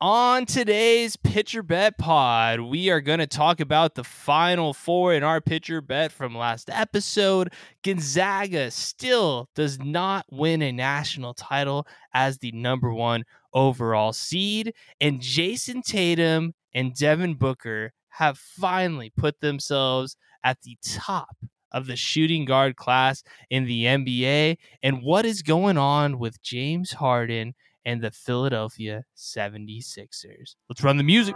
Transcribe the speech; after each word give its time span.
On 0.00 0.46
today's 0.46 1.16
pitcher 1.16 1.64
bet 1.64 1.98
pod, 1.98 2.60
we 2.60 2.88
are 2.88 3.00
going 3.00 3.18
to 3.18 3.26
talk 3.26 3.58
about 3.58 3.96
the 3.96 4.04
final 4.04 4.72
four 4.72 5.12
in 5.12 5.24
our 5.24 5.40
pitcher 5.40 5.80
bet 5.80 6.12
from 6.12 6.38
last 6.38 6.70
episode. 6.70 7.52
Gonzaga 7.82 8.70
still 8.70 9.48
does 9.56 9.80
not 9.80 10.24
win 10.30 10.62
a 10.62 10.70
national 10.70 11.34
title 11.34 11.84
as 12.14 12.38
the 12.38 12.52
number 12.52 12.94
one 12.94 13.24
overall 13.52 14.12
seed, 14.12 14.72
and 15.00 15.20
Jayson 15.20 15.82
Tatum 15.82 16.54
and 16.72 16.94
Devin 16.94 17.34
Booker 17.34 17.92
have 18.10 18.38
finally 18.38 19.10
put 19.16 19.40
themselves 19.40 20.16
at 20.44 20.62
the 20.62 20.78
top 20.80 21.36
of 21.72 21.88
the 21.88 21.96
shooting 21.96 22.44
guard 22.44 22.76
class 22.76 23.24
in 23.50 23.64
the 23.64 23.82
NBA. 23.82 24.58
And 24.80 25.02
what 25.02 25.26
is 25.26 25.42
going 25.42 25.76
on 25.76 26.20
with 26.20 26.40
James 26.40 26.92
Harden? 26.92 27.56
And 27.88 28.02
the 28.02 28.10
Philadelphia 28.10 29.02
76ers. 29.16 30.56
Let's 30.68 30.84
run 30.84 30.98
the 30.98 31.02
music. 31.02 31.34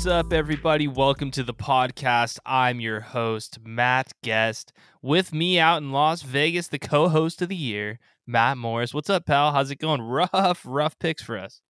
What's 0.00 0.08
up, 0.08 0.32
everybody? 0.32 0.88
Welcome 0.88 1.30
to 1.32 1.42
the 1.42 1.52
podcast. 1.52 2.38
I'm 2.46 2.80
your 2.80 3.00
host, 3.00 3.58
Matt 3.62 4.14
Guest. 4.22 4.72
With 5.02 5.34
me 5.34 5.58
out 5.58 5.82
in 5.82 5.92
Las 5.92 6.22
Vegas, 6.22 6.68
the 6.68 6.78
co 6.78 7.10
host 7.10 7.42
of 7.42 7.50
the 7.50 7.54
year, 7.54 7.98
Matt 8.26 8.56
Morris. 8.56 8.94
What's 8.94 9.10
up, 9.10 9.26
pal? 9.26 9.52
How's 9.52 9.70
it 9.70 9.76
going? 9.76 10.00
Rough, 10.00 10.62
rough 10.64 10.98
picks 10.98 11.22
for 11.22 11.36
us. 11.36 11.60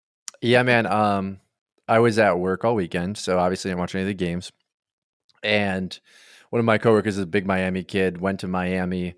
Yeah, 0.41 0.63
man. 0.63 0.85
Um, 0.85 1.41
I 1.89 1.99
was 1.99 2.17
at 2.19 2.39
work 2.39 2.63
all 2.63 2.73
weekend, 2.73 3.17
so 3.17 3.37
obviously 3.37 3.69
I 3.69 3.73
didn't 3.73 3.81
watch 3.81 3.95
any 3.95 4.03
of 4.03 4.07
the 4.07 4.13
games. 4.13 4.53
And 5.43 5.99
one 6.51 6.61
of 6.61 6.65
my 6.65 6.77
coworkers 6.77 7.17
is 7.17 7.23
a 7.23 7.27
big 7.27 7.45
Miami 7.45 7.83
kid, 7.83 8.21
went 8.21 8.39
to 8.39 8.47
Miami. 8.47 9.15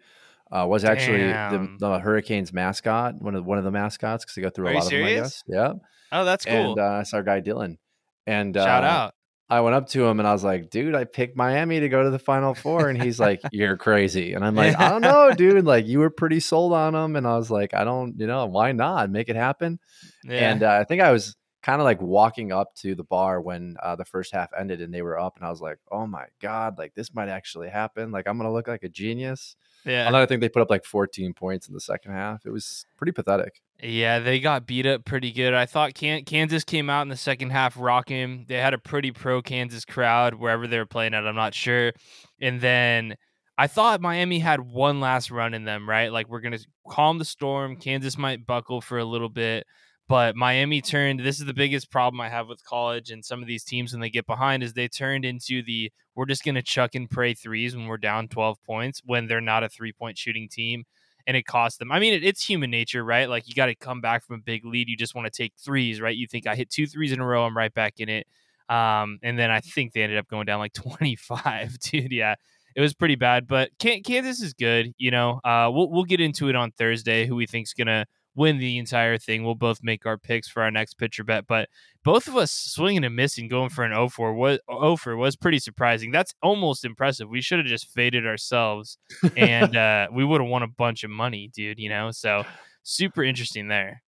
Uh, 0.51 0.65
was 0.65 0.83
actually 0.83 1.27
the, 1.27 1.75
the, 1.77 1.99
Hurricanes 1.99 2.51
mascot, 2.51 3.21
one 3.21 3.35
of 3.35 3.45
one 3.45 3.59
of 3.59 3.63
the 3.63 3.69
mascots, 3.69 4.25
because 4.25 4.33
they 4.33 4.41
go 4.41 4.49
through 4.49 4.69
Are 4.69 4.71
a 4.71 4.75
lot 4.77 4.85
serious? 4.85 5.43
of 5.47 5.53
them. 5.53 5.59
I 5.59 5.67
guess. 5.67 5.79
Yeah. 5.83 6.19
Oh, 6.19 6.25
that's 6.25 6.45
cool. 6.45 6.71
And 6.71 6.79
uh, 6.79 6.99
it's 7.01 7.13
our 7.13 7.21
guy 7.21 7.41
Dylan. 7.41 7.77
And 8.25 8.55
shout 8.55 8.83
uh, 8.83 8.87
out. 8.87 9.13
I 9.49 9.61
went 9.61 9.75
up 9.75 9.87
to 9.89 10.05
him 10.05 10.19
and 10.19 10.27
I 10.27 10.33
was 10.33 10.43
like, 10.43 10.69
dude, 10.69 10.95
I 10.95 11.03
picked 11.03 11.35
Miami 11.35 11.79
to 11.81 11.89
go 11.89 12.03
to 12.03 12.09
the 12.09 12.17
final 12.17 12.55
four. 12.55 12.89
And 12.89 13.01
he's 13.01 13.19
like, 13.19 13.41
you're 13.51 13.77
crazy. 13.77 14.33
And 14.33 14.43
I'm 14.43 14.55
like, 14.55 14.77
I 14.79 14.89
don't 14.89 15.01
know, 15.01 15.31
dude. 15.37 15.65
Like, 15.65 15.85
you 15.85 15.99
were 15.99 16.09
pretty 16.09 16.39
sold 16.39 16.73
on 16.73 16.93
them. 16.93 17.15
And 17.15 17.27
I 17.27 17.37
was 17.37 17.51
like, 17.51 17.73
I 17.73 17.83
don't, 17.83 18.19
you 18.19 18.25
know, 18.25 18.45
why 18.47 18.71
not 18.71 19.11
make 19.11 19.29
it 19.29 19.35
happen? 19.35 19.79
Yeah. 20.23 20.51
And 20.51 20.63
uh, 20.63 20.71
I 20.71 20.85
think 20.85 21.01
I 21.01 21.11
was 21.11 21.35
kind 21.61 21.79
of 21.79 21.85
like 21.85 22.01
walking 22.01 22.51
up 22.51 22.73
to 22.75 22.95
the 22.95 23.03
bar 23.03 23.41
when 23.41 23.75
uh, 23.83 23.95
the 23.95 24.05
first 24.05 24.33
half 24.33 24.49
ended 24.57 24.81
and 24.81 24.93
they 24.93 25.01
were 25.01 25.19
up. 25.19 25.37
And 25.37 25.45
I 25.45 25.49
was 25.49 25.61
like, 25.61 25.77
oh 25.91 26.07
my 26.07 26.25
God, 26.41 26.77
like 26.77 26.95
this 26.95 27.13
might 27.13 27.29
actually 27.29 27.69
happen. 27.69 28.11
Like, 28.11 28.27
I'm 28.27 28.37
going 28.37 28.49
to 28.49 28.53
look 28.53 28.67
like 28.67 28.83
a 28.83 28.89
genius. 28.89 29.55
yeah. 29.85 30.05
And 30.05 30.15
then 30.15 30.21
I 30.21 30.25
think 30.25 30.41
they 30.41 30.49
put 30.49 30.61
up 30.61 30.69
like 30.69 30.85
14 30.85 31.33
points 31.33 31.67
in 31.67 31.73
the 31.73 31.81
second 31.81 32.13
half. 32.13 32.45
It 32.45 32.51
was 32.51 32.85
pretty 32.97 33.11
pathetic. 33.11 33.61
Yeah, 33.85 34.19
they 34.19 34.39
got 34.39 34.65
beat 34.65 34.85
up 34.85 35.03
pretty 35.03 35.33
good. 35.33 35.53
I 35.53 35.65
thought 35.65 35.93
Kansas 35.93 36.63
came 36.63 36.89
out 36.89 37.01
in 37.01 37.09
the 37.09 37.17
second 37.17 37.49
half 37.49 37.75
rocking. 37.77 38.45
They 38.47 38.55
had 38.55 38.73
a 38.73 38.77
pretty 38.77 39.11
pro 39.11 39.41
Kansas 39.41 39.83
crowd 39.83 40.35
wherever 40.35 40.67
they 40.67 40.77
were 40.77 40.85
playing 40.85 41.13
at. 41.13 41.27
I'm 41.27 41.35
not 41.35 41.53
sure. 41.53 41.91
And 42.39 42.61
then 42.61 43.17
I 43.57 43.67
thought 43.67 43.99
Miami 43.99 44.39
had 44.39 44.61
one 44.61 45.01
last 45.01 45.31
run 45.31 45.53
in 45.53 45.65
them, 45.65 45.87
right? 45.89 46.13
Like 46.13 46.29
we're 46.29 46.39
gonna 46.39 46.59
calm 46.89 47.19
the 47.19 47.25
storm. 47.25 47.75
Kansas 47.75 48.17
might 48.17 48.45
buckle 48.45 48.79
for 48.79 48.99
a 48.99 49.05
little 49.05 49.27
bit, 49.27 49.67
but 50.07 50.33
Miami 50.37 50.79
turned. 50.81 51.19
This 51.19 51.41
is 51.41 51.45
the 51.45 51.53
biggest 51.53 51.91
problem 51.91 52.21
I 52.21 52.29
have 52.29 52.47
with 52.47 52.63
college 52.63 53.11
and 53.11 53.23
some 53.25 53.41
of 53.41 53.49
these 53.49 53.65
teams 53.65 53.91
when 53.91 53.99
they 53.99 54.09
get 54.09 54.25
behind 54.25 54.63
is 54.63 54.71
they 54.73 54.87
turned 54.87 55.25
into 55.25 55.61
the 55.61 55.91
we're 56.15 56.25
just 56.25 56.45
gonna 56.45 56.61
chuck 56.61 56.95
and 56.95 57.09
pray 57.09 57.33
threes 57.33 57.75
when 57.75 57.87
we're 57.87 57.97
down 57.97 58.29
12 58.29 58.63
points 58.63 59.01
when 59.03 59.27
they're 59.27 59.41
not 59.41 59.63
a 59.63 59.67
three 59.67 59.91
point 59.91 60.17
shooting 60.17 60.47
team 60.49 60.85
and 61.27 61.37
it 61.37 61.43
cost 61.43 61.79
them. 61.79 61.91
I 61.91 61.99
mean, 61.99 62.13
it, 62.13 62.23
it's 62.23 62.43
human 62.43 62.69
nature, 62.69 63.03
right? 63.03 63.29
Like 63.29 63.47
you 63.47 63.55
got 63.55 63.67
to 63.67 63.75
come 63.75 64.01
back 64.01 64.25
from 64.25 64.35
a 64.35 64.41
big 64.41 64.65
lead. 64.65 64.89
You 64.89 64.97
just 64.97 65.15
want 65.15 65.25
to 65.25 65.31
take 65.31 65.53
threes, 65.57 66.01
right? 66.01 66.15
You 66.15 66.27
think 66.27 66.47
I 66.47 66.55
hit 66.55 66.69
two 66.69 66.87
threes 66.87 67.11
in 67.11 67.19
a 67.19 67.25
row, 67.25 67.45
I'm 67.45 67.55
right 67.55 67.73
back 67.73 67.99
in 67.99 68.09
it. 68.09 68.27
Um, 68.69 69.19
and 69.21 69.37
then 69.37 69.51
I 69.51 69.59
think 69.59 69.93
they 69.93 70.03
ended 70.03 70.17
up 70.17 70.27
going 70.27 70.45
down 70.45 70.59
like 70.59 70.73
25, 70.73 71.79
dude. 71.79 72.11
Yeah, 72.11 72.35
it 72.75 72.81
was 72.81 72.93
pretty 72.93 73.15
bad. 73.15 73.47
But 73.47 73.71
Kansas 73.79 74.41
is 74.41 74.53
good. 74.53 74.93
You 74.97 75.11
know, 75.11 75.39
uh, 75.43 75.69
we'll 75.71 75.89
we'll 75.89 76.05
get 76.05 76.21
into 76.21 76.49
it 76.49 76.55
on 76.55 76.71
Thursday. 76.71 77.25
Who 77.25 77.35
we 77.35 77.45
think's 77.45 77.73
gonna 77.73 78.05
win 78.35 78.57
the 78.57 78.77
entire 78.77 79.17
thing. 79.17 79.43
We'll 79.43 79.55
both 79.55 79.83
make 79.83 80.05
our 80.05 80.17
picks 80.17 80.47
for 80.47 80.63
our 80.63 80.71
next 80.71 80.95
pitcher 80.95 81.23
bet, 81.23 81.45
but 81.47 81.69
both 82.03 82.27
of 82.27 82.35
us 82.35 82.51
swinging 82.51 83.03
and 83.03 83.15
missing, 83.15 83.47
going 83.47 83.69
for 83.69 83.83
an 83.83 83.91
0 83.91 84.09
for 84.09 84.33
was 84.33 84.59
0 84.69 84.95
for 84.97 85.15
was 85.15 85.35
pretty 85.35 85.59
surprising. 85.59 86.11
That's 86.11 86.33
almost 86.41 86.85
impressive. 86.85 87.29
We 87.29 87.41
should 87.41 87.59
have 87.59 87.67
just 87.67 87.89
faded 87.89 88.25
ourselves, 88.25 88.97
and 89.37 89.75
uh, 89.75 90.07
we 90.11 90.25
would 90.25 90.41
have 90.41 90.49
won 90.49 90.63
a 90.63 90.67
bunch 90.67 91.03
of 91.03 91.11
money, 91.11 91.49
dude. 91.53 91.79
You 91.79 91.89
know, 91.89 92.11
so 92.11 92.43
super 92.83 93.23
interesting 93.23 93.67
there. 93.67 94.01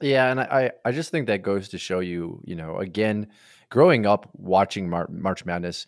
Yeah, 0.00 0.30
and 0.30 0.40
I 0.40 0.72
I 0.84 0.92
just 0.92 1.10
think 1.10 1.26
that 1.26 1.42
goes 1.42 1.70
to 1.70 1.78
show 1.78 2.00
you, 2.00 2.40
you 2.44 2.54
know, 2.54 2.78
again, 2.78 3.28
growing 3.70 4.06
up 4.06 4.28
watching 4.34 4.88
Mar- 4.88 5.08
March 5.10 5.44
Madness. 5.44 5.86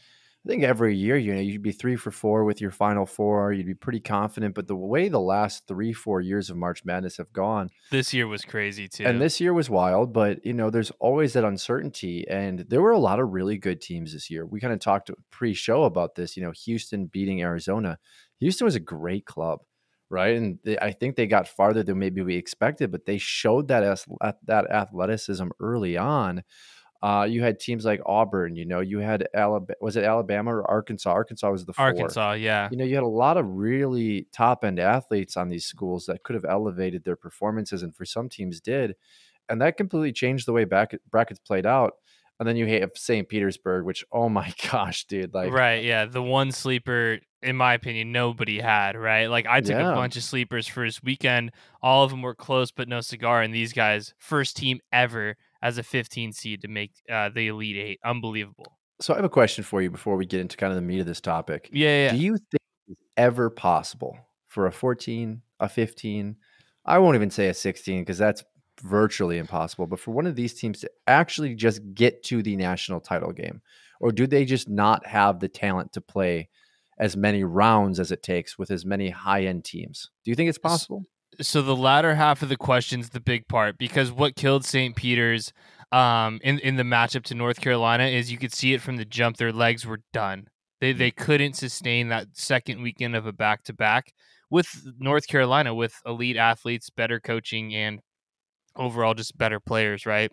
I 0.48 0.50
think 0.50 0.64
every 0.64 0.96
year, 0.96 1.18
you 1.18 1.34
know, 1.34 1.42
you'd 1.42 1.60
be 1.60 1.72
three 1.72 1.96
for 1.96 2.10
four 2.10 2.44
with 2.44 2.58
your 2.58 2.70
final 2.70 3.04
four. 3.04 3.52
You'd 3.52 3.66
be 3.66 3.74
pretty 3.74 4.00
confident. 4.00 4.54
But 4.54 4.66
the 4.66 4.74
way 4.74 5.10
the 5.10 5.20
last 5.20 5.66
three, 5.68 5.92
four 5.92 6.22
years 6.22 6.48
of 6.48 6.56
March 6.56 6.86
Madness 6.86 7.18
have 7.18 7.30
gone, 7.34 7.68
this 7.90 8.14
year 8.14 8.26
was 8.26 8.46
crazy 8.46 8.88
too. 8.88 9.04
and 9.04 9.20
this 9.20 9.42
year 9.42 9.52
was 9.52 9.68
wild. 9.68 10.14
But 10.14 10.46
you 10.46 10.54
know, 10.54 10.70
there's 10.70 10.90
always 11.00 11.34
that 11.34 11.44
uncertainty, 11.44 12.26
and 12.26 12.60
there 12.60 12.80
were 12.80 12.92
a 12.92 12.98
lot 12.98 13.20
of 13.20 13.28
really 13.28 13.58
good 13.58 13.82
teams 13.82 14.14
this 14.14 14.30
year. 14.30 14.46
We 14.46 14.58
kind 14.58 14.72
of 14.72 14.80
talked 14.80 15.10
pre-show 15.30 15.84
about 15.84 16.14
this. 16.14 16.34
You 16.34 16.44
know, 16.44 16.52
Houston 16.64 17.08
beating 17.08 17.42
Arizona. 17.42 17.98
Houston 18.40 18.64
was 18.64 18.74
a 18.74 18.80
great 18.80 19.26
club, 19.26 19.58
right? 20.08 20.34
And 20.34 20.60
they, 20.64 20.78
I 20.78 20.92
think 20.92 21.16
they 21.16 21.26
got 21.26 21.46
farther 21.46 21.82
than 21.82 21.98
maybe 21.98 22.22
we 22.22 22.36
expected, 22.36 22.90
but 22.90 23.04
they 23.04 23.18
showed 23.18 23.68
that 23.68 23.82
as 23.82 24.06
that 24.46 24.70
athleticism 24.70 25.48
early 25.60 25.98
on. 25.98 26.42
Uh, 27.00 27.26
you 27.30 27.42
had 27.42 27.60
teams 27.60 27.84
like 27.84 28.00
Auburn, 28.06 28.56
you 28.56 28.64
know, 28.64 28.80
you 28.80 28.98
had 28.98 29.28
Alabama, 29.32 29.76
was 29.80 29.96
it 29.96 30.02
Alabama 30.04 30.52
or 30.54 30.68
Arkansas? 30.68 31.10
Arkansas 31.10 31.48
was 31.50 31.64
the 31.64 31.72
four. 31.72 31.84
Arkansas, 31.86 32.32
yeah. 32.32 32.68
You 32.72 32.76
know, 32.76 32.84
you 32.84 32.94
had 32.96 33.04
a 33.04 33.06
lot 33.06 33.36
of 33.36 33.46
really 33.46 34.26
top 34.32 34.64
end 34.64 34.80
athletes 34.80 35.36
on 35.36 35.48
these 35.48 35.64
schools 35.64 36.06
that 36.06 36.24
could 36.24 36.34
have 36.34 36.44
elevated 36.44 37.04
their 37.04 37.14
performances, 37.16 37.82
and 37.84 37.94
for 37.94 38.04
some 38.04 38.28
teams 38.28 38.60
did, 38.60 38.96
and 39.48 39.60
that 39.62 39.76
completely 39.76 40.12
changed 40.12 40.46
the 40.46 40.52
way 40.52 40.64
back 40.64 40.92
brackets 41.10 41.38
played 41.40 41.66
out. 41.66 41.92
And 42.40 42.48
then 42.48 42.56
you 42.56 42.66
have 42.68 42.90
St. 42.94 43.28
Petersburg, 43.28 43.84
which 43.84 44.04
oh 44.12 44.28
my 44.40 44.52
gosh, 44.70 45.04
dude, 45.04 45.34
like 45.34 45.52
right, 45.52 45.84
yeah, 45.84 46.04
the 46.04 46.22
one 46.22 46.50
sleeper 46.52 47.18
in 47.40 47.54
my 47.56 47.74
opinion 47.74 48.10
nobody 48.10 48.58
had 48.58 48.96
right. 48.96 49.26
Like 49.28 49.46
I 49.46 49.60
took 49.60 49.76
Yeah. 49.76 49.92
a 49.92 49.94
bunch 49.94 50.16
of 50.16 50.24
sleepers 50.24 50.66
for 50.66 50.84
his 50.84 51.00
weekend. 51.02 51.52
All 51.80 52.02
of 52.02 52.10
them 52.10 52.22
were 52.22 52.34
close, 52.34 52.72
but 52.72 52.88
no 52.88 53.00
cigar. 53.00 53.42
And 53.42 53.54
these 53.54 53.72
guys, 53.72 54.14
first 54.18 54.56
team 54.56 54.80
ever 54.92 55.36
as 55.62 55.78
a 55.78 55.82
15 55.82 56.32
seed 56.32 56.62
to 56.62 56.68
make 56.68 56.92
uh, 57.10 57.28
the 57.28 57.48
Elite 57.48 57.76
Eight, 57.76 58.00
unbelievable. 58.04 58.78
So 59.00 59.12
I 59.14 59.16
have 59.16 59.24
a 59.24 59.30
question 59.30 59.64
for 59.64 59.80
you 59.80 59.90
before 59.90 60.16
we 60.16 60.26
get 60.26 60.40
into 60.40 60.56
kind 60.56 60.72
of 60.72 60.76
the 60.76 60.82
meat 60.82 61.00
of 61.00 61.06
this 61.06 61.20
topic. 61.20 61.68
Yeah, 61.72 62.06
yeah. 62.06 62.12
Do 62.12 62.18
you 62.18 62.36
think 62.36 62.62
it's 62.88 63.02
ever 63.16 63.50
possible 63.50 64.18
for 64.46 64.66
a 64.66 64.72
14, 64.72 65.40
a 65.60 65.68
15, 65.68 66.36
I 66.84 66.98
won't 66.98 67.14
even 67.14 67.30
say 67.30 67.48
a 67.48 67.54
16 67.54 68.00
because 68.00 68.18
that's 68.18 68.42
virtually 68.82 69.38
impossible, 69.38 69.86
but 69.86 70.00
for 70.00 70.12
one 70.12 70.26
of 70.26 70.36
these 70.36 70.54
teams 70.54 70.80
to 70.80 70.90
actually 71.06 71.54
just 71.54 71.80
get 71.94 72.22
to 72.24 72.42
the 72.42 72.56
national 72.56 73.00
title 73.00 73.32
game? 73.32 73.60
Or 74.00 74.12
do 74.12 74.26
they 74.26 74.44
just 74.44 74.68
not 74.68 75.06
have 75.06 75.40
the 75.40 75.48
talent 75.48 75.92
to 75.92 76.00
play 76.00 76.48
as 76.98 77.16
many 77.16 77.44
rounds 77.44 78.00
as 78.00 78.10
it 78.12 78.22
takes 78.22 78.58
with 78.58 78.70
as 78.70 78.84
many 78.84 79.10
high 79.10 79.44
end 79.44 79.64
teams? 79.64 80.10
Do 80.24 80.30
you 80.30 80.34
think 80.34 80.48
it's 80.48 80.58
possible? 80.58 81.04
So 81.40 81.62
the 81.62 81.76
latter 81.76 82.14
half 82.14 82.42
of 82.42 82.48
the 82.48 82.56
question's 82.56 83.10
the 83.10 83.20
big 83.20 83.46
part 83.48 83.78
because 83.78 84.10
what 84.10 84.36
killed 84.36 84.64
St. 84.64 84.96
Peter's 84.96 85.52
um, 85.92 86.40
in 86.42 86.58
in 86.58 86.76
the 86.76 86.82
matchup 86.82 87.24
to 87.24 87.34
North 87.34 87.60
Carolina 87.60 88.04
is 88.04 88.30
you 88.30 88.38
could 88.38 88.52
see 88.52 88.74
it 88.74 88.82
from 88.82 88.96
the 88.96 89.04
jump. 89.04 89.36
Their 89.36 89.52
legs 89.52 89.86
were 89.86 90.00
done. 90.12 90.48
They 90.80 90.92
they 90.92 91.10
couldn't 91.10 91.54
sustain 91.54 92.08
that 92.08 92.28
second 92.34 92.82
weekend 92.82 93.16
of 93.16 93.26
a 93.26 93.32
back 93.32 93.64
to 93.64 93.72
back 93.72 94.12
with 94.50 94.68
North 94.98 95.26
Carolina 95.26 95.74
with 95.74 95.94
elite 96.06 96.36
athletes, 96.36 96.90
better 96.90 97.20
coaching, 97.20 97.74
and 97.74 98.00
overall 98.76 99.14
just 99.14 99.36
better 99.38 99.60
players. 99.60 100.06
Right, 100.06 100.30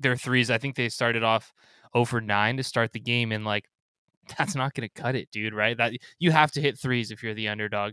their 0.00 0.16
threes. 0.16 0.50
I 0.50 0.58
think 0.58 0.76
they 0.76 0.88
started 0.88 1.22
off 1.22 1.52
over 1.94 2.20
nine 2.20 2.56
to 2.56 2.62
start 2.62 2.92
the 2.92 3.00
game, 3.00 3.32
and 3.32 3.44
like 3.44 3.64
that's 4.38 4.54
not 4.54 4.74
going 4.74 4.88
to 4.88 5.02
cut 5.02 5.14
it, 5.14 5.30
dude. 5.30 5.54
Right? 5.54 5.76
That 5.76 5.92
you 6.18 6.30
have 6.30 6.52
to 6.52 6.60
hit 6.60 6.78
threes 6.78 7.10
if 7.10 7.22
you're 7.22 7.34
the 7.34 7.48
underdog. 7.48 7.92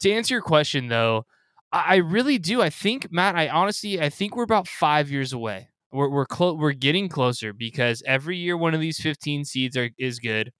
To 0.00 0.12
answer 0.12 0.34
your 0.34 0.42
question, 0.42 0.88
though, 0.88 1.26
I 1.72 1.96
really 1.96 2.38
do. 2.38 2.62
I 2.62 2.70
think 2.70 3.12
Matt. 3.12 3.36
I 3.36 3.48
honestly, 3.48 4.00
I 4.00 4.08
think 4.08 4.36
we're 4.36 4.42
about 4.42 4.66
five 4.68 5.10
years 5.10 5.32
away. 5.32 5.68
We're 5.92 6.08
we're 6.08 6.26
clo- 6.26 6.54
we're 6.54 6.72
getting 6.72 7.08
closer 7.08 7.52
because 7.52 8.02
every 8.06 8.36
year 8.38 8.56
one 8.56 8.74
of 8.74 8.80
these 8.80 8.98
15 9.00 9.44
seeds 9.44 9.76
are 9.76 9.90
is 9.98 10.18
good. 10.18 10.52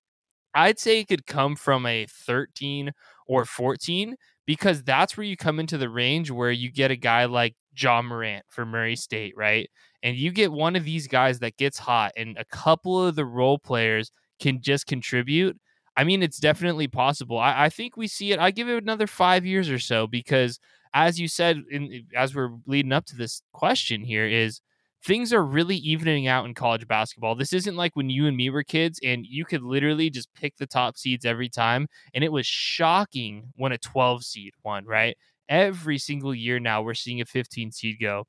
I'd 0.54 0.78
say 0.78 1.00
it 1.00 1.08
could 1.08 1.26
come 1.26 1.56
from 1.56 1.86
a 1.86 2.06
13 2.26 2.92
or 3.26 3.44
14 3.44 4.16
because 4.46 4.82
that's 4.82 5.16
where 5.16 5.24
you 5.26 5.36
come 5.36 5.60
into 5.60 5.78
the 5.78 5.90
range 5.90 6.30
where 6.30 6.50
you 6.50 6.72
get 6.72 6.90
a 6.90 6.96
guy 6.96 7.26
like 7.26 7.54
Ja 7.76 8.02
Morant 8.02 8.44
for 8.48 8.66
Murray 8.66 8.96
State, 8.96 9.34
right? 9.36 9.68
And 10.02 10.16
you 10.16 10.32
get 10.32 10.52
one 10.52 10.76
of 10.76 10.84
these 10.84 11.06
guys 11.08 11.40
that 11.40 11.56
gets 11.58 11.78
hot 11.78 12.12
and 12.16 12.36
a 12.38 12.44
couple 12.46 13.04
of 13.04 13.14
the 13.16 13.26
role 13.26 13.58
players 13.58 14.10
can 14.40 14.60
just 14.62 14.86
contribute. 14.86 15.58
I 15.96 16.04
mean, 16.04 16.22
it's 16.22 16.38
definitely 16.38 16.88
possible. 16.88 17.38
I, 17.38 17.64
I 17.64 17.68
think 17.68 17.96
we 17.96 18.06
see 18.06 18.32
it. 18.32 18.38
I 18.38 18.50
give 18.50 18.68
it 18.68 18.82
another 18.82 19.06
five 19.06 19.44
years 19.44 19.68
or 19.68 19.78
so 19.78 20.06
because, 20.06 20.58
as 20.94 21.18
you 21.20 21.28
said, 21.28 21.64
in, 21.70 22.06
as 22.16 22.34
we're 22.34 22.50
leading 22.66 22.92
up 22.92 23.06
to 23.06 23.16
this 23.16 23.42
question 23.52 24.04
here, 24.04 24.26
is 24.26 24.60
things 25.04 25.32
are 25.32 25.44
really 25.44 25.76
evening 25.76 26.26
out 26.26 26.44
in 26.44 26.54
college 26.54 26.86
basketball. 26.88 27.34
This 27.34 27.52
isn't 27.52 27.76
like 27.76 27.94
when 27.94 28.10
you 28.10 28.26
and 28.26 28.36
me 28.36 28.50
were 28.50 28.64
kids 28.64 28.98
and 29.02 29.24
you 29.26 29.44
could 29.44 29.62
literally 29.62 30.10
just 30.10 30.32
pick 30.34 30.56
the 30.56 30.66
top 30.66 30.96
seeds 30.96 31.24
every 31.24 31.48
time. 31.48 31.88
And 32.14 32.24
it 32.24 32.32
was 32.32 32.46
shocking 32.46 33.52
when 33.56 33.72
a 33.72 33.78
12 33.78 34.24
seed 34.24 34.52
won, 34.64 34.84
right? 34.84 35.16
Every 35.48 35.98
single 35.98 36.34
year 36.34 36.58
now, 36.58 36.82
we're 36.82 36.94
seeing 36.94 37.20
a 37.20 37.24
15 37.24 37.72
seed 37.72 37.96
go. 38.00 38.26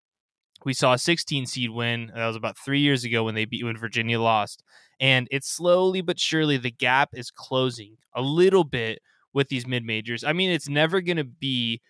We 0.66 0.74
saw 0.74 0.94
a 0.94 0.98
16 0.98 1.46
seed 1.46 1.70
win. 1.70 2.12
That 2.14 2.28
was 2.28 2.36
about 2.36 2.58
three 2.58 2.82
years 2.82 3.04
ago 3.04 3.24
when 3.24 3.36
they 3.36 3.46
beat 3.46 3.64
when 3.64 3.78
Virginia 3.78 4.20
lost. 4.20 4.64
And 5.00 5.28
it's 5.32 5.50
slowly 5.50 6.02
but 6.02 6.20
surely 6.20 6.58
the 6.58 6.72
gap 6.72 7.10
is 7.14 7.32
closing 7.32 7.96
a 8.14 8.22
little 8.22 8.66
bit 8.66 9.00
with 9.34 9.48
these 9.48 9.68
mid 9.68 9.86
majors. 9.86 10.24
I 10.24 10.34
mean, 10.34 10.50
it's 10.50 10.68
never 10.70 11.02
going 11.02 11.18
to 11.18 11.24
be 11.24 11.82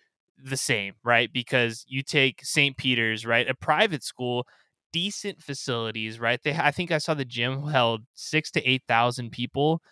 the 0.44 0.56
same, 0.56 0.94
right? 1.04 1.32
Because 1.32 1.84
you 1.88 2.02
take 2.02 2.44
St. 2.44 2.76
Peter's, 2.76 3.26
right? 3.26 3.48
A 3.48 3.54
private 3.54 4.02
school 4.02 4.46
decent 4.92 5.42
facilities, 5.42 6.18
right? 6.20 6.40
They 6.42 6.54
I 6.54 6.70
think 6.70 6.90
I 6.90 6.98
saw 6.98 7.14
the 7.14 7.24
gym 7.24 7.68
held 7.68 8.02
six 8.14 8.50
to 8.52 8.68
eight 8.68 8.82
thousand 8.88 9.30
people. 9.30 9.82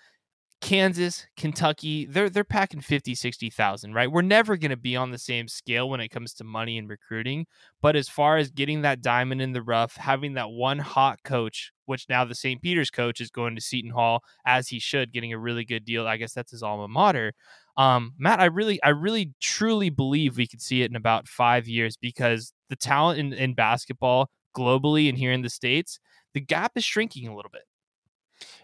Kansas, 0.60 1.26
Kentucky, 1.36 2.04
they're 2.04 2.28
they're 2.28 2.42
packing 2.42 2.80
50, 2.80 3.14
60,000, 3.14 3.94
right? 3.94 4.10
We're 4.10 4.22
never 4.22 4.56
going 4.56 4.72
to 4.72 4.76
be 4.76 4.96
on 4.96 5.12
the 5.12 5.18
same 5.18 5.46
scale 5.46 5.88
when 5.88 6.00
it 6.00 6.08
comes 6.08 6.34
to 6.34 6.44
money 6.44 6.76
and 6.78 6.88
recruiting, 6.88 7.46
but 7.80 7.94
as 7.94 8.08
far 8.08 8.38
as 8.38 8.50
getting 8.50 8.82
that 8.82 9.00
diamond 9.00 9.40
in 9.40 9.52
the 9.52 9.62
rough, 9.62 9.96
having 9.96 10.34
that 10.34 10.50
one 10.50 10.80
hot 10.80 11.22
coach, 11.22 11.70
which 11.86 12.06
now 12.08 12.24
the 12.24 12.34
St. 12.34 12.60
Peter's 12.60 12.90
coach 12.90 13.20
is 13.20 13.30
going 13.30 13.54
to 13.54 13.60
Seton 13.60 13.92
Hall 13.92 14.24
as 14.44 14.68
he 14.68 14.80
should, 14.80 15.12
getting 15.12 15.32
a 15.32 15.38
really 15.38 15.64
good 15.64 15.84
deal. 15.84 16.08
I 16.08 16.16
guess 16.16 16.32
that's 16.32 16.50
his 16.50 16.62
alma 16.62 16.88
mater. 16.88 17.34
Um, 17.78 18.14
Matt, 18.18 18.40
I 18.40 18.46
really, 18.46 18.82
I 18.82 18.88
really, 18.88 19.32
truly 19.40 19.88
believe 19.88 20.36
we 20.36 20.48
could 20.48 20.60
see 20.60 20.82
it 20.82 20.90
in 20.90 20.96
about 20.96 21.28
five 21.28 21.68
years 21.68 21.96
because 21.96 22.52
the 22.68 22.76
talent 22.76 23.20
in, 23.20 23.32
in 23.32 23.54
basketball 23.54 24.28
globally 24.54 25.08
and 25.08 25.16
here 25.16 25.30
in 25.30 25.42
the 25.42 25.48
states, 25.48 26.00
the 26.34 26.40
gap 26.40 26.72
is 26.74 26.84
shrinking 26.84 27.28
a 27.28 27.34
little 27.34 27.50
bit. 27.50 27.62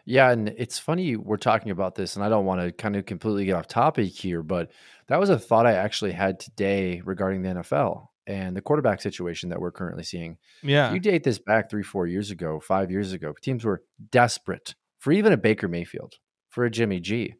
Yeah, 0.05 0.31
and 0.31 0.49
it's 0.49 0.79
funny 0.79 1.17
we're 1.17 1.37
talking 1.37 1.71
about 1.71 1.95
this, 1.95 2.17
and 2.17 2.25
I 2.25 2.29
don't 2.29 2.45
want 2.45 2.61
to 2.61 2.73
kind 2.73 2.97
of 2.97 3.07
completely 3.07 3.45
get 3.45 3.55
off 3.55 3.69
topic 3.69 4.13
here, 4.13 4.43
but 4.43 4.71
that 5.07 5.21
was 5.21 5.31
a 5.31 5.39
thought 5.39 5.67
I 5.67 5.73
actually 5.73 6.13
had 6.13 6.41
today 6.41 7.01
regarding 7.05 7.43
the 7.43 7.51
NFL 7.51 8.09
and 8.27 8.57
the 8.57 8.61
quarterback 8.61 9.01
situation 9.01 9.49
that 9.51 9.61
we're 9.61 9.71
currently 9.71 10.05
seeing. 10.05 10.39
Yeah. 10.63 10.93
You 10.93 11.01
date 11.01 11.25
this 11.25 11.39
back 11.39 11.71
three, 11.71 11.83
four 11.83 12.07
years 12.07 12.31
ago, 12.31 12.61
five 12.61 12.91
years 12.91 13.13
ago, 13.13 13.35
teams 13.41 13.65
were 13.65 13.83
desperate 14.11 14.75
for 14.99 15.13
even 15.13 15.33
a 15.33 15.37
Baker 15.37 15.69
Mayfield, 15.69 16.15
for 16.49 16.65
a 16.65 16.71
Jimmy 16.71 17.01
G. 17.01 17.35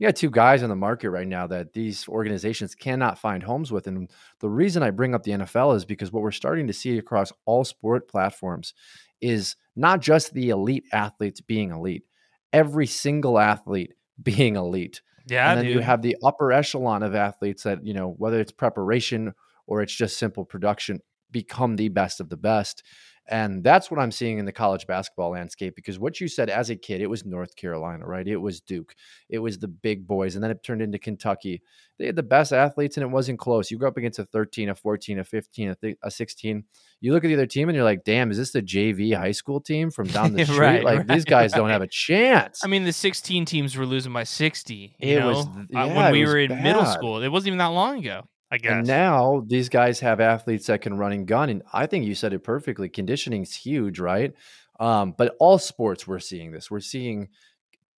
You 0.00 0.08
got 0.08 0.16
two 0.16 0.30
guys 0.30 0.62
on 0.62 0.70
the 0.70 0.76
market 0.76 1.10
right 1.10 1.28
now 1.28 1.46
that 1.48 1.74
these 1.74 2.08
organizations 2.08 2.74
cannot 2.74 3.18
find 3.18 3.42
homes 3.42 3.70
with. 3.70 3.86
And 3.86 4.10
the 4.40 4.48
reason 4.48 4.82
I 4.82 4.90
bring 4.92 5.14
up 5.14 5.24
the 5.24 5.32
NFL 5.32 5.76
is 5.76 5.84
because 5.84 6.10
what 6.10 6.22
we're 6.22 6.30
starting 6.30 6.66
to 6.68 6.72
see 6.72 6.96
across 6.96 7.34
all 7.44 7.64
sport 7.64 8.08
platforms 8.08 8.72
is 9.20 9.56
not 9.76 10.00
just 10.00 10.32
the 10.32 10.48
elite 10.48 10.86
athletes 10.90 11.42
being 11.42 11.70
elite, 11.70 12.04
every 12.50 12.86
single 12.86 13.38
athlete 13.38 13.92
being 14.22 14.56
elite. 14.56 15.02
Yeah. 15.28 15.50
And 15.50 15.58
then 15.58 15.66
dude. 15.66 15.74
you 15.74 15.80
have 15.80 16.00
the 16.00 16.16
upper 16.24 16.50
echelon 16.50 17.02
of 17.02 17.14
athletes 17.14 17.64
that, 17.64 17.84
you 17.84 17.92
know, 17.92 18.14
whether 18.16 18.40
it's 18.40 18.52
preparation 18.52 19.34
or 19.66 19.82
it's 19.82 19.94
just 19.94 20.16
simple 20.16 20.46
production, 20.46 21.00
become 21.30 21.76
the 21.76 21.90
best 21.90 22.20
of 22.20 22.30
the 22.30 22.38
best. 22.38 22.82
And 23.30 23.62
that's 23.62 23.90
what 23.92 24.00
I'm 24.00 24.10
seeing 24.10 24.38
in 24.38 24.44
the 24.44 24.52
college 24.52 24.86
basketball 24.88 25.30
landscape 25.30 25.76
because 25.76 25.98
what 26.00 26.20
you 26.20 26.26
said 26.26 26.50
as 26.50 26.68
a 26.70 26.74
kid, 26.76 27.00
it 27.00 27.06
was 27.06 27.24
North 27.24 27.54
Carolina, 27.54 28.04
right? 28.04 28.26
It 28.26 28.36
was 28.36 28.60
Duke, 28.60 28.92
it 29.28 29.38
was 29.38 29.58
the 29.58 29.68
big 29.68 30.06
boys, 30.06 30.34
and 30.34 30.42
then 30.42 30.50
it 30.50 30.62
turned 30.64 30.82
into 30.82 30.98
Kentucky. 30.98 31.62
They 31.98 32.06
had 32.06 32.16
the 32.16 32.22
best 32.24 32.52
athletes, 32.52 32.96
and 32.96 33.04
it 33.04 33.10
wasn't 33.10 33.38
close. 33.38 33.70
You 33.70 33.78
go 33.78 33.86
up 33.86 33.96
against 33.98 34.18
a 34.18 34.24
13, 34.24 34.70
a 34.70 34.74
14, 34.74 35.18
a 35.20 35.24
15, 35.24 35.68
a, 35.70 35.74
th- 35.76 35.96
a 36.02 36.10
16. 36.10 36.64
You 37.02 37.12
look 37.12 37.24
at 37.24 37.28
the 37.28 37.34
other 37.34 37.46
team, 37.46 37.68
and 37.68 37.76
you're 37.76 37.84
like, 37.84 38.04
damn, 38.04 38.30
is 38.30 38.38
this 38.38 38.50
the 38.52 38.62
JV 38.62 39.16
high 39.16 39.32
school 39.32 39.60
team 39.60 39.90
from 39.90 40.06
down 40.08 40.32
the 40.32 40.44
street? 40.44 40.58
right, 40.58 40.82
like, 40.84 40.98
right, 40.98 41.06
these 41.08 41.24
guys 41.24 41.52
don't 41.52 41.68
have 41.70 41.82
a 41.82 41.86
chance. 41.90 42.62
I 42.64 42.66
mean, 42.68 42.84
the 42.84 42.92
16 42.92 43.44
teams 43.44 43.76
were 43.76 43.86
losing 43.86 44.12
by 44.12 44.24
60. 44.24 44.74
You 44.74 45.16
It 45.16 45.20
know, 45.20 45.28
was- 45.28 45.46
uh, 45.46 45.64
yeah, 45.68 45.94
when 45.96 46.12
we 46.12 46.22
was 46.22 46.30
were 46.30 46.38
in 46.40 46.62
middle 46.62 46.86
school. 46.86 47.22
It 47.22 47.28
wasn't 47.28 47.48
even 47.48 47.58
that 47.58 47.66
long 47.66 47.98
ago. 48.00 48.22
I 48.50 48.58
guess. 48.58 48.72
And 48.72 48.86
now 48.86 49.44
these 49.46 49.68
guys 49.68 50.00
have 50.00 50.20
athletes 50.20 50.66
that 50.66 50.82
can 50.82 50.98
run 50.98 51.12
and 51.12 51.26
gun. 51.26 51.50
And 51.50 51.62
I 51.72 51.86
think 51.86 52.04
you 52.04 52.14
said 52.14 52.32
it 52.32 52.40
perfectly. 52.40 52.88
Conditioning 52.88 53.42
is 53.42 53.54
huge, 53.54 54.00
right? 54.00 54.34
Um, 54.80 55.14
but 55.16 55.36
all 55.38 55.58
sports, 55.58 56.06
we're 56.06 56.18
seeing 56.18 56.50
this. 56.50 56.70
We're 56.70 56.80
seeing 56.80 57.28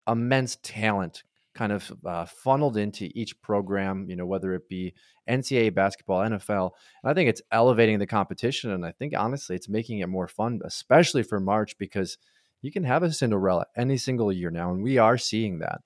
immense 0.07 0.59
talent 0.63 1.23
kind 1.55 1.73
of 1.73 1.93
uh, 2.05 2.25
funneled 2.25 2.77
into 2.77 3.11
each 3.15 3.41
program, 3.41 4.07
you 4.09 4.17
know, 4.17 4.27
whether 4.27 4.55
it 4.55 4.69
be 4.69 4.95
NCAA 5.29 5.75
basketball, 5.75 6.21
NFL. 6.21 6.73
And 7.03 7.11
I 7.11 7.15
think 7.15 7.29
it's 7.29 7.43
elevating 7.51 7.99
the 7.99 8.07
competition. 8.07 8.71
And 8.71 8.85
I 8.85 8.93
think 8.93 9.15
honestly, 9.17 9.57
it's 9.57 9.69
making 9.69 10.01
it 10.01 10.09
more 10.09 10.29
fun, 10.29 10.61
especially 10.65 11.23
for 11.23 11.41
March, 11.41 11.77
because 11.79 12.19
you 12.63 12.73
can 12.73 12.85
have 12.85 13.03
a 13.03 13.13
Cinderella 13.13 13.67
any 13.77 13.97
single 13.97 14.33
year 14.33 14.51
now. 14.51 14.73
And 14.73 14.83
we 14.83 14.99
are 14.99 15.19
seeing 15.19 15.59
that. 15.59 15.83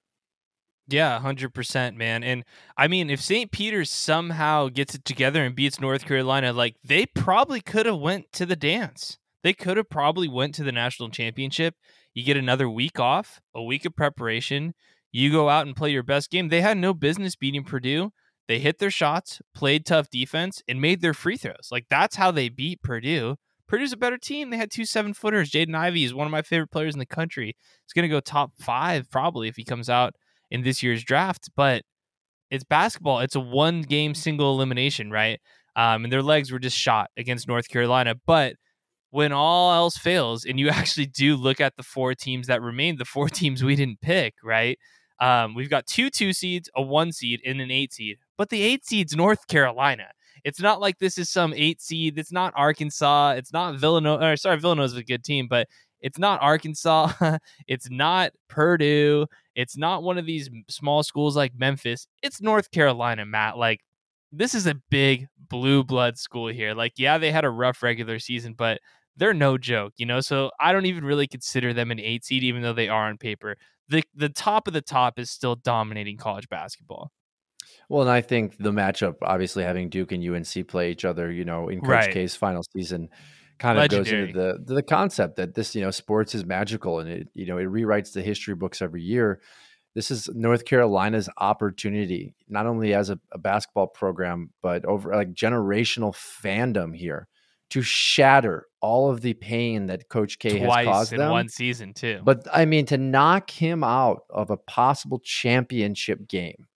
Yeah, 0.88 1.18
hundred 1.18 1.52
percent, 1.52 1.96
man. 1.96 2.22
And 2.22 2.44
I 2.76 2.86
mean, 2.86 3.10
if 3.10 3.20
St. 3.20 3.50
Peter's 3.50 3.90
somehow 3.90 4.68
gets 4.68 4.94
it 4.94 5.04
together 5.04 5.44
and 5.44 5.54
beats 5.54 5.80
North 5.80 6.04
Carolina, 6.04 6.52
like 6.52 6.76
they 6.84 7.06
probably 7.06 7.60
could 7.60 7.86
have 7.86 7.98
went 7.98 8.32
to 8.32 8.46
the 8.46 8.56
dance. 8.56 9.18
They 9.42 9.52
could 9.52 9.76
have 9.76 9.90
probably 9.90 10.28
went 10.28 10.54
to 10.56 10.64
the 10.64 10.72
national 10.72 11.10
championship. 11.10 11.74
You 12.14 12.24
get 12.24 12.36
another 12.36 12.68
week 12.68 13.00
off, 13.00 13.40
a 13.54 13.62
week 13.62 13.84
of 13.84 13.96
preparation. 13.96 14.74
You 15.12 15.30
go 15.30 15.48
out 15.48 15.66
and 15.66 15.76
play 15.76 15.90
your 15.90 16.02
best 16.02 16.30
game. 16.30 16.48
They 16.48 16.60
had 16.60 16.78
no 16.78 16.94
business 16.94 17.36
beating 17.36 17.64
Purdue. 17.64 18.10
They 18.48 18.58
hit 18.60 18.78
their 18.78 18.90
shots, 18.90 19.40
played 19.54 19.84
tough 19.84 20.08
defense, 20.08 20.62
and 20.68 20.80
made 20.80 21.00
their 21.00 21.14
free 21.14 21.36
throws. 21.36 21.68
Like 21.70 21.86
that's 21.90 22.16
how 22.16 22.30
they 22.30 22.48
beat 22.48 22.82
Purdue. 22.82 23.36
Purdue's 23.68 23.92
a 23.92 23.96
better 23.96 24.18
team. 24.18 24.50
They 24.50 24.56
had 24.56 24.70
two 24.70 24.84
seven 24.84 25.14
footers. 25.14 25.50
Jaden 25.50 25.74
Ivey 25.74 26.04
is 26.04 26.14
one 26.14 26.26
of 26.26 26.30
my 26.30 26.42
favorite 26.42 26.70
players 26.70 26.94
in 26.94 27.00
the 27.00 27.06
country. 27.06 27.56
He's 27.84 27.92
going 27.92 28.08
to 28.08 28.14
go 28.14 28.20
top 28.20 28.52
five 28.60 29.10
probably 29.10 29.48
if 29.48 29.56
he 29.56 29.64
comes 29.64 29.90
out 29.90 30.14
in 30.50 30.62
this 30.62 30.82
year's 30.82 31.02
draft, 31.02 31.50
but 31.56 31.82
it's 32.50 32.64
basketball. 32.64 33.20
It's 33.20 33.34
a 33.34 33.40
one 33.40 33.82
game 33.82 34.14
single 34.14 34.54
elimination, 34.54 35.10
right? 35.10 35.40
Um, 35.74 36.04
and 36.04 36.12
their 36.12 36.22
legs 36.22 36.50
were 36.50 36.58
just 36.58 36.76
shot 36.76 37.10
against 37.16 37.48
North 37.48 37.68
Carolina. 37.68 38.14
But 38.26 38.54
when 39.10 39.32
all 39.32 39.72
else 39.72 39.96
fails, 39.96 40.44
and 40.44 40.58
you 40.58 40.68
actually 40.70 41.06
do 41.06 41.36
look 41.36 41.60
at 41.60 41.76
the 41.76 41.82
four 41.82 42.14
teams 42.14 42.46
that 42.46 42.62
remain, 42.62 42.96
the 42.96 43.04
four 43.04 43.28
teams 43.30 43.62
we 43.62 43.76
didn't 43.76 44.00
pick, 44.00 44.34
right? 44.42 44.78
Um, 45.20 45.54
we've 45.54 45.70
got 45.70 45.86
two 45.86 46.10
two 46.10 46.32
seeds, 46.32 46.68
a 46.76 46.82
one 46.82 47.12
seed, 47.12 47.40
and 47.44 47.60
an 47.60 47.70
eight 47.70 47.92
seed. 47.92 48.18
But 48.36 48.50
the 48.50 48.62
eight 48.62 48.84
seed's 48.84 49.16
North 49.16 49.46
Carolina. 49.48 50.08
It's 50.44 50.60
not 50.60 50.80
like 50.80 50.98
this 50.98 51.18
is 51.18 51.30
some 51.30 51.54
eight 51.56 51.80
seed. 51.80 52.18
It's 52.18 52.30
not 52.30 52.52
Arkansas. 52.54 53.30
It's 53.32 53.52
not 53.52 53.76
Villanova. 53.76 54.24
Or 54.24 54.36
sorry, 54.36 54.58
Villanova's 54.60 54.94
a 54.94 55.02
good 55.02 55.24
team, 55.24 55.48
but 55.48 55.66
it's 56.00 56.18
not 56.18 56.42
Arkansas. 56.42 57.12
it's 57.66 57.90
not 57.90 58.32
Purdue. 58.48 59.26
It's 59.54 59.76
not 59.76 60.02
one 60.02 60.18
of 60.18 60.26
these 60.26 60.50
small 60.68 61.02
schools 61.02 61.36
like 61.36 61.52
Memphis. 61.56 62.06
It's 62.22 62.40
North 62.40 62.70
Carolina, 62.70 63.24
Matt. 63.24 63.56
Like, 63.56 63.80
this 64.32 64.54
is 64.54 64.66
a 64.66 64.74
big 64.90 65.26
blue 65.48 65.82
blood 65.82 66.18
school 66.18 66.48
here. 66.48 66.74
Like, 66.74 66.92
yeah, 66.96 67.18
they 67.18 67.30
had 67.30 67.44
a 67.44 67.50
rough 67.50 67.82
regular 67.82 68.18
season, 68.18 68.54
but 68.56 68.80
they're 69.16 69.34
no 69.34 69.56
joke, 69.56 69.94
you 69.96 70.06
know? 70.06 70.20
So 70.20 70.50
I 70.60 70.72
don't 70.72 70.86
even 70.86 71.04
really 71.04 71.26
consider 71.26 71.72
them 71.72 71.90
an 71.90 72.00
eight 72.00 72.24
seed, 72.24 72.42
even 72.44 72.62
though 72.62 72.74
they 72.74 72.88
are 72.88 73.08
on 73.08 73.16
paper. 73.16 73.56
The, 73.88 74.02
the 74.14 74.28
top 74.28 74.66
of 74.66 74.74
the 74.74 74.82
top 74.82 75.18
is 75.18 75.30
still 75.30 75.56
dominating 75.56 76.18
college 76.18 76.48
basketball. 76.48 77.12
Well, 77.88 78.02
and 78.02 78.10
I 78.10 78.20
think 78.20 78.56
the 78.58 78.72
matchup, 78.72 79.16
obviously 79.22 79.62
having 79.62 79.88
Duke 79.88 80.12
and 80.12 80.28
UNC 80.28 80.68
play 80.68 80.90
each 80.90 81.04
other, 81.04 81.30
you 81.30 81.44
know, 81.44 81.68
in 81.68 81.80
Coach 81.80 81.88
Right. 81.88 82.12
K's 82.12 82.34
final 82.34 82.64
season, 82.76 83.08
kind 83.58 83.78
of 83.78 83.88
goes 83.88 84.10
into 84.10 84.32
the 84.32 84.74
the 84.74 84.82
concept 84.82 85.36
that 85.36 85.54
this, 85.54 85.74
you 85.74 85.80
know, 85.80 85.90
sports 85.90 86.34
is 86.34 86.44
magical 86.44 87.00
and 87.00 87.08
it, 87.08 87.28
you 87.34 87.46
know, 87.46 87.58
it 87.58 87.66
rewrites 87.66 88.12
the 88.12 88.22
history 88.22 88.54
books 88.54 88.82
every 88.82 89.02
year. 89.02 89.40
This 89.94 90.10
is 90.10 90.28
North 90.34 90.66
Carolina's 90.66 91.30
opportunity, 91.38 92.34
not 92.48 92.66
only 92.66 92.92
as 92.92 93.08
a, 93.08 93.18
a 93.32 93.38
basketball 93.38 93.86
program, 93.86 94.50
but 94.62 94.84
over 94.84 95.14
like 95.14 95.32
generational 95.32 96.14
fandom 96.14 96.94
here 96.94 97.28
to 97.70 97.82
shatter 97.82 98.66
all 98.80 99.10
of 99.10 99.22
the 99.22 99.34
pain 99.34 99.86
that 99.86 100.08
Coach 100.08 100.38
K 100.38 100.58
has 100.58 100.66
Twice 100.66 100.86
caused 100.86 101.12
in 101.12 101.18
them. 101.18 101.30
one 101.30 101.48
season, 101.48 101.94
too. 101.94 102.20
But 102.22 102.46
I 102.52 102.64
mean, 102.64 102.86
to 102.86 102.98
knock 102.98 103.50
him 103.50 103.82
out 103.82 104.22
of 104.30 104.50
a 104.50 104.56
possible 104.56 105.18
championship 105.24 106.28
game 106.28 106.66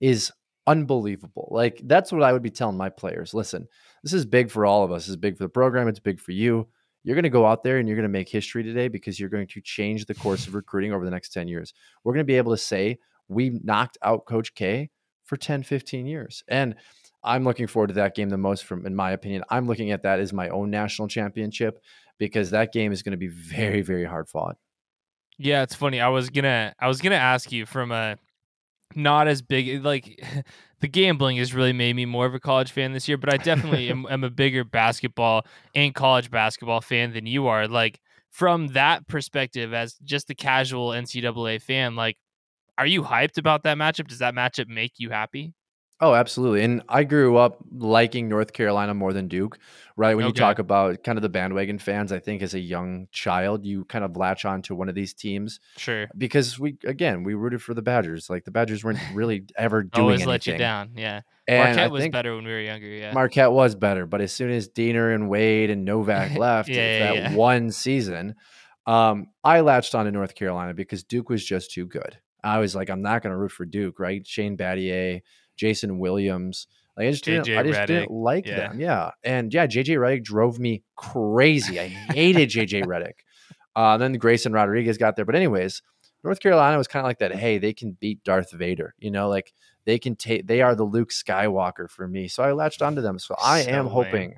is 0.00 0.32
unbelievable. 0.66 1.48
Like, 1.50 1.80
that's 1.84 2.10
what 2.10 2.22
I 2.22 2.32
would 2.32 2.42
be 2.42 2.50
telling 2.50 2.76
my 2.76 2.88
players. 2.88 3.34
Listen, 3.34 3.68
this 4.02 4.12
is 4.12 4.24
big 4.24 4.50
for 4.50 4.64
all 4.66 4.84
of 4.84 4.92
us. 4.92 5.08
Is 5.08 5.16
big 5.16 5.36
for 5.36 5.44
the 5.44 5.48
program. 5.48 5.88
It's 5.88 6.00
big 6.00 6.20
for 6.20 6.32
you. 6.32 6.68
You're 7.02 7.14
going 7.14 7.22
to 7.22 7.30
go 7.30 7.46
out 7.46 7.62
there 7.62 7.78
and 7.78 7.88
you're 7.88 7.96
going 7.96 8.02
to 8.02 8.08
make 8.10 8.28
history 8.28 8.62
today 8.62 8.88
because 8.88 9.18
you're 9.18 9.30
going 9.30 9.46
to 9.48 9.60
change 9.60 10.04
the 10.04 10.14
course 10.14 10.46
of 10.46 10.54
recruiting 10.54 10.92
over 10.92 11.04
the 11.04 11.10
next 11.10 11.30
10 11.30 11.48
years. 11.48 11.72
We're 12.04 12.12
going 12.12 12.24
to 12.24 12.30
be 12.30 12.36
able 12.36 12.52
to 12.52 12.58
say 12.58 12.98
we 13.28 13.58
knocked 13.64 13.96
out 14.02 14.26
Coach 14.26 14.54
K 14.54 14.90
for 15.24 15.36
10, 15.36 15.62
15 15.62 16.06
years. 16.06 16.42
And 16.48 16.74
I'm 17.22 17.44
looking 17.44 17.66
forward 17.66 17.88
to 17.88 17.94
that 17.94 18.14
game 18.14 18.28
the 18.28 18.38
most 18.38 18.64
from 18.64 18.86
in 18.86 18.94
my 18.94 19.12
opinion. 19.12 19.44
I'm 19.50 19.66
looking 19.66 19.90
at 19.92 20.02
that 20.02 20.20
as 20.20 20.32
my 20.32 20.48
own 20.48 20.70
national 20.70 21.08
championship 21.08 21.82
because 22.18 22.50
that 22.50 22.72
game 22.72 22.92
is 22.92 23.02
going 23.02 23.12
to 23.12 23.18
be 23.18 23.28
very 23.28 23.82
very 23.82 24.04
hard 24.04 24.28
fought. 24.28 24.56
Yeah, 25.38 25.62
it's 25.62 25.74
funny. 25.74 26.00
I 26.00 26.08
was 26.08 26.28
to 26.30 26.74
I 26.78 26.88
was 26.88 27.00
going 27.00 27.12
to 27.12 27.16
ask 27.16 27.52
you 27.52 27.66
from 27.66 27.92
a 27.92 28.16
not 28.94 29.28
as 29.28 29.42
big 29.42 29.84
like 29.84 30.22
the 30.80 30.88
gambling 30.88 31.36
has 31.36 31.54
really 31.54 31.72
made 31.72 31.94
me 31.94 32.06
more 32.06 32.26
of 32.26 32.34
a 32.34 32.40
college 32.40 32.72
fan 32.72 32.92
this 32.92 33.08
year, 33.08 33.18
but 33.18 33.32
I 33.32 33.36
definitely 33.36 33.90
am, 33.90 34.06
am 34.10 34.24
a 34.24 34.30
bigger 34.30 34.64
basketball 34.64 35.46
and 35.74 35.94
college 35.94 36.30
basketball 36.30 36.80
fan 36.80 37.12
than 37.12 37.26
you 37.26 37.46
are. 37.46 37.68
Like 37.68 38.00
from 38.30 38.68
that 38.68 39.06
perspective 39.08 39.72
as 39.74 39.94
just 40.04 40.30
a 40.30 40.34
casual 40.34 40.90
NCAA 40.90 41.60
fan, 41.60 41.96
like 41.96 42.16
are 42.78 42.86
you 42.86 43.02
hyped 43.02 43.38
about 43.38 43.62
that 43.64 43.76
matchup? 43.76 44.08
Does 44.08 44.20
that 44.20 44.34
matchup 44.34 44.68
make 44.68 44.94
you 44.98 45.10
happy? 45.10 45.52
Oh, 46.02 46.14
absolutely. 46.14 46.62
And 46.64 46.82
I 46.88 47.04
grew 47.04 47.36
up 47.36 47.58
liking 47.70 48.28
North 48.28 48.52
Carolina 48.54 48.94
more 48.94 49.12
than 49.12 49.28
Duke, 49.28 49.58
right? 49.96 50.16
When 50.16 50.26
you 50.26 50.32
talk 50.32 50.58
about 50.58 51.04
kind 51.04 51.18
of 51.18 51.22
the 51.22 51.28
bandwagon 51.28 51.78
fans, 51.78 52.10
I 52.10 52.18
think 52.20 52.40
as 52.42 52.54
a 52.54 52.58
young 52.58 53.06
child, 53.12 53.66
you 53.66 53.84
kind 53.84 54.02
of 54.02 54.16
latch 54.16 54.46
on 54.46 54.62
to 54.62 54.74
one 54.74 54.88
of 54.88 54.94
these 54.94 55.12
teams. 55.12 55.60
Sure. 55.76 56.08
Because 56.16 56.58
we, 56.58 56.78
again, 56.86 57.22
we 57.22 57.34
rooted 57.34 57.60
for 57.62 57.74
the 57.74 57.82
Badgers. 57.82 58.30
Like 58.30 58.44
the 58.44 58.50
Badgers 58.50 58.82
weren't 58.82 58.98
really 59.12 59.44
ever 59.56 59.82
doing 59.82 60.02
Always 60.02 60.14
anything. 60.20 60.28
let 60.30 60.46
you 60.46 60.56
down. 60.56 60.90
Yeah. 60.96 61.20
And 61.46 61.76
Marquette 61.76 61.90
was 61.90 62.08
better 62.08 62.34
when 62.34 62.44
we 62.44 62.50
were 62.50 62.60
younger. 62.60 62.86
Yeah. 62.86 63.12
Marquette 63.12 63.52
was 63.52 63.74
better. 63.74 64.06
But 64.06 64.22
as 64.22 64.32
soon 64.32 64.50
as 64.50 64.68
Diener 64.68 65.10
and 65.10 65.28
Wade 65.28 65.68
and 65.68 65.84
Novak 65.84 66.34
left 66.38 66.68
Yeah, 66.70 66.76
yeah, 66.76 66.98
that 66.98 67.14
yeah. 67.16 67.34
one 67.34 67.70
season, 67.72 68.36
um, 68.86 69.26
I 69.44 69.60
latched 69.60 69.94
on 69.94 70.06
to 70.06 70.12
North 70.12 70.34
Carolina 70.34 70.72
because 70.72 71.02
Duke 71.04 71.28
was 71.28 71.44
just 71.44 71.72
too 71.72 71.84
good. 71.86 72.16
I 72.42 72.58
was 72.58 72.74
like, 72.74 72.88
I'm 72.88 73.02
not 73.02 73.22
going 73.22 73.32
to 73.32 73.36
root 73.36 73.52
for 73.52 73.66
Duke, 73.66 74.00
right? 74.00 74.26
Shane 74.26 74.56
Battier, 74.56 75.20
Jason 75.60 75.98
Williams. 75.98 76.66
Like 76.96 77.06
I 77.06 77.10
just 77.12 77.24
didn't, 77.24 77.48
I 77.56 77.62
just 77.62 77.78
Redick. 77.80 77.86
didn't 77.86 78.10
like 78.10 78.46
Yeah. 78.46 78.56
them. 78.56 78.80
Yeah, 78.80 79.10
and 79.22 79.52
yeah, 79.54 79.66
JJ 79.66 79.96
Redick 79.98 80.24
drove 80.24 80.58
me 80.58 80.82
crazy. 80.96 81.78
I 81.78 81.86
hated 81.88 82.48
JJ 82.50 82.84
Redick. 82.86 83.12
Uh, 83.76 83.96
then 83.96 84.12
Grayson 84.14 84.52
Rodriguez 84.52 84.98
got 84.98 85.14
there, 85.14 85.24
but 85.24 85.36
anyways, 85.36 85.80
North 86.24 86.40
Carolina 86.40 86.76
was 86.76 86.88
kind 86.88 87.02
of 87.04 87.08
like 87.08 87.20
that. 87.20 87.32
Hey, 87.32 87.56
they 87.58 87.72
can 87.72 87.92
beat 88.00 88.22
Darth 88.24 88.50
Vader. 88.50 88.94
You 88.98 89.12
know, 89.12 89.28
like 89.28 89.52
they 89.84 89.96
can 89.96 90.16
take. 90.16 90.48
They 90.48 90.60
are 90.60 90.74
the 90.74 90.82
Luke 90.82 91.10
Skywalker 91.10 91.88
for 91.88 92.08
me. 92.08 92.26
So 92.26 92.42
I 92.42 92.50
latched 92.52 92.82
onto 92.82 93.00
them. 93.00 93.20
So 93.20 93.36
I 93.42 93.62
So 93.62 93.70
am 93.70 93.84
lame. 93.86 93.92
hoping 93.94 94.34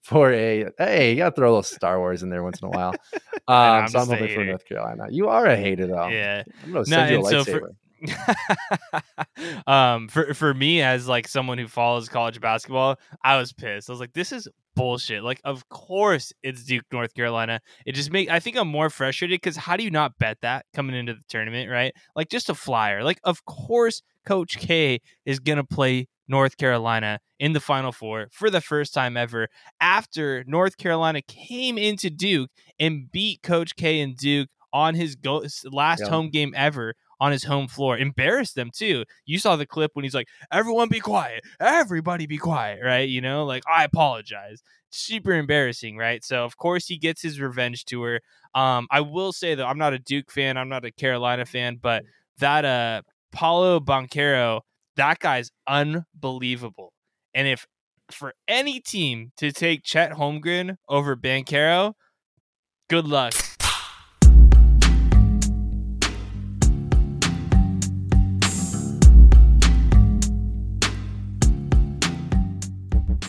for 0.00 0.32
a. 0.32 0.66
Hey, 0.78 1.10
you 1.10 1.16
got 1.16 1.30
to 1.30 1.34
throw 1.34 1.48
a 1.48 1.50
little 1.50 1.62
Star 1.64 1.98
Wars 1.98 2.22
in 2.22 2.30
there 2.30 2.44
once 2.44 2.60
in 2.62 2.68
a 2.68 2.70
while. 2.70 2.94
I'm 3.48 3.82
Um, 3.82 3.88
so 3.88 3.98
I'm 3.98 4.06
just 4.06 4.12
a 4.12 4.14
hoping 4.16 4.34
for. 4.36 4.44
North 4.44 4.64
Carolina. 4.64 5.06
You 5.10 5.28
are 5.28 5.44
a 5.46 5.56
hater 5.56 5.88
though. 5.88 6.06
Yeah. 6.06 6.44
I'm 6.64 6.72
gonna 6.72 6.78
No, 6.78 6.84
send 6.84 7.10
you 7.10 7.16
a 7.16 7.18
and 7.18 7.26
so 7.28 7.42
lightsaber. 7.52 7.58
for- 7.60 7.72
um 9.66 10.08
for 10.08 10.34
for 10.34 10.54
me 10.54 10.82
as 10.82 11.08
like 11.08 11.28
someone 11.28 11.58
who 11.58 11.68
follows 11.68 12.08
college 12.08 12.40
basketball, 12.40 12.96
I 13.24 13.36
was 13.38 13.52
pissed. 13.52 13.88
I 13.88 13.92
was 13.92 14.00
like, 14.00 14.12
this 14.12 14.32
is 14.32 14.48
bullshit. 14.74 15.22
Like, 15.22 15.40
of 15.44 15.68
course 15.68 16.32
it's 16.42 16.64
Duke, 16.64 16.84
North 16.92 17.14
Carolina. 17.14 17.60
It 17.86 17.92
just 17.94 18.10
make 18.10 18.30
I 18.30 18.40
think 18.40 18.56
I'm 18.56 18.68
more 18.68 18.90
frustrated 18.90 19.36
because 19.40 19.56
how 19.56 19.76
do 19.76 19.84
you 19.84 19.90
not 19.90 20.18
bet 20.18 20.38
that 20.42 20.66
coming 20.74 20.94
into 20.96 21.14
the 21.14 21.22
tournament, 21.28 21.70
right? 21.70 21.92
Like 22.16 22.28
just 22.28 22.48
a 22.50 22.54
flyer. 22.54 23.02
Like, 23.02 23.20
of 23.24 23.44
course 23.44 24.02
Coach 24.26 24.58
K 24.58 25.00
is 25.24 25.40
gonna 25.40 25.64
play 25.64 26.06
North 26.28 26.56
Carolina 26.58 27.20
in 27.38 27.52
the 27.54 27.60
Final 27.60 27.92
Four 27.92 28.28
for 28.30 28.50
the 28.50 28.60
first 28.60 28.92
time 28.92 29.16
ever 29.16 29.48
after 29.80 30.44
North 30.46 30.76
Carolina 30.76 31.22
came 31.22 31.78
into 31.78 32.10
Duke 32.10 32.50
and 32.78 33.10
beat 33.10 33.42
Coach 33.42 33.76
K 33.76 34.00
and 34.00 34.16
Duke 34.16 34.48
on 34.72 34.94
his 34.94 35.16
go- 35.16 35.44
last 35.72 36.02
Yeah. 36.04 36.10
home 36.10 36.28
game 36.28 36.52
ever 36.54 36.94
on 37.20 37.32
his 37.32 37.44
home 37.44 37.68
floor. 37.68 37.98
Embarrassed 37.98 38.54
them 38.54 38.70
too. 38.72 39.04
You 39.26 39.38
saw 39.38 39.56
the 39.56 39.66
clip 39.66 39.92
when 39.94 40.04
he's 40.04 40.14
like, 40.14 40.28
"Everyone 40.52 40.88
be 40.88 41.00
quiet. 41.00 41.42
Everybody 41.60 42.26
be 42.26 42.38
quiet." 42.38 42.80
Right? 42.84 43.08
You 43.08 43.20
know, 43.20 43.44
like 43.44 43.62
I 43.68 43.84
apologize. 43.84 44.62
Super 44.90 45.32
embarrassing, 45.34 45.96
right? 45.96 46.24
So 46.24 46.44
of 46.44 46.56
course 46.56 46.86
he 46.86 46.98
gets 46.98 47.22
his 47.22 47.40
revenge 47.40 47.84
tour. 47.84 48.20
Um, 48.54 48.86
I 48.90 49.00
will 49.00 49.32
say 49.32 49.54
though, 49.54 49.66
I'm 49.66 49.78
not 49.78 49.92
a 49.92 49.98
Duke 49.98 50.30
fan. 50.30 50.56
I'm 50.56 50.68
not 50.68 50.84
a 50.84 50.92
Carolina 50.92 51.44
fan, 51.44 51.78
but 51.80 52.04
that 52.38 52.64
uh 52.64 53.02
Paolo 53.32 53.80
Banchero, 53.80 54.62
that 54.96 55.18
guy's 55.18 55.50
unbelievable. 55.66 56.92
And 57.34 57.46
if 57.46 57.66
for 58.10 58.34
any 58.46 58.80
team 58.80 59.32
to 59.36 59.52
take 59.52 59.84
Chet 59.84 60.12
Holmgren 60.12 60.76
over 60.88 61.14
Banchero, 61.16 61.94
good 62.88 63.06
luck. 63.06 63.34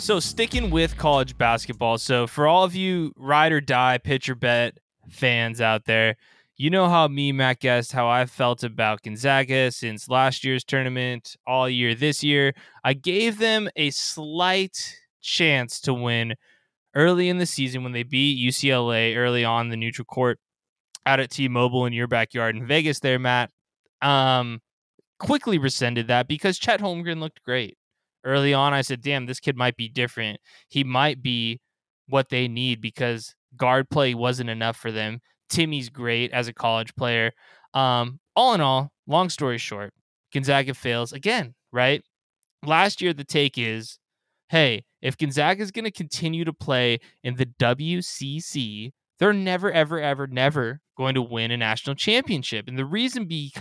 So 0.10 0.20
sticking 0.20 0.72
with 0.72 0.98
college 0.98 1.38
basketball. 1.38 2.00
So 2.00 2.26
for 2.26 2.48
all 2.48 2.64
of 2.64 2.74
you 2.74 3.14
ride 3.16 3.52
or 3.52 3.62
die 3.62 4.00
pitcher 4.00 4.34
bet 4.34 4.80
fans 5.08 5.62
out 5.62 5.86
there, 5.86 6.16
you 6.58 6.72
know 6.72 6.90
how 6.90 7.08
me, 7.08 7.32
Matt 7.32 7.60
Guest, 7.60 7.92
how 7.92 8.08
I 8.08 8.26
felt 8.26 8.64
about 8.64 9.04
Gonzaga 9.04 9.72
since 9.72 10.10
last 10.10 10.44
year's 10.44 10.64
tournament, 10.64 11.36
all 11.46 11.70
year 11.70 11.94
this 11.94 12.24
year. 12.24 12.56
I 12.84 12.94
gave 12.94 13.38
them 13.38 13.70
a 13.76 13.92
slight 13.92 14.96
chance 15.22 15.80
to 15.82 15.94
win 15.94 16.34
early 16.96 17.30
in 17.30 17.38
the 17.38 17.46
season 17.46 17.84
when 17.84 17.92
they 17.92 18.02
beat 18.02 18.44
UCLA 18.44 19.16
early 19.16 19.46
on 19.46 19.70
the 19.70 19.78
neutral 19.78 20.06
court 20.06 20.40
out 21.06 21.20
at 21.20 21.30
T-Mobile 21.30 21.86
in 21.86 21.94
your 21.94 22.08
backyard 22.08 22.56
in 22.56 22.66
Vegas. 22.66 23.00
There, 23.00 23.20
Matt. 23.20 23.52
Um, 24.02 24.62
quickly 25.20 25.60
rescinded 25.60 26.08
that 26.08 26.28
because 26.28 26.58
Chet 26.58 26.80
Holmgren 26.80 27.20
looked 27.20 27.44
great 27.44 27.78
early 28.24 28.54
on. 28.54 28.74
I 28.74 28.82
said, 28.82 29.02
"Damn, 29.02 29.26
this 29.26 29.40
kid 29.40 29.56
might 29.56 29.78
be 29.78 29.90
different. 29.90 30.40
He 30.68 30.84
might 30.84 31.22
be 31.22 31.60
what 32.08 32.30
they 32.30 32.48
need 32.48 32.82
because 32.82 33.36
guard 33.56 33.90
play 33.90 34.14
wasn't 34.14 34.50
enough 34.50 34.78
for 34.78 34.92
them." 34.92 35.20
Timme's 35.50 35.90
great 35.90 36.32
as 36.32 36.48
a 36.48 36.54
college 36.54 36.96
player. 36.96 37.32
Um, 37.74 38.20
all 38.36 38.54
in 38.54 38.62
all, 38.62 38.92
long 39.08 39.30
story 39.30 39.58
short, 39.58 39.94
Gonzaga 40.34 40.74
fails 40.74 41.12
again, 41.12 41.56
right? 41.72 42.04
Last 42.64 43.02
year, 43.02 43.14
the 43.14 43.24
take 43.24 43.58
is 43.58 44.00
hey, 44.50 44.84
if 45.02 45.18
Gonzaga 45.18 45.62
is 45.62 45.72
going 45.72 45.86
to 45.86 45.92
continue 45.92 46.44
to 46.44 46.54
play 46.54 47.00
in 47.24 47.36
the 47.36 47.46
WCC, 47.46 48.92
they're 49.20 49.34
never, 49.34 49.72
ever, 49.72 50.00
ever, 50.00 50.28
never 50.28 50.82
going 50.98 51.14
to 51.16 51.22
win 51.22 51.52
a 51.52 51.58
national 51.58 51.96
championship. 51.96 52.68
And 52.68 52.78
the 52.78 52.86
reason 52.86 53.26
be 53.26 53.54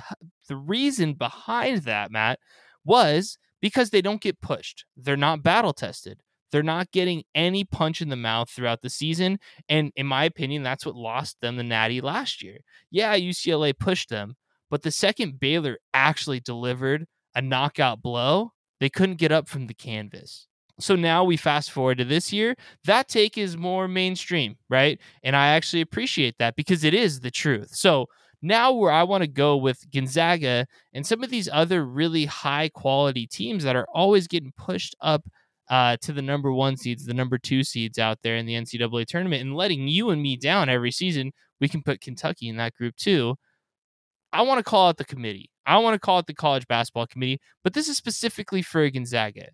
the 0.49 0.57
reason 0.57 1.15
behind 1.15 1.83
that, 1.83 2.11
Matt, 2.11 2.39
was 2.85 3.39
because 3.61 3.91
they 3.91 4.03
don't 4.03 4.21
get 4.21 4.41
pushed. 4.41 4.85
They're 4.97 5.17
not 5.17 5.43
battle 5.43 5.73
tested. 5.73 6.21
They're 6.51 6.63
not 6.63 6.93
getting 6.93 7.25
any 7.35 7.65
punch 7.65 8.01
in 8.01 8.09
the 8.09 8.17
mouth 8.17 8.49
throughout 8.49 8.81
the 8.83 8.91
season. 8.91 9.39
And 9.69 9.93
in 9.97 10.07
my 10.07 10.25
opinion, 10.25 10.63
that's 10.63 10.87
what 10.87 10.95
lost 10.95 11.37
them 11.41 11.57
the 11.57 11.63
Natty 11.63 12.01
last 12.01 12.43
year. 12.43 12.59
Yeah, 12.91 13.17
UCLA 13.17 13.79
pushed 13.79 14.09
them, 14.09 14.37
but 14.71 14.83
the 14.83 14.91
second 14.91 15.41
Baylor 15.41 15.79
actually 15.93 16.41
delivered 16.41 17.07
a 17.35 17.43
knockout 17.43 18.03
blow, 18.03 18.53
they 18.81 18.89
couldn't 18.89 19.17
get 19.17 19.33
up 19.33 19.49
from 19.49 19.67
the 19.67 19.75
canvas. 19.75 20.47
So 20.81 20.95
now 20.95 21.25
we 21.25 21.37
fast 21.37 21.73
forward 21.73 21.99
to 21.99 22.05
this 22.05 22.33
year. 22.33 22.55
That 22.85 23.09
take 23.09 23.37
is 23.37 23.57
more 23.57 23.89
mainstream, 23.89 24.57
right? 24.71 24.99
And 25.23 25.35
I 25.35 25.49
actually 25.49 25.83
appreciate 25.83 26.37
that 26.39 26.55
because 26.55 26.85
it 26.85 26.95
is 26.95 27.21
the 27.21 27.33
truth. 27.33 27.71
So 27.75 28.07
now 28.43 28.73
where 28.73 28.93
I 28.93 29.03
want 29.03 29.23
to 29.23 29.29
go 29.29 29.57
with 29.57 29.91
Gonzaga 29.93 30.67
and 30.93 31.07
some 31.07 31.23
of 31.23 31.31
these 31.31 31.49
other 31.53 31.85
really 31.85 32.25
high 32.25 32.69
quality 32.69 33.27
teams 33.27 33.65
that 33.65 33.77
are 33.77 33.87
always 33.93 34.29
getting 34.29 34.53
pushed 34.57 34.95
up 35.01 35.25
uh, 35.71 35.97
to 36.03 36.13
the 36.13 36.23
number 36.23 36.53
one 36.53 36.77
seeds, 36.77 37.05
the 37.05 37.15
number 37.15 37.39
two 37.39 37.63
seeds 37.63 37.99
out 37.99 38.19
there 38.23 38.37
in 38.37 38.47
the 38.47 38.55
NCAA 38.55 39.07
tournament, 39.07 39.43
and 39.43 39.55
letting 39.55 39.89
you 39.89 40.11
and 40.11 40.23
me 40.23 40.37
down 40.37 40.69
every 40.69 40.91
season. 40.91 41.33
We 41.61 41.69
can 41.69 41.83
put 41.83 42.01
Kentucky 42.01 42.49
in 42.49 42.57
that 42.57 42.75
group 42.75 42.97
too. 42.97 43.37
I 44.33 44.43
want 44.43 44.59
to 44.59 44.65
call 44.65 44.89
out 44.89 44.97
the 44.97 45.05
committee. 45.05 45.51
I 45.67 45.79
want 45.79 45.95
to 45.95 45.99
call 45.99 46.19
it 46.19 46.27
the 46.27 46.35
college 46.35 46.67
basketball 46.69 47.07
committee, 47.07 47.41
but 47.65 47.75
this 47.75 47.89
is 47.89 47.97
specifically 47.97 48.63
for 48.63 48.89
Gonzaga. 48.89 49.49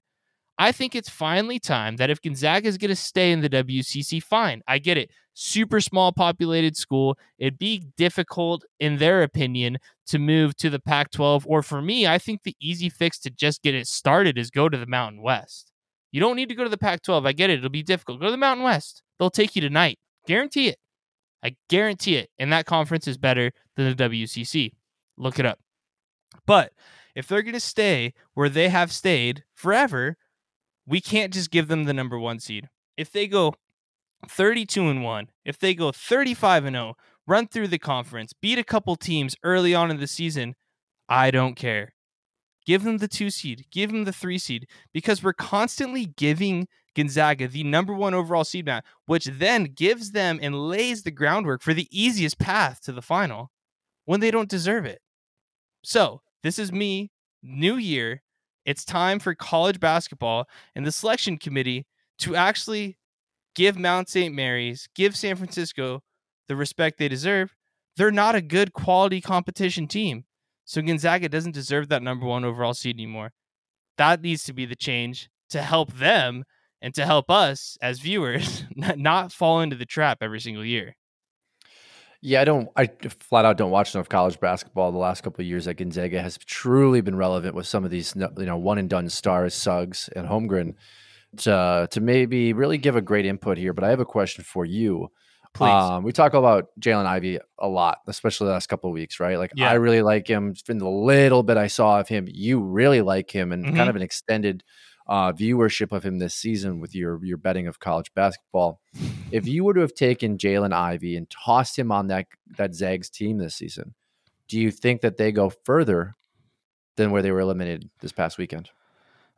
I 0.59 0.71
think 0.73 0.95
it's 0.95 1.09
finally 1.09 1.59
time 1.59 1.97
that 1.97 2.11
if 2.11 2.23
Gonzaga 2.23 2.69
is 2.69 2.79
going 2.79 2.91
to 2.91 2.97
stay 2.97 3.33
in 3.33 3.41
the 3.41 3.51
WCC, 3.51 4.23
fine. 4.23 4.63
I 4.69 4.79
get 4.79 4.97
it. 4.97 5.11
Super 5.35 5.81
small 5.81 6.13
populated 6.13 6.77
school. 6.77 7.19
It'd 7.39 7.59
be 7.59 7.89
difficult, 7.97 8.65
in 8.79 8.99
their 8.99 9.23
opinion, 9.23 9.79
to 10.07 10.19
move 10.19 10.57
to 10.59 10.71
the 10.71 10.79
Pac 10.79 11.11
12. 11.11 11.45
Or 11.49 11.63
for 11.63 11.83
me, 11.83 12.07
I 12.07 12.19
think 12.19 12.43
the 12.43 12.57
easy 12.61 12.89
fix 12.89 13.19
to 13.21 13.31
just 13.31 13.63
get 13.63 13.75
it 13.75 13.89
started 13.89 14.39
is 14.39 14.51
go 14.51 14.69
to 14.69 14.79
the 14.79 14.87
Mountain 14.87 15.23
West. 15.23 15.73
You 16.13 16.21
don't 16.21 16.37
need 16.37 16.49
to 16.51 16.55
go 16.55 16.63
to 16.63 16.71
the 16.71 16.79
Pac 16.79 17.03
12. 17.03 17.27
I 17.27 17.33
get 17.33 17.51
it. 17.51 17.59
It'll 17.59 17.71
be 17.71 17.83
difficult. 17.83 18.21
Go 18.21 18.27
to 18.27 18.31
the 18.31 18.37
Mountain 18.37 18.65
West. 18.65 19.03
They'll 19.19 19.31
take 19.31 19.57
you 19.57 19.63
tonight. 19.63 19.99
Guarantee 20.29 20.69
it. 20.69 20.79
I 21.43 21.57
guarantee 21.69 22.17
it. 22.17 22.31
And 22.39 22.53
that 22.53 22.67
conference 22.67 23.09
is 23.09 23.19
better 23.19 23.51
than 23.77 23.89
the 23.89 24.09
WCC. 24.09 24.71
Look 25.17 25.41
it 25.41 25.47
up. 25.47 25.59
But 26.47 26.73
if 27.17 27.27
they're 27.27 27.43
going 27.43 27.55
to 27.55 27.61
stay 27.61 28.15
where 28.35 28.49
they 28.49 28.69
have 28.69 28.93
stayed 28.93 29.43
forever, 29.53 30.17
we 30.87 31.01
can't 31.01 31.33
just 31.33 31.51
give 31.51 31.69
them 31.69 31.85
the 31.85 31.95
number 31.95 32.19
one 32.19 32.41
seed. 32.41 32.69
If 32.97 33.11
they 33.11 33.27
go 33.27 33.55
32 34.29 34.89
and 34.89 35.03
1, 35.03 35.29
if 35.45 35.59
they 35.59 35.75
go 35.75 35.93
35 35.93 36.65
and 36.65 36.77
0, 36.77 36.95
run 37.27 37.47
through 37.47 37.69
the 37.69 37.79
conference, 37.79 38.33
beat 38.33 38.59
a 38.59 38.65
couple 38.65 38.97
teams 38.97 39.37
early 39.43 39.75
on 39.75 39.91
in 39.91 39.99
the 39.99 40.07
season, 40.07 40.55
I 41.09 41.31
don't 41.31 41.55
care. 41.55 41.95
Give 42.67 42.83
them 42.83 42.99
the 42.99 43.09
two 43.09 43.31
seed, 43.31 43.67
give 43.71 43.93
them 43.93 44.05
the 44.05 44.13
three 44.13 44.39
seed, 44.39 44.67
because 44.93 45.23
we're 45.23 45.35
constantly 45.35 46.07
giving 46.07 46.67
Gonzaga 46.95 47.49
the 47.49 47.65
number 47.65 47.93
one 47.93 48.15
overall 48.15 48.45
seed 48.45 48.67
now, 48.67 48.81
which 49.07 49.27
then 49.27 49.65
gives 49.65 50.13
them 50.13 50.39
and 50.41 50.69
lays 50.69 51.03
the 51.03 51.11
groundwork 51.11 51.61
for 51.61 51.75
the 51.75 51.89
easiest 51.91 52.39
path 52.39 52.81
to 52.85 52.93
the 52.93 53.03
final 53.03 53.51
when 54.07 54.21
they 54.21 54.31
don't 54.31 54.49
deserve 54.49 54.87
it. 54.87 55.01
So, 55.83 56.23
this 56.43 56.59
is 56.59 56.73
me, 56.73 57.11
new 57.43 57.77
year. 57.77 58.23
It's 58.65 58.85
time 58.85 59.19
for 59.19 59.35
college 59.35 59.81
basketball 59.81 60.49
and 60.75 60.87
the 60.87 60.93
selection 60.93 61.37
committee 61.37 61.87
to 62.19 62.37
actually 62.37 62.97
give 63.55 63.79
Mount 63.79 64.09
St. 64.09 64.35
Mary's, 64.35 64.89
give 64.95 65.17
San 65.17 65.37
Francisco 65.37 66.03
the 66.49 66.57
respect 66.57 66.99
they 66.99 67.09
deserve. 67.09 67.55
They're 67.97 68.11
not 68.11 68.35
a 68.35 68.43
good 68.43 68.73
quality 68.73 69.21
competition 69.21 69.87
team. 69.87 70.25
So 70.65 70.83
Gonzaga 70.83 71.29
doesn't 71.29 71.53
deserve 71.53 71.89
that 71.89 72.03
number 72.03 72.27
one 72.27 72.45
overall 72.45 72.75
seed 72.75 72.97
anymore. 72.97 73.33
That 73.99 74.23
needs 74.23 74.45
to 74.45 74.53
be 74.53 74.67
the 74.67 74.77
change 74.77 75.29
to 75.51 75.63
help 75.63 75.93
them 75.93 76.45
and 76.81 76.95
to 76.95 77.07
help 77.07 77.31
us 77.31 77.79
as 77.81 78.01
viewers 78.01 78.65
not 78.77 79.33
fall 79.33 79.61
into 79.61 79.77
the 79.77 79.87
trap 79.87 80.19
every 80.21 80.41
single 80.41 80.65
year. 80.65 80.97
Yeah, 82.27 82.41
I 82.41 82.45
don't. 82.47 82.69
I 82.75 82.87
flat 83.21 83.45
out 83.45 83.59
don't 83.59 83.71
watch 83.71 83.95
enough 83.95 84.09
college 84.09 84.41
basketball. 84.41 84.91
The 84.93 84.99
last 84.99 85.23
couple 85.23 85.43
of 85.43 85.47
years 85.47 85.69
at 85.69 85.77
Gonzaga 85.77 86.23
has 86.23 86.39
truly 86.39 87.03
been 87.03 87.17
relevant 87.17 87.55
with 87.55 87.67
some 87.67 87.85
of 87.85 87.91
these, 87.91 88.15
you 88.17 88.47
know, 88.47 88.57
one 88.57 88.79
and 88.79 88.89
done 88.89 89.11
stars, 89.11 89.53
Suggs 89.53 90.09
and 90.17 90.27
Holmgren, 90.27 90.75
to 91.39 91.87
to 91.91 92.01
maybe 92.01 92.55
really 92.55 92.79
give 92.79 92.97
a 92.97 93.03
great 93.03 93.27
input 93.27 93.59
here. 93.59 93.75
But 93.75 93.85
I 93.85 93.91
have 93.91 94.01
a 94.01 94.07
question 94.07 94.43
for 94.43 94.65
you. 94.65 95.09
Please. 95.53 95.69
Um, 95.71 96.03
we 96.03 96.13
talk 96.13 96.33
about 96.33 96.69
Jalen 96.81 97.05
Ivey 97.05 97.39
a 97.59 97.69
lot, 97.69 97.99
especially 98.09 98.47
the 98.47 98.55
last 98.55 98.69
couple 98.69 98.89
of 98.89 98.95
weeks, 98.95 99.21
right? 99.21 99.39
Like 99.39 99.53
Yeah. 99.55 99.69
I 99.71 99.75
really 99.75 100.01
like 100.03 100.27
him. 100.27 100.55
In 100.69 100.79
the 100.79 100.89
little 100.89 101.43
bit 101.43 101.59
I 101.59 101.67
saw 101.67 102.01
of 102.01 102.09
him, 102.09 102.27
you 102.29 102.61
really 102.63 103.03
like 103.03 103.31
him, 103.31 103.53
and 103.53 103.67
Mhm. 103.67 103.77
kind 103.77 103.91
of 103.91 103.97
an 103.97 104.03
extended 104.03 104.65
uh, 105.07 105.31
viewership 105.33 105.93
of 105.93 106.03
him 106.03 106.19
this 106.19 106.35
season 106.35 106.81
with 106.81 106.95
your 106.95 107.23
your 107.23 107.37
betting 107.37 107.67
of 107.67 107.79
college 107.81 108.11
basketball. 108.15 108.81
If 109.31 109.47
you 109.49 109.65
were 109.65 109.75
to 109.75 109.81
have 109.81 109.95
taken 109.95 110.39
Jalen 110.39 110.73
Ivey 110.73 111.17
and 111.17 111.29
tossed 111.29 111.79
him 111.79 111.91
on 111.91 112.07
that 112.09 112.27
that 112.57 112.75
Zags 112.75 113.11
team 113.11 113.39
this 113.39 113.55
season, 113.57 113.95
do 114.49 114.59
you 114.61 114.71
think 114.71 115.01
that 115.01 115.17
they 115.17 115.33
go 115.33 115.51
further 115.51 116.15
than 116.97 117.11
where 117.11 117.23
they 117.23 117.33
were 117.33 117.41
eliminated 117.41 117.91
this 118.01 118.13
past 118.13 118.39
weekend? 118.39 118.71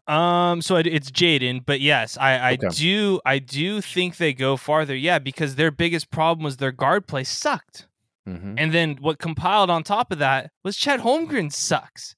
Um, 0.06 0.62
so 0.62 0.76
it- 0.76 0.86
it's 0.86 1.10
Jaden, 1.10 1.64
but 1.66 1.80
yes, 1.80 2.16
I, 2.18 2.36
I 2.38 2.52
Okay. 2.52 2.68
do 2.68 3.20
I 3.24 3.38
do 3.40 3.80
think 3.80 4.18
they 4.18 4.32
go 4.34 4.56
farther. 4.56 4.94
Yeah, 4.94 5.18
because 5.18 5.56
their 5.56 5.70
biggest 5.70 6.10
problem 6.10 6.44
was 6.44 6.58
their 6.58 6.72
guard 6.72 7.06
play 7.08 7.24
sucked. 7.24 7.86
Mm-hmm. 8.28 8.54
And 8.58 8.72
then 8.74 8.96
what 9.00 9.18
compiled 9.18 9.70
on 9.70 9.82
top 9.82 10.12
of 10.12 10.18
that 10.18 10.50
was 10.62 10.76
Chet 10.76 11.00
Holmgren 11.00 11.52
sucks. 11.52 12.14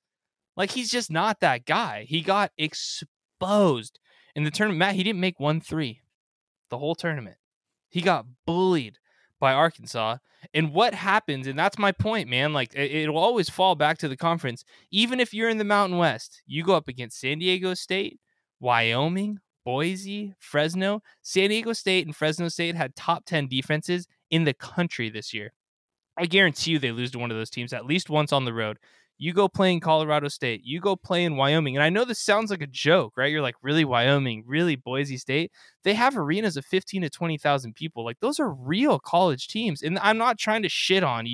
Like 0.56 0.72
he's 0.72 0.90
just 0.90 1.10
not 1.10 1.40
that 1.40 1.64
guy. 1.64 2.04
He 2.08 2.20
got 2.22 2.50
exposed 2.58 3.98
in 4.34 4.44
the 4.44 4.50
tournament. 4.50 4.78
Matt, 4.80 4.94
he 4.96 5.04
didn't 5.04 5.20
make 5.20 5.38
one 5.38 5.60
three 5.60 6.00
the 6.70 6.78
whole 6.78 6.94
tournament. 6.94 7.36
He 7.88 8.00
got 8.00 8.26
bullied 8.46 8.98
by 9.40 9.52
Arkansas. 9.52 10.18
And 10.54 10.72
what 10.72 10.94
happens, 10.94 11.46
and 11.46 11.58
that's 11.58 11.78
my 11.78 11.92
point, 11.92 12.28
man. 12.28 12.52
Like 12.52 12.74
it, 12.74 12.90
it'll 12.92 13.18
always 13.18 13.50
fall 13.50 13.74
back 13.74 13.98
to 13.98 14.08
the 14.08 14.16
conference. 14.16 14.64
Even 14.90 15.20
if 15.20 15.34
you're 15.34 15.48
in 15.48 15.58
the 15.58 15.64
Mountain 15.64 15.98
West, 15.98 16.42
you 16.46 16.62
go 16.62 16.74
up 16.74 16.88
against 16.88 17.20
San 17.20 17.38
Diego 17.38 17.74
State, 17.74 18.20
Wyoming, 18.60 19.40
Boise, 19.64 20.34
Fresno. 20.38 21.02
San 21.22 21.50
Diego 21.50 21.72
State 21.72 22.06
and 22.06 22.14
Fresno 22.14 22.48
State 22.48 22.74
had 22.74 22.96
top 22.96 23.24
10 23.26 23.48
defenses 23.48 24.06
in 24.30 24.44
the 24.44 24.54
country 24.54 25.10
this 25.10 25.34
year. 25.34 25.52
I 26.16 26.26
guarantee 26.26 26.72
you 26.72 26.78
they 26.78 26.90
lose 26.90 27.10
to 27.12 27.18
one 27.18 27.30
of 27.30 27.36
those 27.36 27.50
teams 27.50 27.72
at 27.72 27.86
least 27.86 28.10
once 28.10 28.32
on 28.32 28.44
the 28.44 28.52
road. 28.52 28.78
You 29.18 29.32
go 29.32 29.48
play 29.48 29.72
in 29.72 29.80
Colorado 29.80 30.28
State, 30.28 30.62
you 30.64 30.80
go 30.80 30.94
play 30.96 31.24
in 31.24 31.36
Wyoming. 31.36 31.76
And 31.76 31.82
I 31.82 31.90
know 31.90 32.04
this 32.04 32.20
sounds 32.20 32.50
like 32.50 32.62
a 32.62 32.68
joke, 32.68 33.14
right? 33.16 33.30
You're 33.30 33.42
like, 33.42 33.56
really, 33.62 33.84
Wyoming, 33.84 34.44
really, 34.46 34.76
Boise 34.76 35.18
State? 35.18 35.50
They 35.82 35.94
have 35.94 36.16
arenas 36.16 36.56
of 36.56 36.64
15 36.64 37.02
to 37.02 37.10
20,000 37.10 37.74
people. 37.74 38.04
Like, 38.04 38.20
those 38.20 38.38
are 38.38 38.52
real 38.52 38.98
college 38.98 39.48
teams. 39.48 39.82
And 39.82 39.98
I'm 39.98 40.18
not 40.18 40.38
trying 40.38 40.62
to 40.62 40.68
shit 40.68 41.02
on 41.02 41.26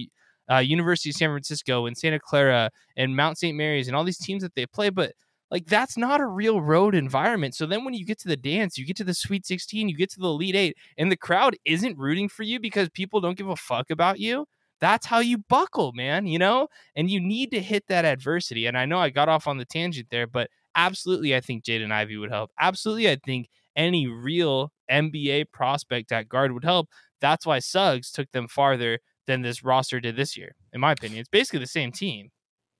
uh, 0.51 0.59
University 0.59 1.11
of 1.11 1.17
San 1.17 1.31
Francisco 1.31 1.87
and 1.87 1.97
Santa 1.97 2.19
Clara 2.19 2.71
and 2.97 3.17
Mount 3.17 3.39
St. 3.39 3.57
Mary's 3.57 3.87
and 3.87 3.97
all 3.97 4.05
these 4.05 4.19
teams 4.19 4.43
that 4.43 4.55
they 4.55 4.67
play, 4.67 4.91
but 4.91 5.13
like 5.51 5.67
that's 5.67 5.97
not 5.97 6.21
a 6.21 6.27
real 6.27 6.61
road 6.61 6.95
environment. 6.95 7.55
So 7.55 7.67
then 7.67 7.85
when 7.85 7.95
you 7.95 8.05
get 8.05 8.19
to 8.21 8.29
the 8.29 8.37
dance, 8.37 8.77
you 8.77 8.85
get 8.85 8.97
to 8.97 9.05
the 9.05 9.15
Sweet 9.15 9.47
16, 9.47 9.89
you 9.89 9.97
get 9.97 10.11
to 10.11 10.21
the 10.21 10.27
Elite 10.27 10.57
8, 10.57 10.77
and 10.99 11.13
the 11.13 11.17
crowd 11.17 11.57
isn't 11.65 11.99
rooting 11.99 12.29
for 12.29 12.43
you 12.43 12.59
because 12.59 12.89
people 12.91 13.21
don't 13.21 13.39
give 13.39 13.49
a 13.49 13.57
fuck 13.57 13.91
about 13.91 14.19
you. 14.19 14.47
That's 14.85 15.07
how 15.07 15.21
you 15.21 15.39
buckle, 15.39 15.93
man, 15.95 16.27
you 16.27 16.39
know? 16.39 16.69
And 16.95 17.11
you 17.11 17.19
need 17.19 17.51
to 17.53 17.61
hit 17.63 17.85
that 17.89 18.05
adversity. 18.05 18.67
And 18.67 18.77
I 18.77 18.85
know 18.85 18.99
I 18.99 19.09
got 19.09 19.31
off 19.31 19.47
on 19.47 19.57
the 19.57 19.65
tangent 19.65 20.09
there, 20.11 20.27
but 20.27 20.51
absolutely 20.77 21.35
I 21.35 21.41
think 21.41 21.65
Jaden 21.65 21.91
Ivey 21.91 22.19
would 22.19 22.31
help. 22.31 22.51
Absolutely 22.61 23.09
I 23.09 23.17
think 23.25 23.49
any 23.75 24.07
real 24.07 24.73
NBA 24.91 25.53
prospect 25.53 26.13
at 26.13 26.29
guard 26.29 26.53
would 26.53 26.65
help. 26.65 26.91
That's 27.23 27.47
why 27.47 27.61
Suggs 27.61 28.13
took 28.13 28.31
them 28.33 28.47
farther 28.47 28.99
than 29.27 29.41
this 29.41 29.65
roster 29.65 30.01
did 30.01 30.17
this 30.17 30.37
year. 30.37 30.55
In 30.75 30.83
my 30.83 30.93
opinion, 30.93 31.21
it's 31.21 31.31
basically 31.31 31.61
the 31.61 31.67
same 31.67 31.91
team. 31.91 32.31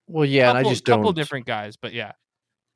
Well, 0.07 0.27
yeah, 0.27 0.51
and 0.51 0.59
I 0.59 0.61
Couple- 0.61 0.71
just 0.73 0.85
couple 0.85 1.05
don't. 1.05 1.15
different 1.15 1.47
guys, 1.47 1.79
but 1.79 1.95
yeah, 1.95 2.13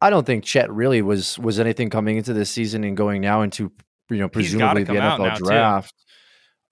I 0.01 0.09
don't 0.09 0.25
think 0.25 0.43
Chet 0.43 0.73
really 0.73 1.03
was 1.03 1.39
was 1.39 1.61
anything 1.61 1.91
coming 1.91 2.17
into 2.17 2.33
this 2.33 2.49
season 2.49 2.83
and 2.83 2.97
going 2.97 3.21
now 3.21 3.43
into 3.43 3.71
you 4.09 4.17
know 4.17 4.29
presumably 4.31 4.85
the 4.85 4.95
NFL 4.95 5.19
now, 5.19 5.81
too. 5.81 5.89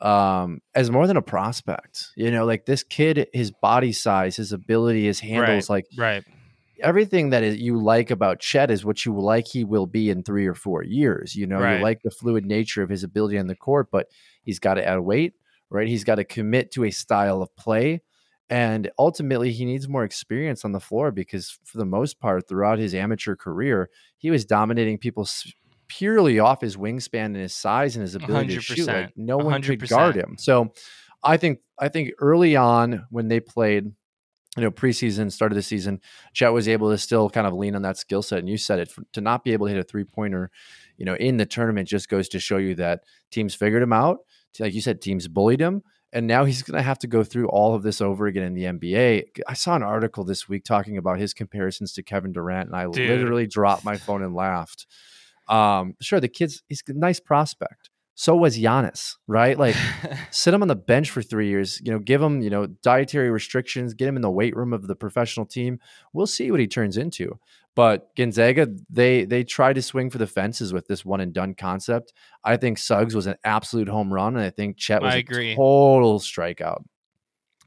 Um 0.00 0.60
as 0.74 0.90
more 0.90 1.06
than 1.06 1.16
a 1.16 1.22
prospect. 1.22 2.08
You 2.16 2.30
know, 2.30 2.44
like 2.44 2.66
this 2.66 2.82
kid, 2.82 3.28
his 3.32 3.50
body 3.50 3.92
size, 3.92 4.36
his 4.36 4.52
ability, 4.52 5.06
his 5.06 5.20
handles, 5.20 5.68
like 5.70 5.86
right. 5.96 6.22
everything 6.80 7.30
that 7.30 7.42
is, 7.42 7.56
you 7.58 7.80
like 7.82 8.10
about 8.10 8.38
Chet 8.40 8.70
is 8.70 8.84
what 8.84 9.04
you 9.06 9.18
like 9.18 9.46
he 9.46 9.64
will 9.64 9.86
be 9.86 10.10
in 10.10 10.22
three 10.22 10.46
or 10.46 10.54
four 10.54 10.82
years. 10.84 11.34
You 11.34 11.46
know, 11.46 11.58
Right. 11.60 11.76
you 11.78 11.82
like 11.82 12.02
the 12.02 12.10
fluid 12.10 12.44
nature 12.44 12.82
of 12.82 12.90
his 12.90 13.02
ability 13.04 13.38
on 13.38 13.46
the 13.46 13.56
court, 13.56 13.88
but 13.90 14.08
he's 14.42 14.58
got 14.58 14.74
to 14.74 14.86
add 14.86 15.00
weight, 15.00 15.32
right? 15.70 15.88
He's 15.88 16.04
got 16.04 16.16
to 16.16 16.24
commit 16.24 16.70
to 16.72 16.84
a 16.84 16.90
style 16.90 17.40
of 17.40 17.54
play. 17.56 18.02
And 18.48 18.90
ultimately, 18.98 19.50
he 19.50 19.64
needs 19.64 19.88
more 19.88 20.04
experience 20.04 20.64
on 20.64 20.70
the 20.72 20.78
floor 20.78 21.10
because, 21.10 21.58
for 21.64 21.78
the 21.78 21.84
most 21.84 22.20
part, 22.20 22.46
throughout 22.46 22.78
his 22.78 22.94
amateur 22.94 23.34
career, 23.34 23.90
he 24.18 24.30
was 24.30 24.44
dominating 24.44 24.98
people 24.98 25.24
s- 25.24 25.52
purely 25.88 26.38
off 26.38 26.60
his 26.60 26.76
wingspan 26.76 27.26
and 27.26 27.36
his 27.36 27.54
size 27.54 27.96
and 27.96 28.02
his 28.02 28.14
ability 28.14 28.54
to 28.54 28.60
shoot. 28.60 28.86
100%, 28.88 28.92
Like 28.92 29.12
no 29.16 29.36
one 29.38 29.62
could 29.62 29.80
100%. 29.80 29.88
guard 29.88 30.16
him. 30.16 30.36
So, 30.38 30.72
I 31.22 31.36
think 31.38 31.60
I 31.78 31.88
think 31.88 32.10
early 32.20 32.54
on 32.56 33.06
when 33.10 33.28
they 33.28 33.40
played, 33.40 33.84
you 34.56 34.62
know, 34.62 34.70
preseason, 34.70 35.32
start 35.32 35.50
of 35.52 35.56
the 35.56 35.62
season, 35.62 36.00
Chet 36.34 36.52
was 36.52 36.68
able 36.68 36.90
to 36.90 36.98
still 36.98 37.28
kind 37.28 37.46
of 37.46 37.52
lean 37.54 37.74
on 37.74 37.82
that 37.82 37.96
skill 37.98 38.22
set. 38.22 38.38
And 38.38 38.48
you 38.48 38.56
said 38.58 38.78
it 38.78 38.92
to 39.14 39.20
not 39.20 39.42
be 39.44 39.52
able 39.52 39.66
to 39.66 39.72
hit 39.72 39.80
a 39.80 39.84
three 39.84 40.04
pointer, 40.04 40.50
you 40.96 41.04
know, 41.04 41.14
in 41.16 41.36
the 41.36 41.46
tournament 41.46 41.88
just 41.88 42.08
goes 42.08 42.28
to 42.30 42.38
show 42.38 42.58
you 42.58 42.74
that 42.76 43.00
teams 43.30 43.54
figured 43.54 43.82
him 43.82 43.92
out. 43.92 44.18
Like 44.58 44.72
you 44.72 44.80
said, 44.80 45.02
teams 45.02 45.26
bullied 45.28 45.60
him. 45.60 45.82
And 46.12 46.26
now 46.26 46.44
he's 46.44 46.62
going 46.62 46.76
to 46.78 46.82
have 46.82 47.00
to 47.00 47.06
go 47.08 47.24
through 47.24 47.48
all 47.48 47.74
of 47.74 47.82
this 47.82 48.00
over 48.00 48.26
again 48.26 48.44
in 48.44 48.54
the 48.54 48.64
NBA. 48.64 49.24
I 49.46 49.52
saw 49.54 49.74
an 49.76 49.82
article 49.82 50.24
this 50.24 50.48
week 50.48 50.64
talking 50.64 50.96
about 50.96 51.18
his 51.18 51.34
comparisons 51.34 51.92
to 51.94 52.02
Kevin 52.02 52.32
Durant, 52.32 52.68
and 52.68 52.76
I 52.76 52.84
Dude. 52.84 53.10
literally 53.10 53.46
dropped 53.46 53.84
my 53.84 53.96
phone 53.98 54.22
and 54.22 54.34
laughed. 54.34 54.86
Um, 55.48 55.94
sure, 56.00 56.20
the 56.20 56.28
kid's 56.28 56.62
he's 56.68 56.82
a 56.88 56.92
nice 56.92 57.20
prospect. 57.20 57.90
So 58.18 58.34
was 58.34 58.58
Giannis, 58.58 59.16
right? 59.26 59.58
Like 59.58 59.76
sit 60.30 60.54
him 60.54 60.62
on 60.62 60.68
the 60.68 60.74
bench 60.74 61.10
for 61.10 61.20
three 61.20 61.48
years, 61.48 61.80
you 61.84 61.92
know, 61.92 61.98
give 61.98 62.22
him, 62.22 62.40
you 62.40 62.48
know, 62.48 62.66
dietary 62.66 63.30
restrictions, 63.30 63.92
get 63.92 64.08
him 64.08 64.16
in 64.16 64.22
the 64.22 64.30
weight 64.30 64.56
room 64.56 64.72
of 64.72 64.86
the 64.86 64.96
professional 64.96 65.44
team. 65.44 65.80
We'll 66.14 66.26
see 66.26 66.50
what 66.50 66.58
he 66.58 66.66
turns 66.66 66.96
into. 66.96 67.38
But 67.74 68.16
Gonzaga, 68.16 68.68
they 68.88 69.26
they 69.26 69.44
tried 69.44 69.74
to 69.74 69.82
swing 69.82 70.08
for 70.08 70.16
the 70.16 70.26
fences 70.26 70.72
with 70.72 70.88
this 70.88 71.04
one 71.04 71.20
and 71.20 71.34
done 71.34 71.54
concept. 71.54 72.14
I 72.42 72.56
think 72.56 72.78
Suggs 72.78 73.14
was 73.14 73.26
an 73.26 73.36
absolute 73.44 73.88
home 73.88 74.10
run, 74.10 74.34
and 74.34 74.44
I 74.44 74.48
think 74.48 74.78
Chet 74.78 75.02
was 75.02 75.12
I 75.12 75.18
a 75.18 75.20
agree. 75.20 75.54
total 75.54 76.18
strikeout. 76.18 76.84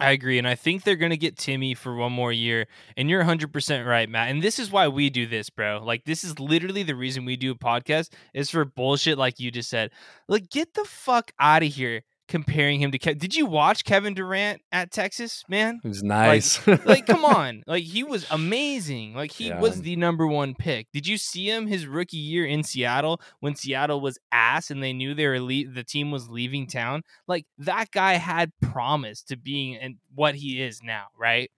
I 0.01 0.11
agree. 0.11 0.37
And 0.37 0.47
I 0.47 0.55
think 0.55 0.83
they're 0.83 0.95
going 0.95 1.09
to 1.09 1.17
get 1.17 1.35
Timme 1.35 1.75
for 1.75 1.93
one 1.93 2.13
more 2.13 2.31
year. 2.31 2.67
And 2.95 3.09
you're 3.09 3.23
100% 3.23 3.85
right, 3.85 4.07
Matt. 4.09 4.29
And 4.29 4.41
this 4.41 4.57
is 4.57 4.71
why 4.71 4.87
we 4.87 5.09
do 5.09 5.27
this, 5.27 5.49
bro. 5.49 5.81
Like, 5.83 6.05
this 6.05 6.23
is 6.23 6.39
literally 6.39 6.83
the 6.83 6.95
reason 6.95 7.25
we 7.25 7.35
do 7.35 7.51
a 7.51 7.55
podcast 7.55 8.11
is 8.33 8.49
for 8.49 8.63
bullshit 8.63 9.17
like 9.17 9.41
you 9.41 9.51
just 9.51 9.69
said. 9.69 9.91
Like, 10.29 10.49
get 10.49 10.73
the 10.73 10.85
fuck 10.85 11.33
out 11.37 11.63
of 11.63 11.73
here 11.73 12.03
comparing 12.29 12.79
him 12.81 12.91
to 12.91 12.97
Kevin. 12.97 13.17
Did 13.17 13.35
you 13.35 13.45
watch 13.45 13.83
Kevin 13.83 14.13
Durant 14.13 14.61
at 14.71 14.91
Texas, 14.91 15.43
man? 15.49 15.81
It 15.83 15.87
was 15.89 16.01
nice. 16.03 16.65
Like, 16.85 17.05
come 17.05 17.25
on. 17.25 17.63
Like, 17.67 17.83
he 17.83 18.03
was 18.03 18.25
amazing. 18.31 19.13
Like, 19.15 19.33
he 19.33 19.49
Yeah. 19.49 19.59
was 19.59 19.81
the 19.81 19.97
number 19.97 20.25
one 20.25 20.55
pick. 20.55 20.87
Did 20.93 21.05
you 21.07 21.17
see 21.17 21.49
him 21.49 21.67
his 21.67 21.85
rookie 21.85 22.15
year 22.17 22.45
in 22.45 22.63
Seattle 22.63 23.19
when 23.41 23.55
Seattle 23.55 23.99
was 23.99 24.17
ass 24.31 24.71
and 24.71 24.81
they 24.81 24.93
knew 24.93 25.13
they 25.13 25.27
were 25.27 25.41
le- 25.41 25.67
the 25.73 25.83
team 25.83 26.11
was 26.11 26.29
leaving 26.29 26.67
town? 26.67 27.01
Like, 27.27 27.45
that 27.57 27.91
guy 27.91 28.13
had 28.13 28.51
promise 28.61 29.21
to 29.23 29.35
being 29.35 29.75
and 29.75 29.95
what 30.15 30.35
he 30.35 30.61
is 30.61 30.81
now, 30.81 31.07
right? 31.19 31.51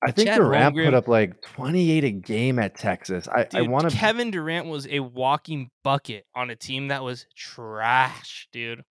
I 0.00 0.12
think 0.12 0.28
Chet 0.28 0.36
Durant 0.38 0.76
Holmgren- 0.76 0.84
put 0.84 0.94
up 0.94 1.08
like 1.08 1.40
28 1.42 2.04
a 2.04 2.10
game 2.12 2.58
at 2.60 2.76
Texas. 2.76 3.26
I, 3.26 3.46
I 3.52 3.62
want 3.62 3.90
to. 3.90 3.96
Kevin 3.96 4.30
Durant 4.30 4.66
was 4.66 4.86
a 4.86 5.00
walking 5.00 5.70
bucket 5.82 6.24
on 6.36 6.50
a 6.50 6.56
team 6.56 6.88
that 6.88 7.02
was 7.02 7.26
trash, 7.34 8.48
dude. 8.52 8.82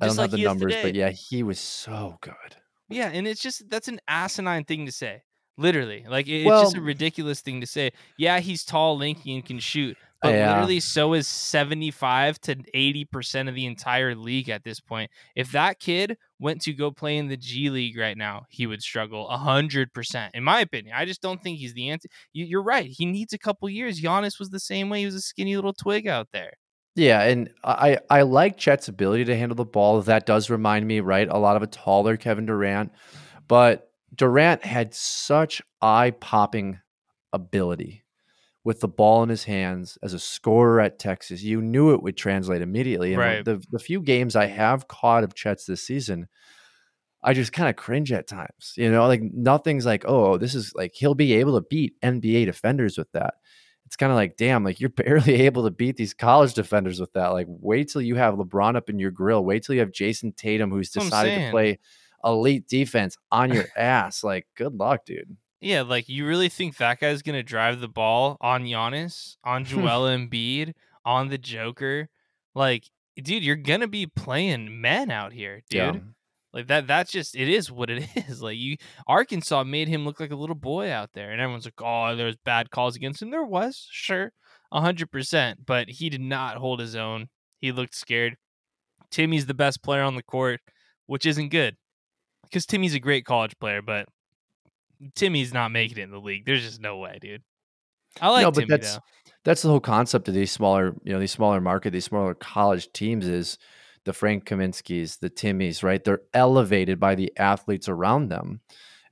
I 0.00 0.06
don't 0.06 0.16
like 0.16 0.30
have 0.30 0.38
the 0.38 0.44
numbers, 0.44 0.74
but 0.82 0.94
yeah, 0.94 1.10
he 1.10 1.42
was 1.42 1.58
so 1.60 2.18
good. 2.20 2.56
Yeah, 2.88 3.10
and 3.12 3.26
it's 3.26 3.40
just 3.40 3.68
that's 3.70 3.88
an 3.88 4.00
asinine 4.08 4.64
thing 4.64 4.86
to 4.86 4.92
say. 4.92 5.22
Literally, 5.56 6.04
like 6.08 6.26
it, 6.26 6.46
Well- 6.46 6.62
it's 6.62 6.70
just 6.72 6.76
a 6.78 6.82
ridiculous 6.82 7.40
thing 7.42 7.60
to 7.60 7.66
say. 7.66 7.90
Yeah, 8.18 8.40
he's 8.40 8.64
tall, 8.64 8.98
lanky, 8.98 9.34
and 9.34 9.44
can 9.44 9.58
shoot, 9.58 9.96
but 10.22 10.30
Yeah. 10.32 10.52
literally, 10.52 10.80
so 10.80 11.12
is 11.12 11.28
seventy-five 11.28 12.40
to 12.42 12.56
eighty 12.74 13.04
percent 13.04 13.48
of 13.48 13.54
the 13.54 13.66
entire 13.66 14.14
league 14.14 14.48
at 14.48 14.64
this 14.64 14.80
point. 14.80 15.10
If 15.36 15.52
that 15.52 15.78
kid 15.78 16.16
went 16.38 16.62
to 16.62 16.72
go 16.72 16.90
play 16.90 17.16
in 17.18 17.28
the 17.28 17.36
G 17.36 17.68
League 17.68 17.98
right 17.98 18.16
now, 18.16 18.46
he 18.48 18.66
would 18.66 18.82
struggle 18.82 19.28
hundred 19.28 19.92
percent, 19.92 20.34
in 20.34 20.42
my 20.42 20.60
opinion. 20.60 20.94
I 20.96 21.04
just 21.04 21.20
don't 21.20 21.42
think 21.42 21.58
he's 21.58 21.74
the 21.74 21.90
answer. 21.90 22.08
You, 22.32 22.46
you're 22.46 22.62
right. 22.62 22.86
He 22.90 23.04
needs 23.04 23.32
a 23.34 23.38
couple 23.38 23.68
years. 23.68 24.00
Giannis 24.00 24.38
was 24.38 24.48
the 24.48 24.60
same 24.60 24.88
way. 24.88 25.00
He 25.00 25.06
was 25.06 25.14
a 25.14 25.20
skinny 25.20 25.54
little 25.56 25.74
twig 25.74 26.06
out 26.08 26.28
there. 26.32 26.54
Yeah, 26.96 27.22
and 27.22 27.50
I 27.62 27.98
I 28.10 28.22
like 28.22 28.58
Chet's 28.58 28.88
ability 28.88 29.24
to 29.26 29.36
handle 29.36 29.54
the 29.56 29.64
ball. 29.64 30.02
That 30.02 30.26
does 30.26 30.50
remind 30.50 30.86
me, 30.86 31.00
right, 31.00 31.28
a 31.28 31.38
lot 31.38 31.56
of 31.56 31.62
a 31.62 31.66
taller 31.66 32.16
Kevin 32.16 32.46
Durant, 32.46 32.92
but 33.48 33.90
Durant 34.14 34.64
had 34.64 34.92
such 34.94 35.62
eye-popping 35.80 36.80
ability 37.32 38.04
with 38.64 38.80
the 38.80 38.88
ball 38.88 39.22
in 39.22 39.28
his 39.28 39.44
hands 39.44 39.96
as 40.02 40.12
a 40.12 40.18
scorer 40.18 40.80
at 40.80 40.98
Texas. 40.98 41.42
You 41.42 41.62
knew 41.62 41.94
it 41.94 42.02
would 42.02 42.16
translate 42.16 42.60
immediately. 42.60 43.14
And 43.14 43.20
Right. 43.20 43.44
the 43.44 43.62
the 43.70 43.78
few 43.78 44.00
games 44.02 44.34
I 44.36 44.46
have 44.46 44.88
caught 44.88 45.24
of 45.24 45.34
Chet's 45.34 45.64
this 45.66 45.82
season, 45.86 46.28
I 47.22 47.34
just 47.34 47.52
kind 47.52 47.68
of 47.70 47.76
cringe 47.76 48.12
at 48.12 48.26
times. 48.26 48.74
You 48.76 48.90
know, 48.90 49.06
like 49.06 49.22
nothing's 49.22 49.86
like, 49.86 50.04
oh, 50.06 50.38
this 50.38 50.54
is 50.54 50.72
like 50.74 50.92
he'll 50.94 51.14
be 51.14 51.34
able 51.34 51.54
to 51.60 51.66
beat 51.68 51.94
NBA 52.02 52.46
defenders 52.46 52.98
with 52.98 53.10
that. 53.12 53.34
It's 53.90 53.96
kind 53.96 54.12
of 54.12 54.16
like, 54.16 54.36
damn, 54.36 54.62
like 54.62 54.78
you're 54.78 54.88
barely 54.88 55.34
able 55.46 55.64
to 55.64 55.72
beat 55.72 55.96
these 55.96 56.14
college 56.14 56.54
defenders 56.54 57.00
with 57.00 57.12
that. 57.14 57.28
Like, 57.28 57.48
wait 57.48 57.90
till 57.90 58.00
you 58.00 58.14
have 58.14 58.34
LeBron 58.34 58.76
up 58.76 58.88
in 58.88 59.00
your 59.00 59.10
grill. 59.10 59.44
Wait 59.44 59.64
till 59.64 59.74
you 59.74 59.80
have 59.80 59.90
Jayson 59.90 60.32
Tatum, 60.36 60.70
who's 60.70 60.92
That's 60.92 61.06
decided 61.06 61.46
to 61.46 61.50
play 61.50 61.80
elite 62.24 62.68
defense 62.68 63.18
on 63.32 63.52
your 63.52 63.64
ass. 63.76 64.22
Like, 64.22 64.46
good 64.54 64.74
luck, 64.74 65.04
dude. 65.04 65.36
Yeah, 65.60 65.82
like 65.82 66.08
you 66.08 66.24
really 66.24 66.48
think 66.48 66.76
that 66.76 67.00
guy's 67.00 67.22
gonna 67.22 67.42
drive 67.42 67.80
the 67.80 67.88
ball 67.88 68.36
on 68.40 68.62
Giannis, 68.62 69.38
on 69.42 69.64
Joel 69.66 70.08
Embiid, 70.08 70.74
on 71.04 71.26
the 71.26 71.36
Joker? 71.36 72.08
Like, 72.54 72.88
dude, 73.16 73.42
you're 73.42 73.56
gonna 73.56 73.88
be 73.88 74.06
playing 74.06 74.80
men 74.80 75.10
out 75.10 75.32
here, 75.32 75.62
dude. 75.68 75.78
Yeah. 75.96 76.00
Like 76.52 76.66
that 76.66 76.86
that's 76.86 77.12
just 77.12 77.36
it 77.36 77.48
is 77.48 77.70
what 77.70 77.90
it 77.90 78.08
is. 78.28 78.42
Like 78.42 78.58
you 78.58 78.76
Arkansas 79.06 79.64
made 79.64 79.88
him 79.88 80.04
look 80.04 80.20
like 80.20 80.32
a 80.32 80.36
little 80.36 80.56
boy 80.56 80.90
out 80.90 81.10
there. 81.12 81.30
And 81.30 81.40
everyone's 81.40 81.64
like, 81.64 81.80
Oh, 81.80 82.16
there's 82.16 82.36
bad 82.44 82.70
calls 82.70 82.96
against 82.96 83.22
him. 83.22 83.30
There 83.30 83.44
was, 83.44 83.86
sure, 83.90 84.32
a 84.72 84.80
hundred 84.80 85.10
percent. 85.10 85.64
But 85.66 85.88
he 85.88 86.10
did 86.10 86.20
not 86.20 86.56
hold 86.56 86.80
his 86.80 86.96
own. 86.96 87.28
He 87.60 87.72
looked 87.72 87.94
scared. 87.94 88.36
Timme's 89.10 89.46
the 89.46 89.54
best 89.54 89.82
player 89.82 90.02
on 90.02 90.16
the 90.16 90.22
court, 90.22 90.60
which 91.06 91.26
isn't 91.26 91.50
good. 91.50 91.76
Because 92.44 92.64
Timme's 92.66 92.94
a 92.94 93.00
great 93.00 93.24
college 93.24 93.56
player, 93.60 93.82
but 93.82 94.06
Timme's 95.14 95.52
not 95.52 95.70
making 95.70 95.98
it 95.98 96.02
in 96.02 96.10
the 96.10 96.18
league. 96.20 96.46
There's 96.46 96.62
just 96.62 96.80
no 96.80 96.98
way, 96.98 97.18
dude. 97.20 97.42
I 98.20 98.28
like 98.28 98.42
no, 98.42 98.50
but 98.50 98.64
Timme 98.64 98.68
that's 98.68 98.94
though. 98.94 99.00
that's 99.44 99.62
the 99.62 99.68
whole 99.68 99.80
concept 99.80 100.26
of 100.26 100.34
these 100.34 100.50
smaller, 100.50 100.96
you 101.04 101.12
know, 101.12 101.20
these 101.20 101.30
smaller 101.30 101.60
market, 101.60 101.92
these 101.92 102.04
smaller 102.04 102.34
college 102.34 102.90
teams 102.92 103.26
is 103.28 103.56
the 104.04 104.12
Frank 104.12 104.44
Kaminsky's, 104.46 105.18
the 105.18 105.30
Timmes, 105.30 105.82
right? 105.82 106.02
They're 106.02 106.22
elevated 106.32 106.98
by 106.98 107.14
the 107.14 107.32
athletes 107.36 107.88
around 107.88 108.28
them. 108.28 108.60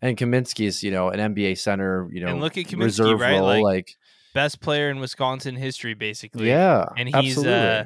And 0.00 0.16
Kaminsky's, 0.16 0.82
you 0.82 0.90
know, 0.90 1.08
an 1.08 1.34
NBA 1.34 1.58
center, 1.58 2.08
you 2.12 2.20
know, 2.20 2.28
And 2.28 2.40
look 2.40 2.56
at 2.56 2.66
Kaminsky, 2.66 2.84
reserve 2.84 3.20
right? 3.20 3.32
role, 3.32 3.42
Like, 3.46 3.62
like, 3.64 3.96
Best 4.34 4.60
player 4.60 4.90
in 4.90 5.00
Wisconsin 5.00 5.56
history, 5.56 5.94
basically. 5.94 6.48
yeah, 6.48 6.84
and 6.96 7.08
he's 7.08 7.36
absolutely. 7.36 7.54
uh 7.54 7.84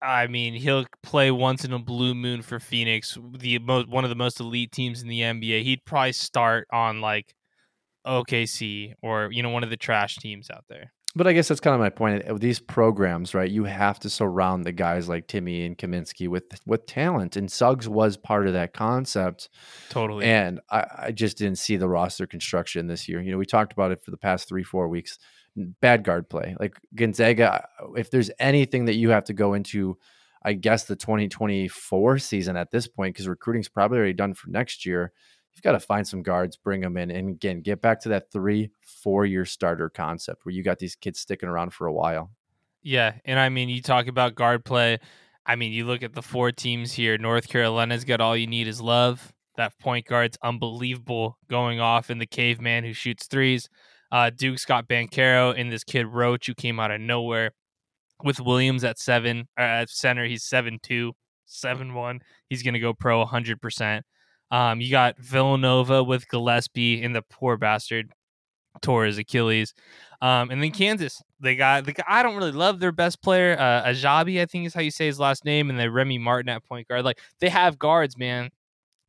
I 0.00 0.28
mean, 0.28 0.54
he'll 0.54 0.86
play 1.02 1.30
once 1.30 1.64
in 1.64 1.72
a 1.72 1.78
blue 1.78 2.14
moon 2.14 2.42
for 2.42 2.60
Phoenix, 2.60 3.18
the 3.36 3.58
most 3.58 3.88
one 3.88 4.04
of 4.04 4.10
the 4.10 4.16
most 4.16 4.38
elite 4.40 4.70
teams 4.72 5.02
in 5.02 5.08
the 5.08 5.20
NBA. 5.20 5.64
He'd 5.64 5.84
probably 5.84 6.12
start 6.12 6.66
on 6.72 7.00
like 7.00 7.34
OKC 8.06 8.94
or 9.02 9.28
you 9.32 9.42
know 9.42 9.50
one 9.50 9.64
of 9.64 9.70
the 9.70 9.76
trash 9.76 10.16
teams 10.16 10.50
out 10.50 10.64
there. 10.68 10.92
But 11.14 11.26
I 11.26 11.32
guess 11.32 11.48
that's 11.48 11.60
kind 11.60 11.74
of 11.74 11.80
my 11.80 11.88
point. 11.88 12.24
Of 12.24 12.40
these 12.40 12.60
programs, 12.60 13.34
right? 13.34 13.50
You 13.50 13.64
have 13.64 13.98
to 14.00 14.10
surround 14.10 14.64
the 14.64 14.72
guys 14.72 15.08
like 15.08 15.26
Timme 15.26 15.64
and 15.64 15.76
Kaminsky 15.76 16.28
with 16.28 16.44
with 16.66 16.86
talent, 16.86 17.36
and 17.36 17.50
Suggs 17.50 17.88
was 17.88 18.16
part 18.16 18.46
of 18.46 18.52
that 18.52 18.74
concept. 18.74 19.48
Totally. 19.88 20.26
And 20.26 20.60
I, 20.70 20.84
I 20.98 21.12
just 21.12 21.38
didn't 21.38 21.58
see 21.58 21.76
the 21.76 21.88
roster 21.88 22.26
construction 22.26 22.86
this 22.86 23.08
year. 23.08 23.22
You 23.22 23.32
know, 23.32 23.38
we 23.38 23.46
talked 23.46 23.72
about 23.72 23.90
it 23.90 24.04
for 24.04 24.10
the 24.10 24.18
past 24.18 24.48
three, 24.48 24.62
four 24.62 24.86
weeks. 24.88 25.18
Bad 25.56 26.04
guard 26.04 26.28
play. 26.28 26.54
Like 26.60 26.76
Gonzaga, 26.94 27.66
if 27.96 28.10
there's 28.10 28.30
anything 28.38 28.84
that 28.84 28.94
you 28.94 29.10
have 29.10 29.24
to 29.24 29.32
go 29.32 29.54
into, 29.54 29.98
I 30.42 30.52
guess 30.52 30.84
the 30.84 30.94
2024 30.94 32.18
season 32.18 32.56
at 32.56 32.70
this 32.70 32.86
point, 32.86 33.14
because 33.14 33.26
recruiting's 33.26 33.68
probably 33.68 33.98
already 33.98 34.12
done 34.12 34.34
for 34.34 34.50
next 34.50 34.86
year, 34.86 35.12
you've 35.58 35.64
got 35.64 35.72
to 35.72 35.80
find 35.80 36.06
some 36.06 36.22
guards, 36.22 36.56
bring 36.56 36.80
them 36.80 36.96
in, 36.96 37.10
and 37.10 37.30
again, 37.30 37.60
get 37.60 37.80
back 37.80 38.00
to 38.02 38.08
that 38.10 38.30
three, 38.30 38.70
four 38.80 39.26
year 39.26 39.44
starter 39.44 39.90
concept 39.90 40.44
where 40.44 40.54
you 40.54 40.62
got 40.62 40.78
these 40.78 40.94
kids 40.94 41.18
sticking 41.18 41.48
around 41.48 41.72
for 41.72 41.88
a 41.88 41.92
while. 41.92 42.30
Yeah, 42.82 43.14
and 43.24 43.40
I 43.40 43.48
mean, 43.48 43.68
you 43.68 43.82
talk 43.82 44.06
about 44.06 44.36
guard 44.36 44.64
play. 44.64 44.98
I 45.44 45.56
mean, 45.56 45.72
you 45.72 45.84
look 45.84 46.04
at 46.04 46.14
the 46.14 46.22
four 46.22 46.52
teams 46.52 46.92
here. 46.92 47.18
North 47.18 47.48
Carolina's 47.48 48.04
got 48.04 48.20
all 48.20 48.36
you 48.36 48.46
need 48.46 48.68
is 48.68 48.80
love. 48.80 49.32
That 49.56 49.76
point 49.80 50.06
guard's 50.06 50.38
unbelievable, 50.42 51.38
going 51.48 51.80
off 51.80 52.08
in 52.08 52.18
the 52.18 52.26
caveman 52.26 52.84
who 52.84 52.92
shoots 52.92 53.26
threes. 53.26 53.68
Uh, 54.12 54.30
Duke's 54.30 54.64
got 54.64 54.86
Banchero 54.86 55.58
and 55.58 55.72
this 55.72 55.82
kid 55.82 56.06
Roach 56.06 56.46
who 56.46 56.54
came 56.54 56.78
out 56.78 56.92
of 56.92 57.00
nowhere. 57.00 57.50
With 58.22 58.40
Williams 58.40 58.84
at 58.84 58.98
seven 58.98 59.48
uh, 59.58 59.62
at 59.62 59.90
center, 59.90 60.24
he's 60.24 60.44
seven 60.44 60.78
two, 60.82 61.14
seven 61.46 61.94
one. 61.94 62.20
He's 62.48 62.62
gonna 62.62 62.80
go 62.80 62.94
pro 62.94 63.24
hundred 63.24 63.60
percent. 63.60 64.04
Um, 64.50 64.80
you 64.80 64.90
got 64.90 65.18
Villanova 65.18 66.02
with 66.02 66.28
Gillespie 66.28 67.02
and 67.02 67.14
the 67.14 67.22
poor 67.22 67.56
bastard 67.56 68.12
tore 68.80 69.04
his 69.04 69.18
Achilles. 69.18 69.74
Um, 70.20 70.50
and 70.50 70.62
then 70.62 70.70
Kansas, 70.70 71.22
they 71.40 71.54
got 71.54 71.84
the. 71.84 71.94
I 72.08 72.22
don't 72.22 72.36
really 72.36 72.52
love 72.52 72.80
their 72.80 72.92
best 72.92 73.22
player, 73.22 73.56
uh, 73.58 73.84
Ajabi, 73.84 74.40
I 74.40 74.46
think 74.46 74.66
is 74.66 74.74
how 74.74 74.80
you 74.80 74.90
say 74.90 75.06
his 75.06 75.20
last 75.20 75.44
name, 75.44 75.70
and 75.70 75.78
then 75.78 75.92
Remy 75.92 76.18
Martin 76.18 76.48
at 76.48 76.64
point 76.64 76.88
guard. 76.88 77.04
Like 77.04 77.20
they 77.40 77.48
have 77.48 77.78
guards, 77.78 78.18
man. 78.18 78.50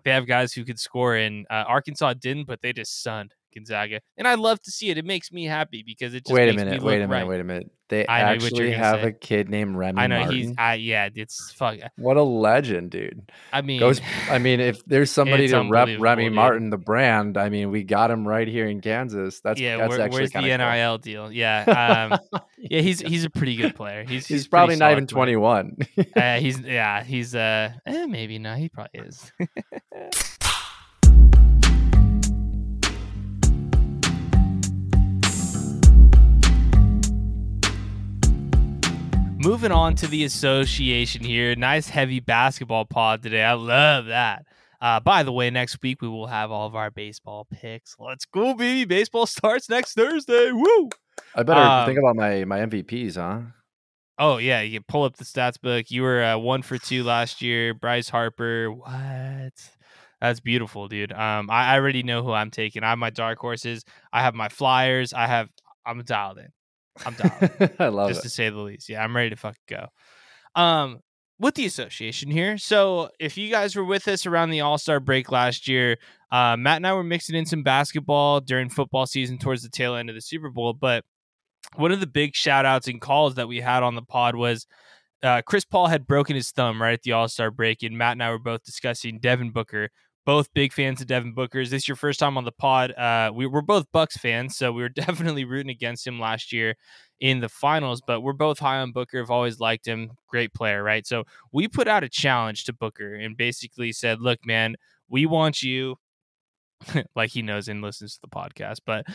They 0.04 0.12
have 0.12 0.28
guys 0.28 0.54
who 0.54 0.64
could 0.64 0.80
score, 0.80 1.16
and 1.16 1.48
uh, 1.50 1.66
Arkansas 1.68 2.14
didn't, 2.14 2.46
but 2.46 2.62
they 2.62 2.74
just 2.74 3.02
sunned 3.02 3.34
Gonzaga, 3.54 4.02
and 4.18 4.28
I 4.28 4.36
love 4.36 4.62
to 4.62 4.72
see 4.72 4.90
it. 4.90 4.98
It 4.98 5.06
makes 5.06 5.32
me 5.32 5.46
happy 5.46 5.84
because 5.86 6.14
it 6.14 6.26
just 6.26 6.34
Wait 6.34 6.50
a 6.50 6.54
minute, 6.54 6.82
wait 6.82 6.98
a 7.02 7.08
minute, 7.08 7.10
right. 7.12 7.28
wait 7.28 7.40
a 7.40 7.44
minute. 7.44 7.72
They 7.90 8.06
I 8.08 8.20
know 8.20 8.26
what 8.44 8.52
you're 8.52 8.68
actually 8.68 8.72
have 8.74 9.02
say. 9.02 9.08
a 9.08 9.12
kid 9.12 9.50
named 9.50 9.76
Remy 9.76 10.00
I 10.00 10.06
know 10.06 10.20
Martin. 10.20 10.38
he's, 10.38 10.54
I 10.60 10.76
yeah, 10.76 11.10
it's 11.16 11.52
fuck. 11.54 11.78
what 11.98 12.18
a 12.18 12.22
legend, 12.22 12.92
dude. 12.92 13.32
I 13.52 13.62
mean, 13.64 13.80
Goes, 13.80 14.00
I 14.30 14.38
mean, 14.38 14.60
if 14.60 14.86
there's 14.86 15.10
somebody 15.20 15.48
to 15.48 15.68
rep 15.68 15.90
Remy 16.00 16.26
dude. 16.26 16.34
Martin, 16.34 16.70
the 16.70 16.78
brand, 16.78 17.36
I 17.36 17.50
mean, 17.50 17.72
we 17.72 17.84
got 17.84 18.12
him 18.12 18.28
right 18.28 18.48
here 18.48 18.68
in 18.68 18.82
Kansas. 18.82 19.40
That's 19.42 19.60
yeah, 19.60 19.78
that's 19.78 19.90
where- 19.90 20.02
actually 20.02 20.20
where's 20.20 20.30
the 20.32 20.40
kinda 20.40 20.58
cool. 20.64 20.72
NIL 20.72 20.98
deal? 21.00 21.32
Yeah, 21.32 22.10
um, 22.22 22.40
yeah, 22.60 22.82
he's 22.82 23.00
he's 23.00 23.26
a 23.26 23.30
pretty 23.32 23.56
good 23.56 23.76
player. 23.76 24.04
He's 24.04 24.28
He's, 24.28 24.46
a 24.46 24.50
probably 24.50 24.76
not 24.76 24.92
even 24.92 25.08
21. 25.08 25.78
Uh, 26.16 26.38
he's 26.40 26.60
yeah, 26.60 27.04
he's 27.04 27.34
uh, 27.34 27.72
eh, 27.88 28.06
maybe 28.06 28.38
not. 28.38 28.60
He 28.60 28.70
probably 28.70 29.02
is. 29.02 29.32
Moving 39.42 39.72
on 39.72 39.96
to 39.96 40.08
the 40.08 40.26
association 40.26 41.24
here. 41.24 41.56
Nice 41.56 41.88
heavy 41.88 42.20
basketball 42.20 42.84
pod 42.84 43.24
today. 43.24 43.42
I 43.42 43.54
love 43.54 44.08
that. 44.08 44.46
Uh, 44.82 45.00
by 45.00 45.24
the 45.24 45.32
way, 45.32 45.50
next 45.50 45.82
week 45.82 46.02
we 46.02 46.10
will 46.10 46.28
have 46.28 46.52
all 46.52 46.68
of 46.68 46.76
our 46.76 46.92
baseball 46.92 47.48
picks. 47.50 47.96
Let's 47.98 48.26
go, 48.26 48.54
baby! 48.54 48.84
Baseball 48.84 49.26
starts 49.26 49.70
next 49.70 49.94
Thursday. 49.94 50.52
Woo! 50.52 50.90
I 51.36 51.44
better 51.44 51.62
Um, 51.62 51.86
think 51.86 52.00
about 52.00 52.18
my 52.18 52.44
my 52.44 52.60
MVPs, 52.60 53.16
huh? 53.16 53.42
Oh 54.18 54.38
yeah, 54.38 54.60
you 54.60 54.82
pull 54.82 55.04
up 55.04 55.16
the 55.16 55.24
stats 55.24 55.60
book. 55.60 55.90
You 55.90 56.02
were 56.04 56.22
uh, 56.22 56.38
one 56.38 56.62
for 56.62 56.78
two 56.78 57.04
last 57.06 57.42
year. 57.42 57.74
Bryce 57.74 58.10
Harper, 58.10 58.70
what? 58.72 59.54
That's 60.20 60.42
beautiful, 60.42 60.90
dude. 60.90 61.14
Um, 61.14 61.50
I, 61.50 61.72
I 61.72 61.76
already 61.76 62.04
know 62.04 62.24
who 62.24 62.34
I'm 62.34 62.52
taking. 62.52 62.84
I 62.84 62.90
have 62.90 63.00
my 63.00 63.10
dark 63.10 63.40
horses. 63.40 63.86
I 64.12 64.22
have 64.22 64.36
my 64.36 64.50
flyers. 64.50 65.14
I 65.14 65.28
have. 65.28 65.48
I'm 65.86 66.04
dialed 66.04 66.40
in. 66.40 66.50
I'm 67.06 67.16
in, 67.24 67.70
I 67.80 67.88
love 67.88 68.10
just 68.10 68.22
it. 68.22 68.24
to 68.24 68.30
say 68.30 68.50
the 68.50 68.58
least. 68.58 68.90
Yeah, 68.90 69.04
I'm 69.04 69.16
ready 69.16 69.30
to 69.30 69.36
fucking 69.36 69.62
go. 69.68 69.88
Um, 70.56 71.00
with 71.40 71.56
the 71.56 71.66
association 71.66 72.30
here. 72.30 72.58
So 72.58 73.10
if 73.20 73.38
you 73.38 73.50
guys 73.50 73.76
were 73.76 73.86
with 73.86 74.08
us 74.08 74.26
around 74.26 74.50
the 74.50 74.62
All 74.62 74.78
Star 74.78 75.00
break 75.00 75.32
last 75.32 75.68
year, 75.68 75.98
uh, 76.32 76.58
Matt 76.58 76.78
and 76.78 76.88
I 76.88 76.94
were 76.94 77.04
mixing 77.04 77.36
in 77.36 77.46
some 77.46 77.64
basketball 77.64 78.42
during 78.42 78.70
football 78.70 79.06
season 79.06 79.38
towards 79.38 79.64
the 79.64 79.70
tail 79.70 79.96
end 79.96 80.10
of 80.10 80.16
the 80.16 80.22
Super 80.22 80.50
Bowl. 80.50 80.74
But 80.74 81.06
one 81.76 81.92
of 81.92 82.00
the 82.00 82.08
big 82.08 82.36
shout 82.36 82.66
outs 82.66 82.88
and 82.88 83.00
calls 83.02 83.36
that 83.36 83.48
we 83.48 83.62
had 83.62 83.84
on 83.84 83.96
the 83.96 84.02
pod 84.02 84.36
was 84.36 84.68
uh, 85.24 85.42
Chris 85.42 85.66
Paul 85.66 85.88
had 85.88 86.08
broken 86.08 86.36
his 86.36 86.52
thumb 86.52 86.82
right 86.82 86.94
at 86.94 87.04
the 87.04 87.14
All 87.14 87.28
Star 87.28 87.52
break, 87.52 87.84
and 87.84 87.98
Matt 87.98 88.14
and 88.14 88.24
I 88.24 88.32
were 88.32 88.40
both 88.40 88.64
discussing 88.64 89.20
Devin 89.20 89.52
Booker. 89.52 89.90
Both 90.26 90.54
big 90.54 90.74
fans 90.74 91.02
of 91.02 91.08
Devin 91.08 91.34
Booker. 91.34 91.60
Is 91.60 91.72
this 91.72 91.88
your 91.88 91.96
first 91.96 92.20
time 92.20 92.38
on 92.38 92.46
the 92.46 92.52
pod? 92.52 92.92
Uh, 92.92 93.32
we 93.34 93.48
were 93.48 93.62
both 93.62 93.92
Bucks 93.92 94.18
fans, 94.18 94.56
so 94.56 94.72
we 94.72 94.82
were 94.82 94.90
definitely 95.06 95.46
rooting 95.46 95.72
against 95.72 96.06
him 96.06 96.20
last 96.20 96.54
year 96.54 96.76
in 97.20 97.40
the 97.40 97.50
finals. 97.50 98.02
But 98.06 98.22
we're 98.22 98.34
both 98.34 98.60
high 98.60 98.80
on 98.80 98.92
Booker. 98.92 99.20
Have 99.20 99.32
always 99.32 99.60
liked 99.60 99.88
him. 99.88 100.12
Great 100.28 100.54
player, 100.54 100.84
right? 100.84 101.06
So 101.08 101.24
we 101.52 101.68
put 101.68 101.88
out 101.88 102.04
a 102.04 102.10
challenge 102.10 102.66
to 102.66 102.74
Booker 102.74 103.16
and 103.16 103.36
basically 103.36 103.92
said, 103.92 104.22
"Look, 104.22 104.46
man, 104.46 104.76
we 105.08 105.26
want 105.26 105.64
you 105.64 105.96
like 107.16 107.32
he 107.32 107.42
knows 107.42 107.68
and 107.68 107.82
listens 107.82 108.16
to 108.16 108.22
the 108.22 108.28
podcast. 108.28 108.80
But 108.86 109.06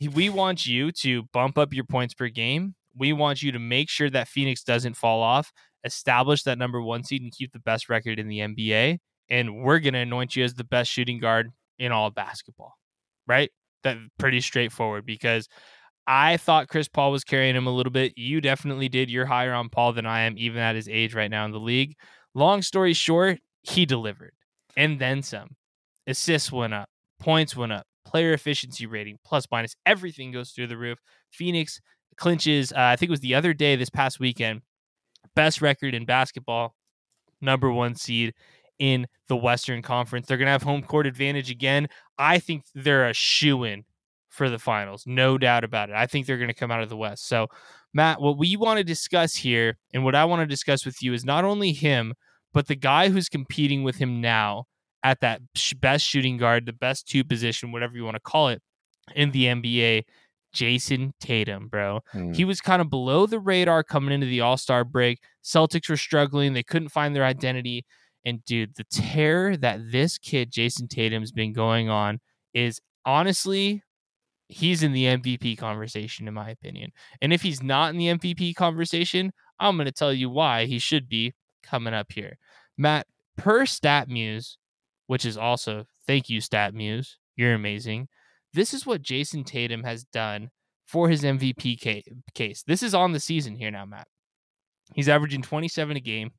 we 0.14 0.28
want 0.28 0.66
you 0.66 0.92
to 0.92 1.24
bump 1.32 1.58
up 1.58 1.72
your 1.72 1.84
points 1.84 2.14
per 2.14 2.28
game. 2.28 2.74
We 2.96 3.12
want 3.12 3.42
you 3.42 3.52
to 3.52 3.58
make 3.58 3.90
sure 3.90 4.10
that 4.10 4.28
Phoenix 4.28 4.62
doesn't 4.62 4.94
fall 4.94 5.22
off, 5.22 5.52
establish 5.84 6.42
that 6.44 6.58
number 6.58 6.80
one 6.80 7.04
seed, 7.04 7.22
and 7.22 7.32
keep 7.32 7.52
the 7.52 7.58
best 7.58 7.88
record 7.88 8.18
in 8.18 8.28
the 8.28 8.38
NBA. 8.38 8.98
And 9.28 9.62
we're 9.62 9.80
going 9.80 9.94
to 9.94 10.00
anoint 10.00 10.36
you 10.36 10.44
as 10.44 10.54
the 10.54 10.64
best 10.64 10.90
shooting 10.90 11.18
guard 11.18 11.50
in 11.78 11.92
all 11.92 12.10
basketball, 12.10 12.74
right? 13.26 13.50
That 13.82 13.96
pretty 14.18 14.40
straightforward 14.40 15.04
because 15.04 15.48
I 16.06 16.36
thought 16.36 16.68
Chris 16.68 16.88
Paul 16.88 17.10
was 17.10 17.24
carrying 17.24 17.56
him 17.56 17.66
a 17.66 17.74
little 17.74 17.92
bit. 17.92 18.12
You 18.16 18.40
definitely 18.40 18.88
did. 18.88 19.10
You're 19.10 19.26
higher 19.26 19.52
on 19.52 19.68
Paul 19.68 19.92
than 19.92 20.06
I 20.06 20.20
am, 20.20 20.34
even 20.38 20.58
at 20.58 20.76
his 20.76 20.88
age 20.88 21.14
right 21.14 21.30
now 21.30 21.44
in 21.44 21.50
the 21.50 21.60
league. 21.60 21.96
Long 22.34 22.62
story 22.62 22.92
short, 22.92 23.38
he 23.62 23.84
delivered 23.84 24.32
and 24.76 24.98
then 25.00 25.22
some. 25.22 25.56
Assists 26.06 26.52
went 26.52 26.74
up, 26.74 26.88
points 27.18 27.56
went 27.56 27.72
up, 27.72 27.86
player 28.04 28.32
efficiency 28.32 28.86
rating, 28.86 29.18
plus 29.24 29.46
minus, 29.50 29.74
everything 29.84 30.30
goes 30.30 30.50
through 30.50 30.68
the 30.68 30.76
roof. 30.76 30.98
Phoenix 31.32 31.80
clinches, 32.16 32.72
uh, 32.72 32.76
I 32.78 32.96
think 32.96 33.08
it 33.08 33.10
was 33.10 33.20
the 33.20 33.34
other 33.34 33.52
day 33.52 33.74
this 33.74 33.90
past 33.90 34.20
weekend, 34.20 34.60
best 35.34 35.60
record 35.60 35.94
in 35.94 36.04
basketball, 36.04 36.74
number 37.40 37.70
one 37.70 37.94
seed 37.94 38.34
in 38.78 39.06
the 39.28 39.36
Western 39.36 39.82
Conference. 39.82 40.26
They're 40.26 40.36
going 40.36 40.46
to 40.46 40.52
have 40.52 40.62
home 40.62 40.82
court 40.82 41.06
advantage 41.06 41.50
again. 41.50 41.88
I 42.18 42.38
think 42.38 42.64
they're 42.74 43.08
a 43.08 43.14
shoe 43.14 43.64
in 43.64 43.84
for 44.28 44.50
the 44.50 44.58
finals, 44.58 45.04
no 45.06 45.38
doubt 45.38 45.64
about 45.64 45.88
it. 45.88 45.96
I 45.96 46.06
think 46.06 46.26
they're 46.26 46.36
going 46.36 46.48
to 46.48 46.54
come 46.54 46.70
out 46.70 46.82
of 46.82 46.88
the 46.88 46.96
West. 46.96 47.26
So, 47.26 47.48
Matt, 47.94 48.20
what 48.20 48.36
we 48.36 48.56
want 48.56 48.78
to 48.78 48.84
discuss 48.84 49.34
here 49.34 49.78
and 49.94 50.04
what 50.04 50.14
I 50.14 50.26
want 50.26 50.40
to 50.40 50.46
discuss 50.46 50.84
with 50.84 51.02
you 51.02 51.14
is 51.14 51.24
not 51.24 51.44
only 51.44 51.72
him, 51.72 52.14
but 52.52 52.66
the 52.66 52.76
guy 52.76 53.08
who's 53.08 53.28
competing 53.28 53.82
with 53.82 53.96
him 53.96 54.20
now 54.20 54.64
at 55.02 55.20
that 55.20 55.40
best 55.80 56.04
shooting 56.04 56.36
guard, 56.36 56.66
the 56.66 56.72
best 56.72 57.08
two 57.08 57.24
position, 57.24 57.72
whatever 57.72 57.96
you 57.96 58.04
want 58.04 58.16
to 58.16 58.20
call 58.20 58.48
it, 58.48 58.60
in 59.14 59.30
the 59.30 59.44
NBA, 59.44 60.02
Jayson 60.52 61.12
Tatum, 61.20 61.68
bro. 61.68 62.00
Mm. 62.14 62.34
He 62.34 62.44
was 62.44 62.60
kind 62.60 62.82
of 62.82 62.90
below 62.90 63.26
the 63.26 63.38
radar 63.38 63.84
coming 63.84 64.12
into 64.12 64.26
the 64.26 64.40
All 64.40 64.56
Star 64.56 64.84
break. 64.84 65.20
Celtics 65.44 65.88
were 65.88 65.96
struggling, 65.96 66.54
they 66.54 66.62
couldn't 66.62 66.88
find 66.88 67.14
their 67.14 67.24
identity. 67.24 67.84
And 68.26 68.44
dude, 68.44 68.74
the 68.74 68.84
tear 68.84 69.56
that 69.56 69.92
this 69.92 70.18
kid, 70.18 70.50
Jayson 70.50 70.88
Tatum's 70.88 71.30
been 71.30 71.52
going 71.52 71.88
on 71.88 72.18
is 72.52 72.80
honestly, 73.04 73.84
he's 74.48 74.82
in 74.82 74.92
the 74.92 75.04
MVP 75.04 75.56
conversation, 75.56 76.26
in 76.26 76.34
my 76.34 76.50
opinion. 76.50 76.90
And 77.22 77.32
if 77.32 77.42
he's 77.42 77.62
not 77.62 77.90
in 77.90 77.98
the 77.98 78.08
MVP 78.08 78.56
conversation, 78.56 79.32
I'm 79.60 79.76
going 79.76 79.86
to 79.86 79.92
tell 79.92 80.12
you 80.12 80.28
why 80.28 80.66
he 80.66 80.80
should 80.80 81.08
be 81.08 81.34
coming 81.62 81.94
up 81.94 82.10
here. 82.10 82.36
Matt, 82.76 83.06
per 83.36 83.64
StatMuse, 83.64 84.56
which 85.06 85.24
is 85.24 85.38
also 85.38 85.84
thank 86.04 86.28
you, 86.28 86.40
StatMuse. 86.40 87.14
You're 87.36 87.54
amazing. 87.54 88.08
This 88.52 88.74
is 88.74 88.84
what 88.84 89.02
Jayson 89.02 89.44
Tatum 89.44 89.84
has 89.84 90.02
done 90.02 90.50
for 90.84 91.08
his 91.08 91.22
MVP 91.22 91.78
case. 92.34 92.64
This 92.66 92.82
is 92.82 92.92
on 92.92 93.12
the 93.12 93.20
season 93.20 93.54
here 93.54 93.70
now, 93.70 93.84
Matt. 93.84 94.08
He's 94.94 95.08
averaging 95.08 95.42
27 95.42 95.96
a 95.96 96.00
game, 96.00 96.32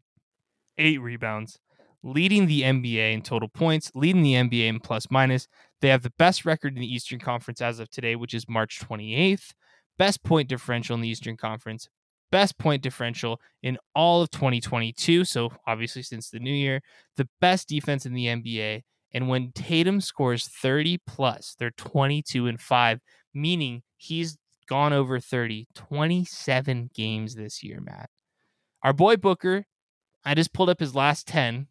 eight 0.77 1.01
rebounds, 1.01 1.59
leading 2.07 2.47
the 2.47 2.61
NBA 2.61 3.13
in 3.13 3.21
total 3.21 3.49
points, 3.49 3.91
leading 3.93 4.23
the 4.23 4.33
NBA 4.33 4.67
in 4.67 4.79
plus 4.79 5.07
minus. 5.11 5.47
They 5.81 5.89
have 5.89 6.03
the 6.03 6.13
best 6.17 6.45
record 6.45 6.73
in 6.73 6.79
the 6.79 6.91
Eastern 6.91 7.19
Conference 7.19 7.61
as 7.61 7.79
of 7.79 7.89
today, 7.89 8.15
which 8.15 8.33
is 8.33 8.47
March 8.47 8.79
28th. 8.79 9.51
Best 9.97 10.23
point 10.23 10.47
differential 10.47 10.95
in 10.95 11.01
the 11.01 11.09
Eastern 11.09 11.35
Conference, 11.35 11.89
best 12.31 12.57
point 12.57 12.81
differential 12.81 13.41
in 13.61 13.77
all 13.93 14.21
of 14.21 14.31
2022. 14.31 15.25
So, 15.25 15.51
obviously, 15.67 16.01
since 16.01 16.29
the 16.29 16.39
new 16.39 16.53
year, 16.53 16.81
the 17.17 17.27
best 17.41 17.67
defense 17.67 18.05
in 18.05 18.13
the 18.13 18.27
NBA. 18.27 18.83
And 19.13 19.27
when 19.27 19.51
Tatum 19.53 19.99
scores 19.99 20.47
30 20.47 20.99
plus, 21.07 21.55
they're 21.57 21.71
22 21.71 22.47
and 22.47 22.61
5, 22.61 22.99
meaning 23.33 23.81
he's 23.97 24.37
gone 24.69 24.93
over 24.93 25.19
30, 25.19 25.67
27 25.73 26.91
games 26.93 27.35
this 27.35 27.63
year, 27.63 27.81
Matt. 27.81 28.09
Our 28.83 28.93
boy 28.93 29.15
Booker, 29.15 29.65
I 30.23 30.35
just 30.35 30.53
pulled 30.53 30.69
up 30.69 30.79
his 30.79 30.93
last 30.93 31.27
10, 31.27 31.67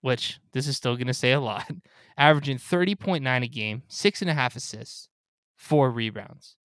which 0.00 0.40
this 0.52 0.66
is 0.66 0.76
still 0.76 0.96
going 0.96 1.06
to 1.06 1.14
say 1.14 1.32
a 1.32 1.40
lot, 1.40 1.70
averaging 2.16 2.58
30.9 2.58 3.44
a 3.44 3.48
game, 3.48 3.82
six 3.88 4.20
and 4.20 4.30
a 4.30 4.34
half 4.34 4.56
assists, 4.56 5.08
four 5.56 5.90
rebounds. 5.90 6.56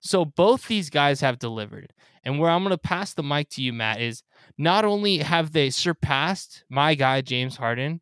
So 0.00 0.24
both 0.24 0.68
these 0.68 0.90
guys 0.90 1.20
have 1.20 1.38
delivered. 1.38 1.92
And 2.24 2.38
where 2.38 2.50
I'm 2.50 2.62
going 2.62 2.70
to 2.70 2.78
pass 2.78 3.14
the 3.14 3.22
mic 3.22 3.48
to 3.50 3.62
you, 3.62 3.72
Matt, 3.72 4.00
is 4.00 4.22
not 4.56 4.84
only 4.84 5.18
have 5.18 5.52
they 5.52 5.70
surpassed 5.70 6.64
my 6.68 6.94
guy, 6.94 7.20
James 7.20 7.56
Harden, 7.56 8.00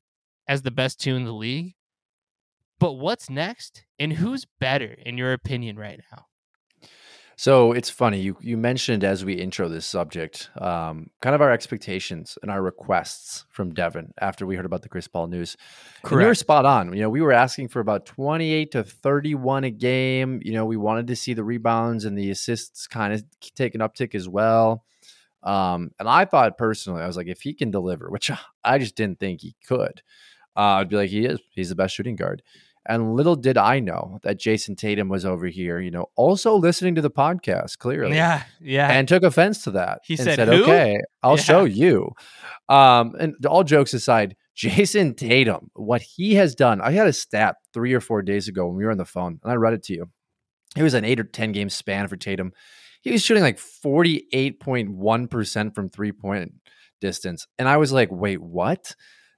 as 0.48 0.62
the 0.62 0.70
best 0.70 1.00
two 1.00 1.16
in 1.16 1.24
the 1.24 1.32
league, 1.32 1.74
but 2.78 2.94
what's 2.94 3.30
next? 3.30 3.84
And 3.98 4.14
who's 4.14 4.46
better, 4.60 4.96
in 5.04 5.16
your 5.16 5.32
opinion, 5.32 5.78
right 5.78 6.00
now? 6.12 6.25
So 7.38 7.72
it's 7.72 7.90
funny 7.90 8.20
you 8.20 8.36
you 8.40 8.56
mentioned 8.56 9.04
as 9.04 9.22
we 9.22 9.34
intro 9.34 9.68
this 9.68 9.84
subject, 9.84 10.48
um, 10.56 11.10
kind 11.20 11.34
of 11.34 11.42
our 11.42 11.52
expectations 11.52 12.38
and 12.40 12.50
our 12.50 12.62
requests 12.62 13.44
from 13.50 13.74
Devin 13.74 14.14
after 14.18 14.46
we 14.46 14.56
heard 14.56 14.64
about 14.64 14.80
the 14.80 14.88
Chris 14.88 15.06
Paul 15.06 15.26
news. 15.26 15.54
Correct. 16.02 16.22
You 16.22 16.28
were 16.28 16.34
spot 16.34 16.64
on. 16.64 16.94
You 16.94 17.02
know, 17.02 17.10
we 17.10 17.20
were 17.20 17.32
asking 17.32 17.68
for 17.68 17.80
about 17.80 18.06
twenty 18.06 18.52
eight 18.52 18.72
to 18.72 18.82
thirty 18.82 19.34
one 19.34 19.64
a 19.64 19.70
game. 19.70 20.40
You 20.42 20.54
know, 20.54 20.64
we 20.64 20.78
wanted 20.78 21.08
to 21.08 21.16
see 21.16 21.34
the 21.34 21.44
rebounds 21.44 22.06
and 22.06 22.16
the 22.16 22.30
assists 22.30 22.86
kind 22.86 23.12
of 23.12 23.22
take 23.54 23.74
an 23.74 23.82
uptick 23.82 24.14
as 24.14 24.26
well. 24.26 24.84
Um, 25.42 25.90
and 26.00 26.08
I 26.08 26.24
thought 26.24 26.56
personally, 26.56 27.02
I 27.02 27.06
was 27.06 27.18
like, 27.18 27.28
if 27.28 27.42
he 27.42 27.52
can 27.52 27.70
deliver, 27.70 28.10
which 28.10 28.30
I 28.64 28.78
just 28.78 28.96
didn't 28.96 29.20
think 29.20 29.42
he 29.42 29.54
could, 29.66 30.00
uh, 30.56 30.80
I'd 30.80 30.88
be 30.88 30.96
like, 30.96 31.10
he 31.10 31.26
is. 31.26 31.38
He's 31.50 31.68
the 31.68 31.74
best 31.74 31.94
shooting 31.94 32.16
guard. 32.16 32.42
And 32.88 33.14
little 33.14 33.36
did 33.36 33.58
I 33.58 33.80
know 33.80 34.18
that 34.22 34.38
Jayson 34.38 34.76
Tatum 34.76 35.08
was 35.08 35.24
over 35.24 35.46
here, 35.46 35.80
you 35.80 35.90
know, 35.90 36.06
also 36.16 36.54
listening 36.54 36.94
to 36.96 37.02
the 37.02 37.10
podcast 37.10 37.78
clearly. 37.78 38.16
Yeah. 38.16 38.42
Yeah. 38.60 38.90
And 38.90 39.08
took 39.08 39.22
offense 39.22 39.64
to 39.64 39.70
that. 39.72 40.00
He 40.04 40.16
said, 40.16 40.36
said 40.36 40.48
okay, 40.48 40.98
I'll 41.22 41.36
yeah. 41.36 41.42
show 41.42 41.64
you. 41.64 42.12
Um, 42.68 43.14
and 43.18 43.34
all 43.46 43.64
jokes 43.64 43.94
aside, 43.94 44.36
Jayson 44.56 45.16
Tatum, 45.16 45.70
what 45.74 46.02
he 46.02 46.34
has 46.36 46.54
done, 46.54 46.80
I 46.80 46.92
had 46.92 47.06
a 47.06 47.12
stat 47.12 47.56
three 47.74 47.92
or 47.92 48.00
four 48.00 48.22
days 48.22 48.48
ago 48.48 48.66
when 48.66 48.76
we 48.76 48.84
were 48.84 48.90
on 48.90 48.98
the 48.98 49.04
phone, 49.04 49.38
and 49.42 49.52
I 49.52 49.56
read 49.56 49.74
it 49.74 49.82
to 49.84 49.92
you. 49.92 50.06
It 50.76 50.82
was 50.82 50.94
an 50.94 51.04
eight 51.04 51.20
or 51.20 51.24
10 51.24 51.52
game 51.52 51.70
span 51.70 52.08
for 52.08 52.16
Tatum. 52.16 52.52
He 53.02 53.12
was 53.12 53.22
shooting 53.22 53.42
like 53.42 53.58
48.1% 53.58 55.74
from 55.74 55.88
three 55.88 56.12
point 56.12 56.52
distance. 57.00 57.46
And 57.58 57.68
I 57.68 57.76
was 57.76 57.92
like, 57.92 58.08
wait, 58.10 58.42
what? 58.42 58.94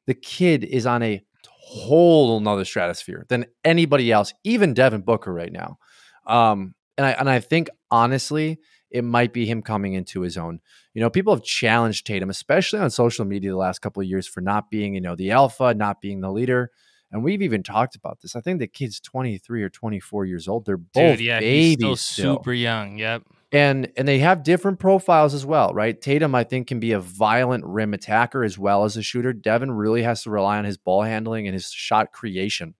The 0.06 0.14
kid 0.14 0.64
is 0.64 0.86
on 0.86 1.02
a 1.02 1.20
whole 1.68 2.40
nother 2.40 2.64
stratosphere 2.64 3.26
than 3.28 3.46
anybody 3.64 4.10
else, 4.10 4.32
even 4.42 4.74
Devin 4.74 5.02
Booker 5.02 5.32
right 5.32 5.52
now. 5.52 5.78
Um, 6.26 6.74
and 6.96 7.06
I 7.06 7.10
and 7.12 7.28
I 7.28 7.40
think 7.40 7.68
honestly, 7.90 8.58
it 8.90 9.04
might 9.04 9.32
be 9.32 9.46
him 9.46 9.62
coming 9.62 9.92
into 9.92 10.22
his 10.22 10.38
own. 10.38 10.60
You 10.94 11.02
know, 11.02 11.10
people 11.10 11.34
have 11.34 11.44
challenged 11.44 12.06
Tatum, 12.06 12.30
especially 12.30 12.80
on 12.80 12.90
social 12.90 13.24
media, 13.24 13.50
the 13.50 13.56
last 13.56 13.80
couple 13.80 14.00
of 14.00 14.08
years 14.08 14.26
for 14.26 14.40
not 14.40 14.70
being, 14.70 14.94
you 14.94 15.00
know, 15.00 15.14
the 15.14 15.30
alpha, 15.30 15.74
not 15.74 16.00
being 16.00 16.20
the 16.20 16.32
leader. 16.32 16.70
And 17.12 17.22
we've 17.22 17.42
even 17.42 17.62
talked 17.62 17.96
about 17.96 18.20
this. 18.20 18.34
I 18.34 18.40
think 18.40 18.58
the 18.58 18.66
kid's 18.66 19.00
23 19.00 19.62
or 19.62 19.70
24 19.70 20.24
years 20.24 20.48
old. 20.48 20.66
They're 20.66 20.76
both 20.76 21.18
Dude, 21.18 21.20
yeah, 21.20 21.40
babies, 21.40 21.76
still, 21.76 21.96
still 21.96 22.34
super 22.36 22.52
young. 22.52 22.98
Yep 22.98 23.22
and 23.50 23.90
and 23.96 24.06
they 24.06 24.18
have 24.18 24.42
different 24.42 24.78
profiles 24.78 25.32
as 25.34 25.46
well, 25.46 25.72
right? 25.72 25.98
Tatum, 25.98 26.34
I 26.34 26.44
think, 26.44 26.66
can 26.66 26.80
be 26.80 26.92
a 26.92 27.00
violent 27.00 27.64
rim 27.64 27.94
attacker 27.94 28.44
as 28.44 28.58
well 28.58 28.84
as 28.84 28.96
a 28.96 29.02
shooter. 29.02 29.32
Devin 29.32 29.70
really 29.70 30.02
has 30.02 30.22
to 30.22 30.30
rely 30.30 30.58
on 30.58 30.64
his 30.64 30.76
ball 30.76 31.02
handling 31.02 31.46
and 31.46 31.54
his 31.54 31.70
shot 31.70 32.12
creation, 32.12 32.74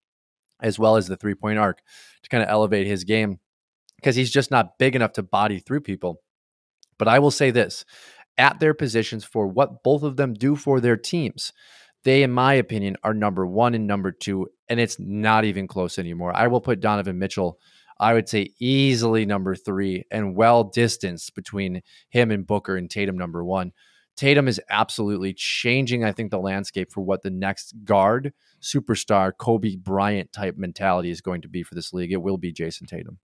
as 0.61 0.79
well 0.79 0.97
as 0.97 1.07
the 1.07 1.17
three 1.17 1.35
point 1.35 1.59
arc, 1.59 1.81
to 2.23 2.29
kind 2.29 2.43
of 2.43 2.51
elevate 2.51 2.87
his 2.87 3.05
game 3.05 3.39
because 3.97 4.17
he's 4.17 4.31
just 4.31 4.51
not 4.51 4.79
big 4.79 4.95
enough 4.95 5.13
to 5.13 5.23
body 5.23 5.59
through 5.59 5.81
people. 5.81 6.21
But 6.99 7.09
I 7.09 7.19
will 7.19 7.31
say 7.31 7.51
this: 7.51 7.87
at 8.37 8.61
their 8.61 8.75
positions 8.75 9.25
for 9.25 9.47
what 9.47 9.83
both 9.83 10.03
of 10.03 10.17
them 10.17 10.35
do 10.35 10.55
for 10.55 10.81
their 10.81 10.99
teams, 10.99 11.53
they, 12.05 12.23
in 12.23 12.31
my 12.31 12.55
opinion, 12.55 12.97
are 13.03 13.15
number 13.15 13.47
one 13.47 13.75
and 13.75 13.87
number 13.87 14.13
two, 14.13 14.49
and 14.69 14.79
it's 14.79 14.99
not 14.99 15.47
even 15.47 15.67
close 15.67 15.99
anymore. 15.99 16.37
I 16.37 16.47
will 16.49 16.61
put 16.61 16.81
Donovan 16.81 17.19
Mitchell 17.19 17.59
I 18.01 18.15
would 18.15 18.29
say 18.29 18.51
easily 18.61 19.27
number 19.27 19.55
three 19.55 20.05
and 20.11 20.37
well 20.37 20.65
distanced 20.65 21.35
between 21.35 21.83
him 22.11 22.31
and 22.31 22.47
Booker 22.47 22.77
and 22.77 22.91
Tatum 22.91 23.19
number 23.19 23.45
one. 23.45 23.73
Tatum 24.17 24.49
is 24.49 24.61
absolutely 24.69 25.33
changing, 25.33 26.05
I 26.05 26.11
think, 26.11 26.31
the 26.31 26.41
landscape 26.41 26.91
for 26.91 27.03
what 27.03 27.23
the 27.23 27.31
next 27.31 27.73
guard 27.85 28.33
superstar 28.61 29.33
Kobe 29.37 29.77
Bryant 29.77 30.33
type 30.33 30.57
mentality 30.57 31.11
is 31.11 31.21
going 31.21 31.43
to 31.43 31.49
be 31.49 31.63
for 31.63 31.77
this 31.77 31.93
league. 31.93 32.13
It 32.13 32.23
will 32.23 32.39
be 32.39 32.53
Jayson 32.53 32.89
Tatum. 32.89 33.19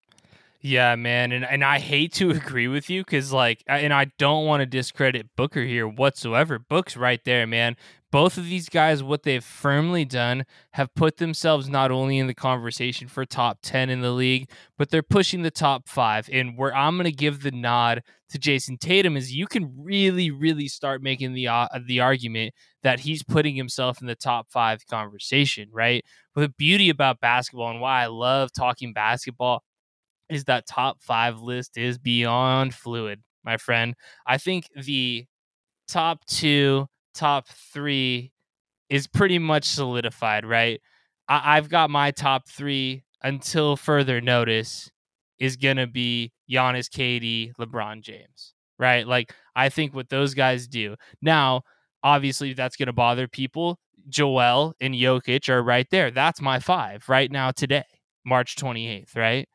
Yeah, 0.66 0.96
man, 0.96 1.30
and 1.32 1.44
and 1.44 1.62
I 1.62 1.78
hate 1.78 2.14
to 2.14 2.30
agree 2.30 2.68
with 2.68 2.88
you 2.88 3.02
because 3.04 3.32
like, 3.32 3.62
and 3.66 3.92
I 3.92 4.06
don't 4.18 4.46
want 4.46 4.60
to 4.62 4.66
discredit 4.66 5.28
Booker 5.36 5.62
here 5.62 5.86
whatsoever. 5.86 6.58
Book's 6.58 6.96
right 6.96 7.22
there, 7.24 7.46
man. 7.46 7.76
Both 8.10 8.38
of 8.38 8.46
these 8.46 8.68
guys, 8.70 9.02
what 9.02 9.24
they've 9.24 9.44
firmly 9.44 10.04
done, 10.06 10.44
have 10.70 10.94
put 10.94 11.16
themselves 11.18 11.68
not 11.68 11.90
only 11.90 12.16
in 12.18 12.28
the 12.28 12.34
conversation 12.34 13.08
for 13.08 13.26
top 13.26 13.58
ten 13.60 13.90
in 13.90 14.00
the 14.00 14.12
league, 14.12 14.48
but 14.78 14.88
they're 14.88 15.02
pushing 15.02 15.42
the 15.42 15.50
top 15.50 15.86
five. 15.86 16.30
And 16.32 16.56
where 16.56 16.74
I'm 16.74 16.96
going 16.96 17.04
to 17.10 17.12
give 17.12 17.42
the 17.42 17.50
nod 17.50 18.02
to 18.30 18.38
Jayson 18.38 18.78
Tatum 18.78 19.18
is 19.18 19.34
you 19.34 19.46
can 19.46 19.70
really, 19.76 20.30
really 20.30 20.68
start 20.68 21.02
making 21.02 21.34
the 21.34 21.48
uh, 21.48 21.68
the 21.86 22.00
argument 22.00 22.54
that 22.82 23.00
he's 23.00 23.22
putting 23.22 23.54
himself 23.54 24.00
in 24.00 24.06
the 24.06 24.14
top 24.14 24.46
five 24.50 24.86
conversation, 24.88 25.68
right? 25.72 26.02
But 26.34 26.40
the 26.42 26.48
beauty 26.48 26.88
about 26.88 27.20
basketball 27.20 27.70
and 27.70 27.80
why 27.82 28.02
I 28.04 28.06
love 28.06 28.50
talking 28.52 28.94
basketball 28.94 29.62
is 30.30 30.44
that 30.44 30.66
top 30.66 31.02
five 31.02 31.40
list 31.40 31.76
is 31.76 31.98
beyond 31.98 32.74
fluid, 32.74 33.22
my 33.44 33.56
friend. 33.56 33.94
I 34.26 34.38
think 34.38 34.68
the 34.76 35.26
top 35.88 36.24
two, 36.26 36.86
top 37.14 37.48
three 37.48 38.32
is 38.88 39.06
pretty 39.06 39.38
much 39.38 39.64
solidified, 39.64 40.44
right? 40.44 40.80
I- 41.28 41.56
have 41.56 41.68
got 41.68 41.90
my 41.90 42.10
top 42.10 42.48
three 42.48 43.04
until 43.22 43.76
further 43.76 44.20
notice 44.20 44.90
is 45.38 45.56
going 45.56 45.76
to 45.78 45.86
be 45.86 46.32
Giannis, 46.50 46.88
KD, 46.90 47.52
LeBron 47.58 48.02
James, 48.02 48.54
right? 48.78 49.06
Like, 49.06 49.34
I 49.56 49.68
think 49.68 49.94
what 49.94 50.08
those 50.10 50.34
guys 50.34 50.68
do. 50.68 50.96
Now, 51.22 51.62
obviously, 52.02 52.52
that's 52.52 52.76
going 52.76 52.86
to 52.86 52.92
bother 52.92 53.26
people. 53.28 53.78
Joel 54.08 54.74
and 54.80 54.94
Jokic 54.94 55.48
are 55.48 55.62
right 55.62 55.86
there. 55.90 56.10
That's 56.10 56.40
my 56.40 56.60
five 56.60 57.08
right 57.08 57.30
now 57.30 57.50
today, 57.50 57.84
March 58.24 58.56
28th, 58.56 59.16
right? 59.16 59.48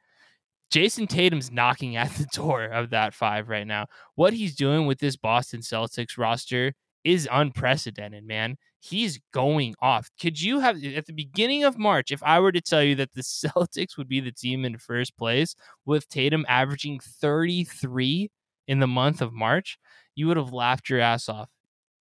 Jayson 0.71 1.07
Tatum's 1.07 1.51
knocking 1.51 1.95
at 1.95 2.11
the 2.11 2.27
door 2.33 2.63
of 2.63 2.91
that 2.91 3.13
five 3.13 3.49
right 3.49 3.67
now. 3.67 3.87
What 4.15 4.33
he's 4.33 4.55
doing 4.55 4.85
with 4.85 4.99
this 4.99 5.15
Boston 5.15 5.61
Celtics 5.61 6.17
roster 6.17 6.73
is 7.03 7.27
unprecedented, 7.31 8.25
man. 8.25 8.57
He's 8.79 9.19
going 9.33 9.75
off. 9.81 10.09
Could 10.21 10.41
you 10.41 10.59
have 10.59 10.83
at 10.83 11.05
the 11.05 11.13
beginning 11.13 11.63
of 11.63 11.77
March, 11.77 12.11
if 12.11 12.21
I 12.23 12.39
were 12.39 12.51
to 12.51 12.61
tell 12.61 12.83
you 12.83 12.95
that 12.95 13.13
the 13.13 13.21
Celtics 13.23 13.97
would 13.97 14.07
be 14.07 14.19
the 14.19 14.31
team 14.31 14.65
in 14.65 14.77
first 14.77 15.17
place 15.17 15.55
with 15.85 16.07
Tatum 16.09 16.45
averaging 16.47 16.99
33 16.99 18.29
in 18.67 18.79
the 18.79 18.87
month 18.87 19.21
of 19.21 19.33
March, 19.33 19.77
you 20.15 20.27
would 20.27 20.37
have 20.37 20.53
laughed 20.53 20.89
your 20.89 20.99
ass 20.99 21.29
off. 21.29 21.49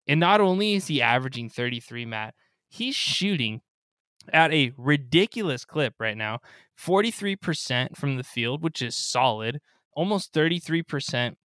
And 0.08 0.20
not 0.20 0.42
only 0.42 0.74
is 0.74 0.88
he 0.88 1.02
averaging 1.02 1.50
33, 1.50 2.06
Matt, 2.06 2.34
he's 2.70 2.96
shooting 2.96 3.62
at 4.34 4.54
a 4.54 4.74
ridiculous 4.78 5.66
clip 5.66 5.94
right 6.00 6.18
now 6.18 6.40
43% 6.80 7.98
from 7.98 8.18
the 8.18 8.24
field, 8.24 8.62
which 8.62 8.82
is 8.82 8.96
solid, 8.96 9.60
almost 9.94 10.34
33% 10.34 11.36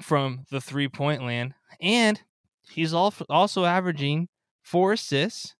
from 0.00 0.44
the 0.50 0.60
three 0.60 0.88
point 0.88 1.24
land. 1.24 1.54
And 1.80 2.20
he's 2.70 2.92
also 2.92 3.64
averaging 3.64 4.28
four 4.62 4.92
assists 4.92 5.54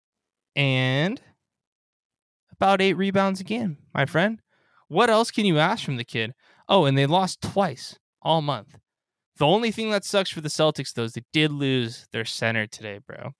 and 0.54 1.20
about 2.52 2.82
eight 2.82 2.94
rebounds 2.94 3.40
again, 3.40 3.78
my 3.94 4.04
friend. 4.04 4.40
What 4.88 5.08
else 5.08 5.30
can 5.30 5.46
you 5.46 5.58
ask 5.58 5.84
from 5.84 5.96
the 5.96 6.04
kid? 6.04 6.34
Oh, 6.68 6.84
and 6.84 6.98
they 6.98 7.06
lost 7.06 7.40
twice 7.40 7.98
all 8.22 8.42
month. 8.42 8.76
The 9.38 9.46
only 9.46 9.70
thing 9.70 9.90
that 9.90 10.04
sucks 10.04 10.30
for 10.30 10.42
the 10.42 10.48
Celtics, 10.50 10.92
though, 10.92 11.04
is 11.04 11.12
they 11.12 11.22
did 11.32 11.50
lose 11.50 12.06
their 12.12 12.26
center 12.26 12.66
today, 12.66 12.98
bro. 12.98 13.30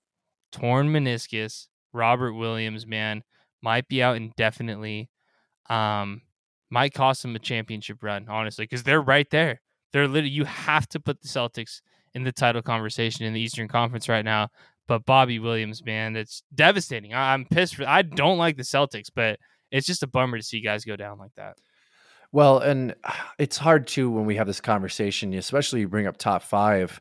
Torn 0.51 0.89
meniscus. 0.89 1.67
Robert 1.93 2.35
Williams, 2.35 2.87
man, 2.87 3.23
might 3.63 3.89
be 3.89 4.03
out 4.03 4.17
indefinitely. 4.17 5.11
Um, 5.71 6.23
might 6.69 6.95
cost 6.95 7.23
them 7.23 7.35
a 7.35 7.39
championship 7.39 8.03
run, 8.03 8.27
honestly, 8.29 8.65
because 8.65 8.83
they're 8.83 9.01
right 9.01 9.29
there. 9.31 9.61
They're 9.93 10.07
literally 10.07 10.31
you 10.31 10.45
have 10.45 10.89
to 10.91 11.01
put 11.01 11.21
the 11.21 11.29
Celtics 11.29 11.81
in 12.15 12.25
the 12.25 12.33
title 12.33 12.63
conversation 12.63 13.25
in 13.25 13.33
the 13.33 13.41
Eastern 13.41 13.69
Conference 13.69 14.09
right 14.09 14.25
now. 14.25 14.49
But 14.87 15.05
Bobby 15.05 15.39
Williams, 15.39 15.85
man, 15.85 16.17
it's 16.17 16.43
devastating. 16.55 17.15
I, 17.15 17.35
am 17.35 17.45
pissed 17.45 17.77
for. 17.77 17.87
I 17.87 18.03
don't 18.03 18.39
like 18.39 18.57
the 18.57 18.65
Celtics, 18.65 19.09
but 19.15 19.39
it's 19.71 19.87
just 19.87 20.03
a 20.03 20.09
bummer 20.09 20.37
to 20.37 20.43
see 20.43 20.61
guys 20.61 20.85
go 20.85 20.97
down 20.97 21.19
like 21.19 21.35
that. 21.37 21.57
Well, 22.33 22.59
and 22.59 22.95
it's 23.39 23.57
hard 23.57 23.87
too 23.87 24.11
when 24.11 24.25
we 24.25 24.37
have 24.37 24.47
this 24.47 24.61
conversation, 24.61 25.35
especially 25.35 25.81
you 25.81 25.89
bring 25.89 26.07
up 26.07 26.17
top 26.17 26.43
five. 26.43 27.01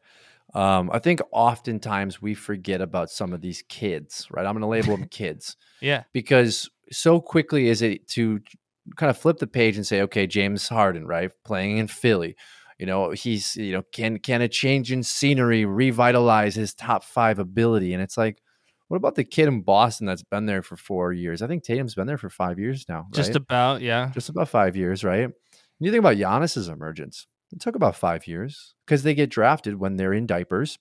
Um, 0.56 0.90
I 0.92 1.00
think 1.00 1.22
oftentimes 1.32 2.22
we 2.22 2.34
forget 2.34 2.82
about 2.82 3.12
some 3.12 3.34
of 3.34 3.42
these 3.42 3.64
kids, 3.70 4.28
right? 4.32 4.46
I'm 4.46 4.54
going 4.54 4.62
to 4.62 4.68
label 4.68 4.98
them 4.98 5.08
kids. 5.12 5.56
Yeah. 5.80 6.04
Because 6.14 6.70
so 6.92 7.22
quickly 7.22 7.68
is 7.68 7.82
it 7.82 8.08
to 8.10 8.42
kind 8.96 9.10
of 9.10 9.18
flip 9.18 9.38
the 9.38 9.48
page 9.48 9.76
and 9.76 9.86
say, 9.86 10.02
okay, 10.02 10.28
James 10.28 10.68
Harden, 10.68 11.06
right? 11.06 11.32
Playing 11.46 11.78
in 11.78 11.88
Philly. 11.88 12.36
You 12.80 12.86
know, 12.86 13.12
he's, 13.12 13.56
you 13.56 13.74
know, 13.74 13.84
can 13.92 14.20
can 14.20 14.42
a 14.42 14.48
change 14.48 14.92
in 14.92 15.04
scenery 15.04 15.66
revitalize 15.66 16.56
his 16.56 16.74
top 16.74 17.04
five 17.04 17.38
ability? 17.38 17.94
And 17.94 18.02
it's 18.02 18.18
like, 18.18 18.42
what 18.88 18.98
about 18.98 19.16
the 19.16 19.24
kid 19.24 19.48
in 19.48 19.62
Boston 19.62 20.08
that's 20.08 20.24
been 20.24 20.46
there 20.46 20.64
for 20.64 20.78
four 20.78 21.12
years? 21.12 21.42
I 21.42 21.48
think 21.48 21.64
Tatum's 21.64 21.94
been 21.94 22.08
there 22.08 22.18
for 22.18 22.30
five 22.30 22.58
years 22.58 22.86
now. 22.88 23.02
Right? 23.02 23.14
Just 23.14 23.36
about, 23.36 23.82
yeah. 23.82 24.12
Just 24.14 24.30
about 24.30 24.50
five 24.50 24.76
years, 24.76 25.04
right? 25.04 25.26
And 25.26 25.34
you 25.80 25.92
think 25.92 26.00
about 26.00 26.18
Giannis's 26.18 26.70
emergence. 26.70 27.28
It 27.52 27.60
took 27.60 27.76
about 27.76 27.96
five 27.96 28.28
years 28.28 28.74
because 28.86 29.04
they 29.04 29.14
get 29.14 29.30
drafted 29.30 29.80
when 29.80 29.98
they're 29.98 30.14
in 30.14 30.26
diapers. 30.26 30.80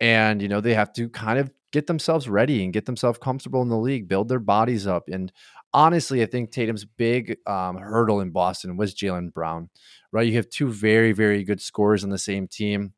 And, 0.00 0.42
you 0.42 0.48
know, 0.48 0.60
they 0.60 0.74
have 0.74 0.92
to 0.94 1.08
kind 1.08 1.38
of 1.38 1.50
get 1.72 1.86
themselves 1.86 2.28
ready 2.28 2.64
and 2.64 2.72
get 2.72 2.86
themselves 2.86 3.18
comfortable 3.18 3.62
in 3.62 3.68
the 3.68 3.78
league, 3.78 4.08
build 4.08 4.28
their 4.28 4.40
bodies 4.40 4.86
up. 4.86 5.08
And 5.08 5.32
honestly, 5.72 6.22
I 6.22 6.26
think 6.26 6.50
Tatum's 6.50 6.84
big 6.84 7.36
um, 7.46 7.76
hurdle 7.76 8.20
in 8.20 8.30
Boston 8.30 8.76
was 8.76 8.94
Jaylen 8.94 9.32
Brown, 9.32 9.70
right? 10.12 10.26
You 10.26 10.34
have 10.34 10.48
two 10.48 10.70
very, 10.70 11.12
very 11.12 11.44
good 11.44 11.60
scorers 11.60 12.04
on 12.04 12.10
the 12.10 12.18
same 12.18 12.48
team, 12.48 12.94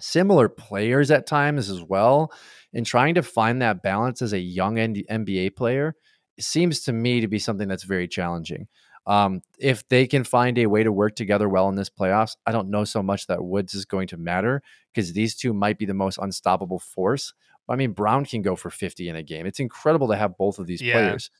similar 0.00 0.48
players 0.48 1.10
at 1.10 1.26
times 1.26 1.70
as 1.70 1.82
well. 1.82 2.32
And 2.72 2.84
trying 2.84 3.14
to 3.14 3.22
find 3.22 3.62
that 3.62 3.82
balance 3.82 4.22
as 4.22 4.32
a 4.32 4.38
young 4.38 4.76
NBA 4.76 5.56
player 5.56 5.94
seems 6.40 6.82
to 6.82 6.92
me 6.92 7.20
to 7.20 7.28
be 7.28 7.38
something 7.38 7.68
that's 7.68 7.84
very 7.84 8.08
challenging. 8.08 8.68
Um, 9.06 9.42
if 9.58 9.86
they 9.88 10.06
can 10.06 10.24
find 10.24 10.56
a 10.58 10.66
way 10.66 10.82
to 10.82 10.90
work 10.90 11.14
together 11.14 11.48
well 11.48 11.68
in 11.68 11.74
this 11.74 11.90
playoffs, 11.90 12.36
I 12.46 12.52
don't 12.52 12.70
know 12.70 12.84
so 12.84 13.02
much 13.02 13.26
that 13.26 13.44
Woods 13.44 13.74
is 13.74 13.84
going 13.84 14.08
to 14.08 14.16
matter 14.16 14.62
because 14.92 15.12
these 15.12 15.36
two 15.36 15.52
might 15.52 15.78
be 15.78 15.84
the 15.84 15.94
most 15.94 16.18
unstoppable 16.18 16.78
force. 16.78 17.34
I 17.68 17.76
mean, 17.76 17.92
Brown 17.92 18.24
can 18.24 18.42
go 18.42 18.56
for 18.56 18.70
50 18.70 19.08
in 19.08 19.16
a 19.16 19.22
game. 19.22 19.46
It's 19.46 19.60
incredible 19.60 20.08
to 20.08 20.16
have 20.16 20.36
both 20.36 20.58
of 20.58 20.66
these 20.66 20.82
yeah. 20.82 20.94
players. 20.94 21.30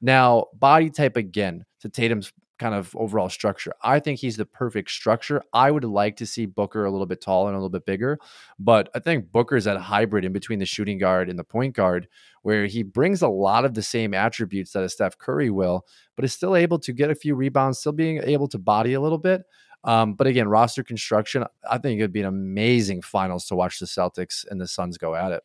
Now, 0.00 0.46
body 0.54 0.90
type 0.90 1.16
again 1.16 1.64
to 1.80 1.88
Tatum's 1.88 2.32
kind 2.58 2.74
of 2.74 2.94
overall 2.96 3.28
structure. 3.28 3.72
I 3.82 3.98
think 3.98 4.20
he's 4.20 4.36
the 4.36 4.46
perfect 4.46 4.90
structure. 4.90 5.42
I 5.52 5.70
would 5.70 5.84
like 5.84 6.16
to 6.16 6.26
see 6.26 6.46
Booker 6.46 6.84
a 6.84 6.90
little 6.90 7.06
bit 7.06 7.20
taller 7.20 7.48
and 7.48 7.56
a 7.56 7.58
little 7.58 7.68
bit 7.68 7.84
bigger, 7.84 8.18
but 8.58 8.88
I 8.94 9.00
think 9.00 9.32
Booker's 9.32 9.64
that 9.64 9.76
hybrid 9.76 10.24
in 10.24 10.32
between 10.32 10.60
the 10.60 10.66
shooting 10.66 10.98
guard 10.98 11.28
and 11.28 11.38
the 11.38 11.44
point 11.44 11.74
guard 11.74 12.08
where 12.42 12.66
he 12.66 12.82
brings 12.82 13.22
a 13.22 13.28
lot 13.28 13.64
of 13.64 13.74
the 13.74 13.82
same 13.82 14.14
attributes 14.14 14.72
that 14.72 14.84
a 14.84 14.88
Steph 14.88 15.18
Curry 15.18 15.50
will, 15.50 15.84
but 16.14 16.24
is 16.24 16.32
still 16.32 16.54
able 16.54 16.78
to 16.80 16.92
get 16.92 17.10
a 17.10 17.14
few 17.14 17.34
rebounds, 17.34 17.78
still 17.78 17.92
being 17.92 18.22
able 18.22 18.46
to 18.48 18.58
body 18.58 18.94
a 18.94 19.00
little 19.00 19.18
bit. 19.18 19.42
Um, 19.82 20.14
but 20.14 20.26
again, 20.26 20.48
roster 20.48 20.82
construction, 20.82 21.44
I 21.68 21.78
think 21.78 21.98
it'd 21.98 22.12
be 22.12 22.20
an 22.20 22.26
amazing 22.26 23.02
finals 23.02 23.46
to 23.46 23.54
watch 23.54 23.78
the 23.78 23.86
Celtics 23.86 24.44
and 24.48 24.60
the 24.60 24.68
Suns 24.68 24.96
go 24.96 25.14
at 25.14 25.32
it. 25.32 25.42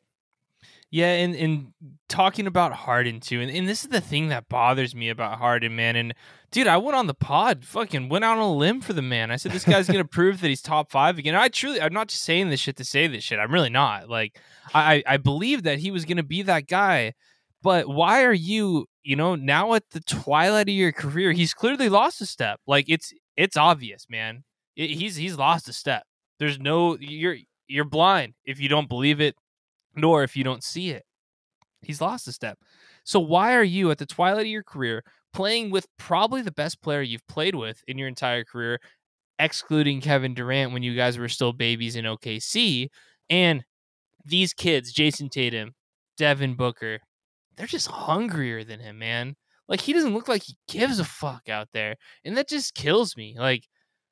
Yeah, 0.91 1.11
and, 1.13 1.35
and 1.35 1.73
talking 2.07 2.47
about 2.47 2.73
Harden 2.73 3.19
too, 3.19 3.39
and, 3.41 3.51
and 3.51 3.67
this 3.67 3.83
is 3.83 3.89
the 3.89 4.01
thing 4.01 4.29
that 4.29 4.49
bothers 4.49 4.95
me 4.95 5.09
about 5.09 5.37
Harden, 5.37 5.75
man. 5.75 5.95
And 5.95 6.15
dude, 6.51 6.65
I 6.65 6.77
went 6.77 6.95
on 6.95 7.05
the 7.05 7.13
pod, 7.13 7.63
fucking 7.63 8.09
went 8.09 8.25
out 8.25 8.37
on 8.37 8.43
a 8.43 8.55
limb 8.55 8.81
for 8.81 8.93
the 8.93 9.03
man. 9.03 9.29
I 9.29 9.35
said 9.35 9.51
this 9.51 9.65
guy's 9.65 9.87
gonna 9.87 10.03
prove 10.05 10.41
that 10.41 10.47
he's 10.47 10.63
top 10.63 10.89
five 10.89 11.19
again. 11.19 11.35
I 11.35 11.49
truly, 11.49 11.79
I'm 11.79 11.93
not 11.93 12.07
just 12.07 12.23
saying 12.23 12.49
this 12.49 12.59
shit 12.59 12.75
to 12.77 12.83
say 12.83 13.05
this 13.05 13.23
shit. 13.23 13.37
I'm 13.37 13.53
really 13.53 13.69
not. 13.69 14.09
Like, 14.09 14.39
I 14.73 15.03
I 15.05 15.17
believe 15.17 15.63
that 15.63 15.77
he 15.79 15.91
was 15.91 16.05
gonna 16.05 16.23
be 16.23 16.41
that 16.43 16.67
guy. 16.67 17.13
But 17.61 17.87
why 17.87 18.23
are 18.23 18.33
you, 18.33 18.87
you 19.03 19.15
know, 19.15 19.35
now 19.35 19.73
at 19.73 19.83
the 19.91 19.99
twilight 19.99 20.69
of 20.69 20.73
your 20.73 20.93
career? 20.93 21.33
He's 21.33 21.53
clearly 21.53 21.89
lost 21.89 22.21
a 22.21 22.25
step. 22.25 22.59
Like 22.65 22.85
it's 22.87 23.13
it's 23.37 23.57
obvious, 23.57 24.07
man. 24.09 24.43
It, 24.75 24.89
he's 24.89 25.17
he's 25.17 25.37
lost 25.37 25.69
a 25.69 25.73
step. 25.73 26.03
There's 26.39 26.57
no 26.57 26.97
you're 26.99 27.37
you're 27.67 27.85
blind 27.85 28.33
if 28.43 28.59
you 28.59 28.69
don't 28.69 28.89
believe 28.89 29.21
it 29.21 29.35
nor 29.95 30.23
if 30.23 30.35
you 30.35 30.43
don't 30.43 30.63
see 30.63 30.89
it. 30.89 31.03
He's 31.81 32.01
lost 32.01 32.27
a 32.27 32.31
step. 32.31 32.57
So 33.03 33.19
why 33.19 33.55
are 33.55 33.63
you 33.63 33.89
at 33.91 33.97
the 33.97 34.05
twilight 34.05 34.41
of 34.41 34.47
your 34.47 34.63
career 34.63 35.03
playing 35.33 35.69
with 35.69 35.87
probably 35.97 36.41
the 36.41 36.51
best 36.51 36.81
player 36.81 37.01
you've 37.01 37.27
played 37.27 37.55
with 37.55 37.83
in 37.87 37.97
your 37.97 38.07
entire 38.07 38.43
career, 38.43 38.79
excluding 39.37 40.01
Kevin 40.01 40.33
Durant 40.33 40.73
when 40.73 40.83
you 40.83 40.95
guys 40.95 41.17
were 41.17 41.29
still 41.29 41.53
babies 41.53 41.95
in 41.95 42.05
OKC, 42.05 42.87
and 43.29 43.63
these 44.25 44.53
kids, 44.53 44.93
Jayson 44.93 45.29
Tatum, 45.29 45.73
Devin 46.17 46.55
Booker, 46.55 46.99
they're 47.55 47.67
just 47.67 47.87
hungrier 47.87 48.63
than 48.63 48.79
him, 48.79 48.99
man. 48.99 49.35
Like 49.67 49.81
he 49.81 49.93
doesn't 49.93 50.13
look 50.13 50.27
like 50.27 50.43
he 50.43 50.57
gives 50.67 50.99
a 50.99 51.05
fuck 51.05 51.47
out 51.47 51.69
there, 51.73 51.95
and 52.25 52.35
that 52.37 52.49
just 52.49 52.73
kills 52.73 53.15
me. 53.15 53.35
Like, 53.37 53.63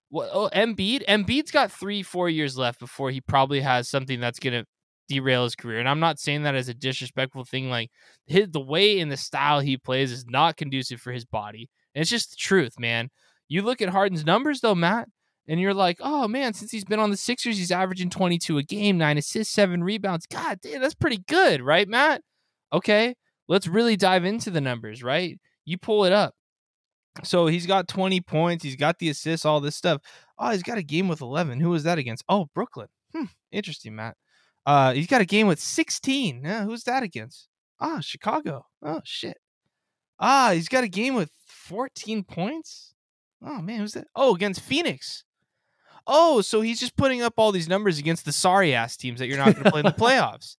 what? 0.10 0.30
Oh, 0.32 0.49
Embiid, 0.54 1.04
Embiid's 1.08 1.52
got 1.52 1.72
three, 1.72 2.04
four 2.04 2.30
years 2.30 2.58
left 2.58 2.80
before 2.80 3.10
he 3.10 3.22
probably 3.22 3.62
has 3.62 3.89
something 3.89 4.20
that's 4.20 4.39
gonna 4.39 4.66
derail 5.08 5.43
his 5.43 5.55
career. 5.55 5.80
And 5.80 5.89
I'm 5.89 5.99
not 5.99 6.20
saying 6.20 6.43
that 6.43 6.55
as 6.55 6.70
a 6.70 6.74
disrespectful 6.74 7.45
thing. 7.45 7.70
Like 7.70 7.89
his, 8.26 8.49
the 8.49 8.60
way 8.60 8.99
and 8.99 9.12
the 9.12 9.18
style 9.18 9.60
he 9.60 9.78
plays 9.78 10.12
is 10.12 10.26
not 10.28 10.58
conducive 10.58 11.01
for 11.01 11.12
his 11.12 11.26
body. 11.26 11.70
And 11.93 12.01
it's 12.01 12.12
just 12.12 12.32
the 12.32 12.38
truth, 12.38 12.80
man. 12.80 13.10
You 13.47 13.62
look 13.62 13.82
at 13.82 13.89
Harden's 13.89 14.26
numbers 14.26 14.62
though, 14.62 14.76
Matt, 14.76 15.08
and 15.47 15.60
you're 15.60 15.74
like, 15.74 15.97
oh 16.01 16.28
man, 16.28 16.53
since 16.53 16.72
he's 16.72 16.84
been 16.84 16.99
on 16.99 17.12
the 17.12 17.18
Sixers, 17.18 17.58
he's 17.58 17.72
averaging 17.72 18.10
22 18.10 18.58
a 18.58 18.64
game, 18.64 18.97
nine 18.97 19.18
assists, 19.18 19.53
seven 19.53 19.84
rebounds. 19.84 20.26
God 20.26 20.60
damn, 20.62 20.82
that's 20.82 20.93
pretty 20.93 21.24
good, 21.28 21.62
right, 21.62 21.88
Matt? 21.88 22.22
Okay, 22.74 23.16
let's 23.47 23.68
really 23.68 23.95
dive 23.95 24.26
into 24.26 24.51
the 24.51 24.62
numbers, 24.62 25.01
right? 25.01 25.39
You 25.66 25.78
pull 25.78 26.05
it 26.05 26.12
up. 26.12 26.34
So 27.24 27.47
he's 27.47 27.66
got 27.66 27.88
20 27.88 28.22
points, 28.22 28.64
he's 28.64 28.76
got 28.76 28.99
the 28.99 29.10
assists, 29.10 29.45
all 29.45 29.60
this 29.60 29.76
stuff. 29.76 30.01
Oh, 30.38 30.51
he's 30.51 30.64
got 30.64 30.78
a 30.78 30.84
game 30.84 31.08
with 31.08 31.22
11. 31.22 31.60
Who 31.60 31.70
was 31.70 31.84
that 31.84 31.97
against? 31.97 32.24
Oh, 32.30 32.47
Brooklyn. 32.53 32.89
Hmm, 33.16 33.26
interesting, 33.51 33.95
Matt. 33.95 34.16
Uh, 34.68 34.91
he's 34.91 35.07
got 35.07 35.22
a 35.22 35.26
game 35.26 35.47
with 35.47 35.61
16. 35.61 36.41
Yeah, 36.43 36.65
who's 36.65 36.84
that 36.84 37.01
against? 37.01 37.47
Ah, 37.80 38.01
Chicago. 38.01 38.65
Oh 38.84 38.99
shit. 39.05 39.38
Ah, 40.20 40.51
he's 40.53 40.68
got 40.68 40.84
a 40.84 40.89
game 40.89 41.15
with 41.15 41.32
14 41.45 42.26
points. 42.26 42.93
Oh 43.41 43.61
man, 43.61 43.80
who's 43.80 43.93
that? 43.93 44.07
Oh, 44.13 44.36
against 44.36 44.59
Phoenix. 44.59 45.24
Oh, 46.05 46.41
so 46.41 46.59
he's 46.59 46.82
just 46.82 46.97
putting 46.97 47.22
up 47.22 47.36
all 47.38 47.53
these 47.53 47.70
numbers 47.70 47.97
against 47.97 48.26
the 48.26 48.34
sorry 48.34 48.76
ass 48.76 48.97
teams 48.97 49.20
that 49.20 49.28
you're 49.28 49.38
not 49.38 49.53
going 49.53 49.63
to 49.63 49.72
play 49.72 49.80
in 49.80 49.86
the 49.86 49.91
playoffs. 49.97 50.57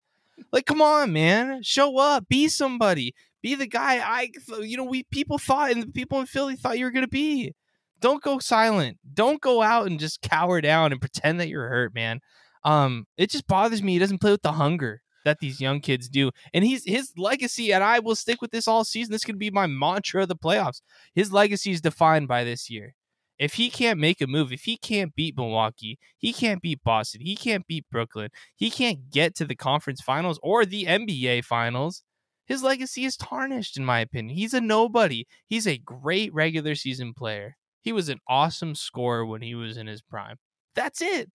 Like, 0.53 0.65
come 0.65 0.81
on, 0.81 1.13
man, 1.13 1.63
show 1.63 1.99
up, 1.99 2.29
be 2.29 2.49
somebody, 2.49 3.15
be 3.43 3.55
the 3.55 3.67
guy 3.67 3.99
I, 3.99 4.31
you 4.61 4.79
know, 4.79 4.85
we 4.85 5.03
people 5.11 5.37
thought 5.37 5.71
and 5.71 5.83
the 5.83 5.87
people 5.87 6.19
in 6.19 6.27
Philly 6.27 6.57
thought 6.57 6.79
you 6.79 6.87
were 6.87 6.91
going 6.91 7.05
to 7.05 7.09
be. 7.09 7.55
Don't 8.01 8.23
go 8.23 8.39
silent. 8.39 8.97
Don't 9.13 9.43
go 9.43 9.61
out 9.61 9.87
and 9.87 10.01
just 10.01 10.23
cower 10.23 10.63
down 10.63 10.93
and 10.93 11.01
pretend 11.01 11.41
that 11.41 11.49
you're 11.49 11.69
hurt, 11.69 11.95
man. 11.95 12.21
Um, 12.65 13.07
it 13.17 13.31
just 13.31 13.47
bothers 13.47 13.83
me. 13.83 13.95
He 13.95 13.99
doesn't 13.99 14.21
play 14.21 14.31
with 14.31 14.43
the 14.43 14.53
hunger 14.53 15.03
that 15.25 15.39
these 15.41 15.61
young 15.61 15.81
kids 15.81 16.09
do. 16.09 16.31
And 16.55 16.65
he's 16.65 16.85
his 16.85 17.13
legacy, 17.17 17.73
and 17.73 17.83
I 17.85 17.99
will 17.99 18.17
stick 18.17 18.41
with 18.41 18.51
this 18.51 18.69
all 18.69 18.85
season. 18.85 19.13
This 19.13 19.25
could 19.25 19.39
be 19.39 19.51
my 19.51 19.67
mantra 19.67 20.23
of 20.23 20.29
the 20.29 20.37
playoffs. 20.37 20.81
His 21.15 21.33
legacy 21.33 21.73
is 21.73 21.81
defined 21.81 22.29
by 22.29 22.45
this 22.45 22.71
year. 22.71 22.95
If 23.39 23.55
he 23.55 23.71
can't 23.71 24.01
make 24.01 24.21
a 24.21 24.27
move, 24.27 24.53
if 24.53 24.63
he 24.63 24.77
can't 24.77 25.15
beat 25.15 25.37
Milwaukee, 25.37 25.99
he 26.19 26.33
can't 26.33 26.61
beat 26.61 26.83
Boston, 26.83 27.21
he 27.21 27.37
can't 27.37 27.67
beat 27.69 27.87
Brooklyn, 27.91 28.31
he 28.57 28.69
can't 28.69 29.11
get 29.11 29.37
to 29.37 29.45
the 29.45 29.55
conference 29.55 30.01
finals 30.01 30.41
or 30.43 30.65
the 30.65 30.87
NBA 30.87 31.45
finals, 31.45 32.03
his 32.49 32.63
legacy 32.63 33.05
is 33.05 33.17
tarnished, 33.17 33.77
in 33.77 33.85
my 33.85 34.01
opinion. 34.01 34.35
He's 34.35 34.55
a 34.55 34.61
nobody. 34.61 35.27
He's 35.47 35.67
a 35.67 35.77
great 35.77 36.33
regular 36.33 36.75
season 36.75 37.13
player. 37.13 37.57
He 37.83 37.93
was 37.93 38.09
an 38.09 38.21
awesome 38.27 38.75
scorer 38.75 39.25
when 39.27 39.43
he 39.43 39.55
was 39.55 39.77
in 39.77 39.87
his 39.87 40.01
prime. 40.01 40.37
That's 40.75 41.03
it. 41.03 41.31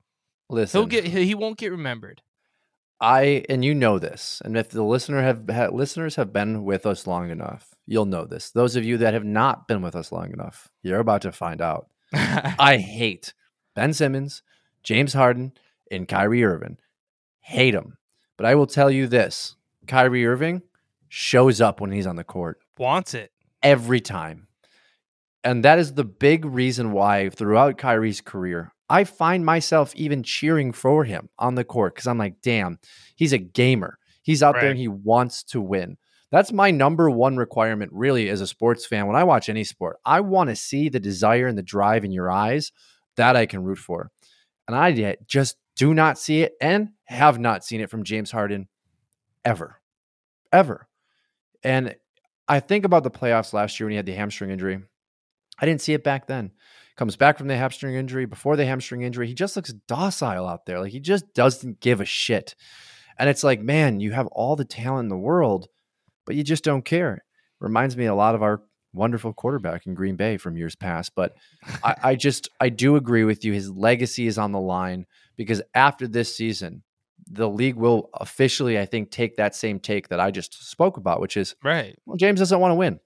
Listen, 0.53 0.79
He'll 0.81 0.87
get 0.87 1.05
he 1.05 1.33
won't 1.35 1.57
get 1.57 1.71
remembered. 1.71 2.21
I 3.01 3.43
and 3.49 3.65
you 3.65 3.73
know 3.73 3.99
this, 3.99 4.41
and 4.45 4.55
if 4.55 4.69
the 4.69 4.83
listener 4.83 5.21
have 5.21 5.49
ha, 5.49 5.67
listeners 5.71 6.15
have 6.15 6.31
been 6.31 6.63
with 6.63 6.85
us 6.85 7.05
long 7.07 7.29
enough, 7.31 7.73
you'll 7.85 8.05
know 8.05 8.25
this. 8.25 8.51
Those 8.51 8.75
of 8.75 8.85
you 8.85 8.97
that 8.97 9.13
have 9.13 9.25
not 9.25 9.67
been 9.67 9.81
with 9.81 9.95
us 9.95 10.11
long 10.11 10.31
enough, 10.31 10.69
you're 10.83 10.99
about 10.99 11.21
to 11.23 11.31
find 11.31 11.59
out. 11.59 11.87
I 12.13 12.77
hate 12.77 13.33
Ben 13.75 13.93
Simmons, 13.93 14.43
James 14.83 15.13
Harden, 15.13 15.53
and 15.91 16.07
Kyrie 16.07 16.43
Irving. 16.43 16.77
Hate 17.41 17.71
them, 17.71 17.97
but 18.37 18.45
I 18.45 18.55
will 18.55 18.67
tell 18.67 18.91
you 18.91 19.07
this: 19.07 19.55
Kyrie 19.87 20.25
Irving 20.25 20.61
shows 21.09 21.59
up 21.59 21.81
when 21.81 21.91
he's 21.91 22.07
on 22.07 22.15
the 22.15 22.23
court 22.23 22.59
Wants 22.77 23.13
it. 23.13 23.31
every 23.61 23.99
time, 24.01 24.47
and 25.43 25.65
that 25.65 25.79
is 25.79 25.93
the 25.95 26.05
big 26.05 26.45
reason 26.45 26.91
why 26.91 27.29
throughout 27.29 27.77
Kyrie's 27.77 28.21
career, 28.21 28.71
I 28.89 29.03
find 29.05 29.45
myself 29.45 29.95
even 29.95 30.23
cheering 30.23 30.71
for 30.71 31.03
him 31.03 31.29
on 31.39 31.55
the 31.55 31.63
court 31.63 31.95
because 31.95 32.07
I'm 32.07 32.17
like, 32.17 32.41
damn, 32.41 32.79
he's 33.15 33.33
a 33.33 33.37
gamer. 33.37 33.97
He's 34.21 34.43
out 34.43 34.55
there 34.55 34.69
and 34.69 34.79
he 34.79 34.87
wants 34.87 35.43
to 35.45 35.61
win. 35.61 35.97
That's 36.31 36.51
my 36.51 36.71
number 36.71 37.09
one 37.09 37.37
requirement, 37.37 37.91
really, 37.93 38.29
as 38.29 38.41
a 38.41 38.47
sports 38.47 38.85
fan. 38.85 39.05
When 39.05 39.15
I 39.15 39.23
watch 39.23 39.49
any 39.49 39.63
sport, 39.63 39.97
I 40.05 40.21
want 40.21 40.49
to 40.49 40.55
see 40.55 40.89
the 40.89 40.99
desire 40.99 41.47
and 41.47 41.57
the 41.57 41.63
drive 41.63 42.03
in 42.03 42.11
your 42.11 42.31
eyes 42.31 42.71
that 43.17 43.35
I 43.35 43.45
can 43.45 43.63
root 43.63 43.77
for. 43.77 44.11
And 44.67 44.75
I 44.75 45.17
just 45.27 45.57
do 45.75 45.93
not 45.93 46.17
see 46.17 46.41
it 46.41 46.53
and 46.61 46.89
have 47.05 47.39
not 47.39 47.63
seen 47.63 47.81
it 47.81 47.89
from 47.89 48.03
James 48.03 48.31
Harden 48.31 48.67
ever. 49.45 49.79
Ever. 50.51 50.87
And 51.63 51.95
I 52.47 52.59
think 52.59 52.85
about 52.85 53.03
the 53.03 53.11
playoffs 53.11 53.53
last 53.53 53.79
year 53.79 53.85
when 53.85 53.91
he 53.91 53.97
had 53.97 54.05
the 54.05 54.13
hamstring 54.13 54.51
injury. 54.51 54.79
I 55.59 55.65
didn't 55.65 55.81
see 55.81 55.93
it 55.93 56.03
back 56.03 56.27
then 56.27 56.51
comes 56.95 57.15
back 57.15 57.37
from 57.37 57.47
the 57.47 57.57
hamstring 57.57 57.95
injury. 57.95 58.25
Before 58.25 58.55
the 58.55 58.65
hamstring 58.65 59.01
injury, 59.01 59.27
he 59.27 59.33
just 59.33 59.55
looks 59.55 59.73
docile 59.87 60.47
out 60.47 60.65
there. 60.65 60.79
Like 60.79 60.91
he 60.91 60.99
just 60.99 61.33
doesn't 61.33 61.79
give 61.79 62.01
a 62.01 62.05
shit. 62.05 62.55
And 63.17 63.29
it's 63.29 63.43
like, 63.43 63.61
man, 63.61 63.99
you 63.99 64.11
have 64.11 64.27
all 64.27 64.55
the 64.55 64.65
talent 64.65 65.05
in 65.05 65.09
the 65.09 65.17
world, 65.17 65.67
but 66.25 66.35
you 66.35 66.43
just 66.43 66.63
don't 66.63 66.85
care. 66.85 67.23
Reminds 67.59 67.95
me 67.95 68.05
a 68.05 68.15
lot 68.15 68.35
of 68.35 68.43
our 68.43 68.61
wonderful 68.93 69.33
quarterback 69.33 69.85
in 69.85 69.93
Green 69.93 70.15
Bay 70.15 70.37
from 70.37 70.57
years 70.57 70.75
past. 70.75 71.13
But 71.15 71.35
I, 71.83 71.95
I 72.03 72.15
just, 72.15 72.49
I 72.59 72.69
do 72.69 72.95
agree 72.95 73.23
with 73.23 73.43
you. 73.45 73.53
His 73.53 73.69
legacy 73.69 74.27
is 74.27 74.37
on 74.37 74.51
the 74.51 74.59
line 74.59 75.05
because 75.35 75.61
after 75.73 76.07
this 76.07 76.35
season, 76.35 76.83
the 77.25 77.49
league 77.49 77.75
will 77.75 78.09
officially, 78.15 78.77
I 78.77 78.85
think, 78.85 79.09
take 79.09 79.37
that 79.37 79.55
same 79.55 79.79
take 79.79 80.09
that 80.09 80.19
I 80.19 80.29
just 80.29 80.69
spoke 80.69 80.97
about, 80.97 81.21
which 81.21 81.37
is, 81.37 81.55
Right. 81.63 81.97
well, 82.05 82.17
James 82.17 82.39
doesn't 82.39 82.59
want 82.59 82.71
to 82.71 82.75
win 82.75 82.99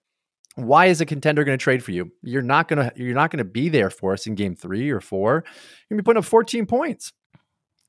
why 0.57 0.87
is 0.87 1.01
a 1.01 1.05
contender 1.05 1.43
going 1.43 1.57
to 1.57 1.63
trade 1.63 1.83
for 1.83 1.91
you? 1.91 2.11
You're 2.23 2.41
not 2.41 2.67
going 2.67 2.89
to 2.89 2.91
you're 3.01 3.13
not 3.13 3.29
going 3.29 3.37
to 3.37 3.45
be 3.49 3.69
there 3.69 3.91
for 3.91 4.13
us 4.13 4.25
in 4.25 4.33
game 4.35 4.55
3 4.55 4.89
or 4.89 4.99
4. 4.99 5.31
You're 5.31 5.41
going 5.41 5.45
to 5.91 5.95
be 5.97 6.01
putting 6.03 6.17
up 6.19 6.25
14 6.25 6.65
points. 6.65 7.13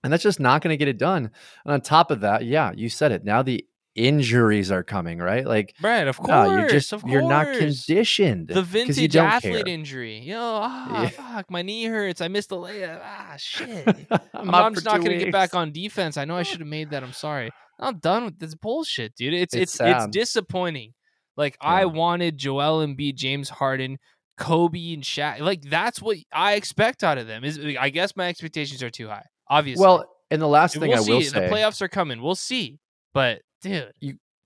And 0.04 0.12
that's 0.12 0.22
just 0.22 0.38
not 0.38 0.62
going 0.62 0.72
to 0.72 0.76
get 0.76 0.86
it 0.86 0.98
done. 0.98 1.30
And 1.64 1.72
on 1.72 1.80
top 1.80 2.10
of 2.10 2.20
that, 2.20 2.44
yeah, 2.44 2.72
you 2.76 2.88
said 2.88 3.10
it. 3.10 3.24
Now 3.24 3.42
the 3.42 3.64
injuries 3.94 4.70
are 4.70 4.84
coming, 4.84 5.18
right? 5.18 5.46
Like 5.46 5.74
Right. 5.82 6.06
Of 6.06 6.18
course. 6.18 6.28
no, 6.28 6.56
you're 6.56 6.68
just 6.68 6.92
you're 7.06 7.22
not 7.22 7.46
conditioned. 7.56 8.48
The 8.48 8.62
vintage 8.62 9.16
athlete 9.16 9.64
care. 9.64 9.74
injury. 9.74 10.18
Yo, 10.20 10.38
ah, 10.38 11.02
Yeah. 11.02 11.08
fuck, 11.08 11.50
my 11.50 11.62
knee 11.62 11.86
hurts. 11.86 12.20
I 12.20 12.28
missed 12.28 12.50
the 12.50 12.56
layup. 12.56 13.00
Ah, 13.02 13.34
shit. 13.38 13.88
I'm, 14.10 14.20
I'm, 14.34 14.50
out 14.50 14.64
I'm 14.66 14.74
for 14.74 14.82
just 14.82 14.86
not 14.86 15.02
to 15.02 15.16
get 15.18 15.32
back 15.32 15.54
on 15.54 15.72
defense. 15.72 16.16
I 16.16 16.26
know 16.26 16.36
I 16.36 16.42
should 16.44 16.60
have 16.60 16.68
made 16.68 16.90
that. 16.90 17.02
I'm 17.02 17.12
sorry. 17.14 17.50
I'm 17.80 17.98
done 17.98 18.26
with 18.26 18.38
this 18.38 18.54
bullshit, 18.54 19.16
dude. 19.16 19.34
It's 19.34 19.54
It's 19.54 19.80
it's 19.80 19.80
it's, 19.80 20.06
disappointing. 20.08 20.92
Like 21.39 21.57
I 21.62 21.86
wanted 21.86 22.36
Joel 22.36 22.84
Embiid, 22.86 23.14
James 23.14 23.49
Harden, 23.49 23.99
Kobe, 24.36 24.93
and 24.93 25.03
Shaq. 25.03 25.39
Like 25.41 25.62
that's 25.62 26.03
what 26.03 26.18
I 26.32 26.55
expect 26.55 27.03
out 27.03 27.16
of 27.16 27.26
them. 27.26 27.45
Is 27.45 27.59
I 27.80 27.89
guess 27.89 28.14
my 28.16 28.28
expectations 28.28 28.82
are 28.82 28.91
too 28.91 29.09
high. 29.09 29.24
Obviously. 29.49 29.80
Well, 29.82 30.05
and 30.30 30.43
the 30.43 30.47
last 30.49 30.74
And 30.74 30.82
thing 30.82 30.91
we'll 30.91 30.99
I 30.99 31.09
will 31.09 31.20
see. 31.22 31.28
say, 31.28 31.41
the 31.49 31.55
playoffs 31.55 31.80
are 31.80 31.89
coming. 31.89 32.20
We'll 32.20 32.34
see. 32.34 32.78
But 33.14 33.41
dude, 33.62 33.91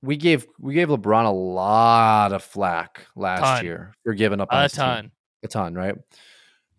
we 0.02 0.16
gave 0.16 0.46
we 0.60 0.74
gave 0.74 0.88
LeBron 0.88 1.24
a 1.24 1.30
lot 1.30 2.32
of 2.32 2.44
flack 2.44 3.06
last 3.16 3.40
Ton. 3.40 3.64
year 3.64 3.94
for 4.04 4.14
giving 4.14 4.40
up 4.40 4.48
on 4.52 4.58
a 4.60 4.62
his 4.64 4.72
team. 4.72 4.80
ton. 4.80 5.10
a 5.42 5.48
ton, 5.48 5.74
right? 5.74 5.96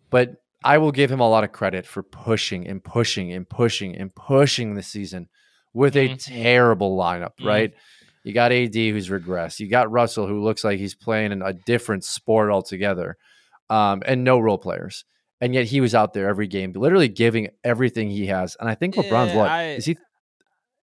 But 0.10 0.36
I 0.64 0.78
will 0.78 0.92
give 0.92 1.12
him 1.12 1.20
a 1.20 1.28
lot 1.30 1.44
of 1.44 1.52
credit 1.52 1.86
for 1.86 2.04
pushing 2.04 2.68
and 2.68 2.82
pushing 2.84 3.34
and 3.34 3.50
pushing 3.50 3.96
and 3.98 4.14
pushing 4.16 4.76
the 4.76 4.84
season 4.84 5.28
with 5.74 5.96
a 5.98 6.10
Mhm. 6.10 6.24
terrible 6.24 6.96
lineup, 6.98 7.32
Mhm. 7.42 7.46
right? 7.48 7.74
You 8.24 8.34
got 8.34 8.52
AD 8.52 8.74
who's 8.74 9.10
regressed. 9.10 9.60
You 9.60 9.68
got 9.68 9.92
Russell 9.92 10.28
who 10.28 10.42
looks 10.44 10.64
like 10.64 10.80
he's 10.80 10.96
playing 10.96 11.32
in 11.32 11.42
a 11.42 11.54
different 11.54 12.04
sport 12.06 12.50
altogether, 12.50 13.18
um, 13.70 14.02
and 14.06 14.24
no 14.24 14.40
role 14.40 14.58
players. 14.58 15.06
And 15.42 15.54
yet 15.54 15.66
he 15.66 15.82
was 15.82 15.94
out 15.94 16.14
there 16.14 16.30
every 16.30 16.48
game, 16.48 16.72
literally 16.72 17.10
giving 17.10 17.50
everything 17.66 18.10
he 18.10 18.28
has. 18.28 18.56
And 18.60 18.70
I 18.70 18.76
think 18.76 18.96
LeBron's 18.96 19.34
Yeah, 19.34 19.38
what 19.38 19.50
I- 19.50 19.70
is 19.72 19.86
he? 19.86 19.98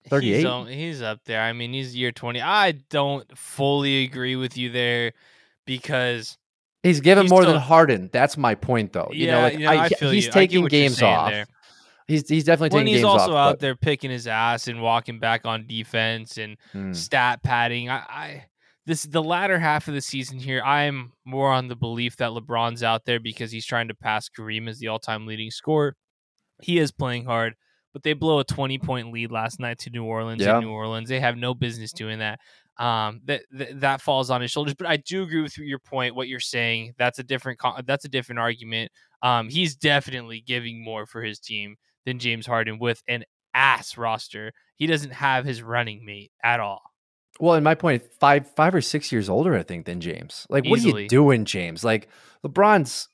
He's, 0.04 0.10
38? 0.10 0.46
on- 0.46 0.68
he's 0.68 1.02
up 1.02 1.20
there. 1.26 1.42
I 1.42 1.54
mean, 1.54 1.74
he's 1.74 1.96
year 1.96 2.12
20. 2.12 2.42
I 2.42 2.72
don't 2.90 3.38
fully 3.38 4.04
agree 4.04 4.36
with 4.36 4.58
you 4.58 4.72
there 4.72 5.12
because 5.66 6.38
He's 6.84 7.02
given 7.02 7.24
He's 7.26 7.32
more 7.32 7.42
still- 7.42 7.54
than 7.54 7.62
Harden. 7.62 8.10
That's 8.14 8.38
my 8.38 8.56
point, 8.56 8.94
though. 8.94 9.10
You 9.12 9.26
yeah, 9.28 9.36
know, 9.36 9.42
like 9.42 9.54
you 9.54 9.60
know, 9.66 9.72
I, 9.72 9.90
feel 9.90 10.12
he's 10.12 10.26
you. 10.28 10.32
Taking 10.32 10.66
games 10.68 11.02
off. 11.02 11.30
there. 11.32 11.46
He's 12.08 12.28
he's 12.30 12.44
definitely 12.46 12.70
taking. 12.70 12.86
When 12.86 12.88
he's 12.96 13.04
also 13.04 13.36
off. 13.36 13.54
out 13.54 13.60
there 13.60 13.76
picking 13.76 14.10
his 14.12 14.28
ass 14.28 14.68
and 14.68 14.82
walking 14.82 15.20
back 15.20 15.46
on 15.46 15.68
defense 15.68 16.38
and 16.38 16.58
but- 16.74 16.80
Hmm. 16.80 16.94
stat 16.94 17.44
padding. 17.44 17.90
I, 17.90 17.98
I 17.98 18.46
this 18.86 19.04
the 19.04 19.22
latter 19.24 19.60
half 19.60 19.88
of 19.90 19.94
the 19.94 20.02
season 20.02 20.40
here. 20.40 20.62
I'm 20.64 21.12
more 21.26 21.52
on 21.52 21.68
the 21.68 21.76
belief 21.76 22.16
that 22.18 22.32
LeBron's 22.32 22.84
out 22.84 23.04
there 23.06 23.20
because 23.20 23.52
he's 23.52 23.66
trying 23.66 23.90
to 23.90 23.94
pass 23.94 24.30
Kareem 24.30 24.70
as 24.70 24.80
the 24.80 24.88
all-time 24.88 25.26
leading 25.26 25.52
scorer. 25.52 25.96
He 26.62 26.78
is 26.80 26.92
playing 26.94 27.26
hard, 27.26 27.56
but 27.92 28.04
they 28.04 28.14
blow 28.14 28.40
a 28.40 28.46
20 28.46 28.78
point 28.80 29.12
lead 29.12 29.30
last 29.32 29.60
night 29.60 29.80
to 29.80 29.90
New 29.90 30.06
Orleans. 30.06 30.42
Yeah. 30.42 30.56
In 30.60 30.64
New 30.64 30.72
Orleans, 30.72 31.10
they 31.10 31.20
have 31.20 31.36
no 31.36 31.54
business 31.54 31.92
doing 31.92 32.20
that. 32.20 32.40
Um, 32.80 33.22
that, 33.26 33.42
that 33.52 33.80
that 33.82 34.02
falls 34.02 34.30
on 34.30 34.40
his 34.40 34.52
shoulders. 34.52 34.76
But 34.76 34.88
I 34.88 34.98
do 34.98 35.24
agree 35.24 35.42
with 35.42 35.58
your 35.58 35.80
point. 35.80 36.16
What 36.16 36.28
you're 36.30 36.40
saying 36.40 36.94
that's 36.98 37.20
a 37.20 37.24
different 37.24 37.60
that's 37.86 38.06
a 38.06 38.10
different 38.10 38.40
argument. 38.40 38.92
Um, 39.22 39.50
he's 39.50 39.76
definitely 39.76 40.42
giving 40.46 40.82
more 40.84 41.06
for 41.08 41.22
his 41.24 41.40
team 41.40 41.76
than 42.08 42.20
James 42.20 42.48
Harden 42.48 42.80
with 42.80 43.04
an 43.08 43.26
ass 43.54 43.98
roster. 43.98 44.54
He 44.78 44.88
doesn't 44.88 45.12
have 45.12 45.44
his 45.46 45.62
running 45.62 46.06
mate 46.06 46.32
at 46.44 46.60
all. 46.62 46.82
Well, 47.40 47.54
and 47.54 47.64
my 47.64 47.76
point, 47.76 48.02
five 48.20 48.50
five 48.56 48.74
or 48.74 48.82
six 48.82 49.12
years 49.12 49.30
older, 49.30 49.56
I 49.56 49.62
think, 49.62 49.86
than 49.86 50.00
James. 50.02 50.48
Like, 50.50 50.66
what 50.66 50.80
are 50.84 51.00
you 51.02 51.08
doing, 51.08 51.46
James? 51.46 51.84
Like, 51.84 52.08
LeBron's 52.44 53.10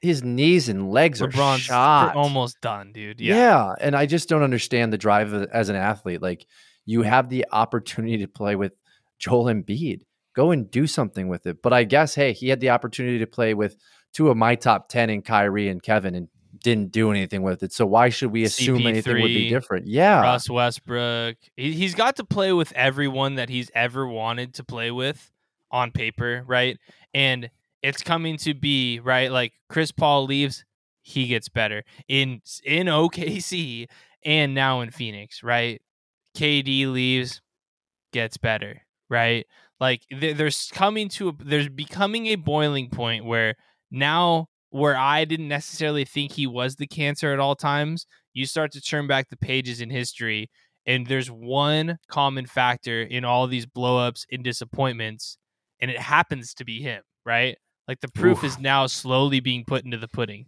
his 0.00 0.22
knees 0.24 0.68
and 0.70 0.90
legs 0.90 1.20
are 1.20 1.28
LeBron's 1.28 1.60
shot. 1.60 2.16
almost 2.16 2.58
done, 2.62 2.92
dude. 2.92 3.20
yeah. 3.20 3.34
Yeah. 3.34 3.74
and 3.80 3.94
I 3.94 4.06
just 4.06 4.28
don't 4.28 4.42
understand 4.42 4.92
the 4.92 4.98
drive 4.98 5.32
of- 5.34 5.50
as 5.52 5.68
an 5.68 5.76
athlete. 5.76 6.22
Like, 6.22 6.46
you 6.86 7.02
have 7.02 7.28
the 7.28 7.44
opportunity 7.52 8.16
to 8.18 8.28
play 8.28 8.56
with 8.56 8.72
Joel 9.18 9.44
Embiid. 9.52 10.02
Go 10.34 10.52
and 10.52 10.70
do 10.70 10.86
something 10.86 11.28
with 11.28 11.46
it. 11.46 11.60
But 11.62 11.74
I 11.74 11.84
guess, 11.84 12.14
hey, 12.14 12.32
he 12.32 12.48
had 12.48 12.60
the 12.60 12.70
opportunity 12.70 13.18
to 13.18 13.26
play 13.26 13.52
with 13.52 13.76
two 14.14 14.30
of 14.30 14.38
my 14.38 14.54
top 14.54 14.88
10 14.88 15.10
in 15.10 15.20
Kyrie 15.20 15.68
and 15.68 15.82
Kevin 15.82 16.14
and 16.14 16.28
didn't 16.60 16.92
do 16.92 17.10
anything 17.10 17.42
with 17.42 17.62
it. 17.62 17.72
So 17.72 17.86
why 17.86 18.08
should 18.08 18.32
we 18.32 18.44
assume 18.44 18.78
CP3, 18.80 18.88
anything 18.88 19.22
would 19.22 19.28
be 19.28 19.48
different? 19.48 19.86
Yeah. 19.86 20.20
Russ 20.22 20.48
Westbrook. 20.48 21.36
He, 21.56 21.72
he's 21.72 21.94
got 21.94 22.16
to 22.16 22.24
play 22.24 22.52
with 22.52 22.72
everyone 22.72 23.36
that 23.36 23.48
he's 23.48 23.70
ever 23.74 24.06
wanted 24.06 24.54
to 24.54 24.64
play 24.64 24.90
with 24.90 25.30
on 25.70 25.90
paper, 25.90 26.42
right? 26.46 26.78
And 27.14 27.50
it's 27.82 28.02
coming 28.02 28.36
to 28.38 28.54
be 28.54 29.00
right. 29.00 29.30
Like 29.30 29.52
Chris 29.68 29.92
Paul 29.92 30.24
leaves, 30.24 30.64
he 31.02 31.26
gets 31.26 31.48
better 31.48 31.84
in 32.08 32.42
in 32.64 32.86
OKC 32.88 33.86
and 34.24 34.54
now 34.54 34.80
in 34.80 34.90
Phoenix, 34.90 35.42
right? 35.42 35.80
KD 36.36 36.90
leaves, 36.92 37.40
gets 38.12 38.36
better, 38.36 38.82
right? 39.08 39.46
Like 39.80 40.02
there's 40.10 40.70
coming 40.72 41.08
to 41.10 41.28
a, 41.28 41.32
there's 41.44 41.68
becoming 41.68 42.26
a 42.26 42.36
boiling 42.36 42.90
point 42.90 43.24
where 43.24 43.54
now 43.90 44.48
where 44.70 44.96
I 44.96 45.24
didn't 45.24 45.48
necessarily 45.48 46.04
think 46.04 46.32
he 46.32 46.46
was 46.46 46.76
the 46.76 46.86
cancer 46.86 47.32
at 47.32 47.40
all 47.40 47.56
times, 47.56 48.06
you 48.32 48.46
start 48.46 48.72
to 48.72 48.80
turn 48.80 49.06
back 49.06 49.28
the 49.28 49.36
pages 49.36 49.80
in 49.80 49.90
history 49.90 50.50
and 50.86 51.06
there's 51.06 51.30
one 51.30 51.98
common 52.08 52.46
factor 52.46 53.02
in 53.02 53.24
all 53.24 53.46
these 53.46 53.66
blowups 53.66 54.24
and 54.30 54.42
disappointments 54.42 55.38
and 55.80 55.90
it 55.90 55.98
happens 55.98 56.54
to 56.54 56.64
be 56.64 56.80
him, 56.80 57.02
right? 57.24 57.56
Like 57.86 58.00
the 58.00 58.08
proof 58.08 58.38
Oof. 58.38 58.44
is 58.44 58.58
now 58.58 58.86
slowly 58.86 59.40
being 59.40 59.64
put 59.64 59.84
into 59.84 59.96
the 59.96 60.08
pudding. 60.08 60.46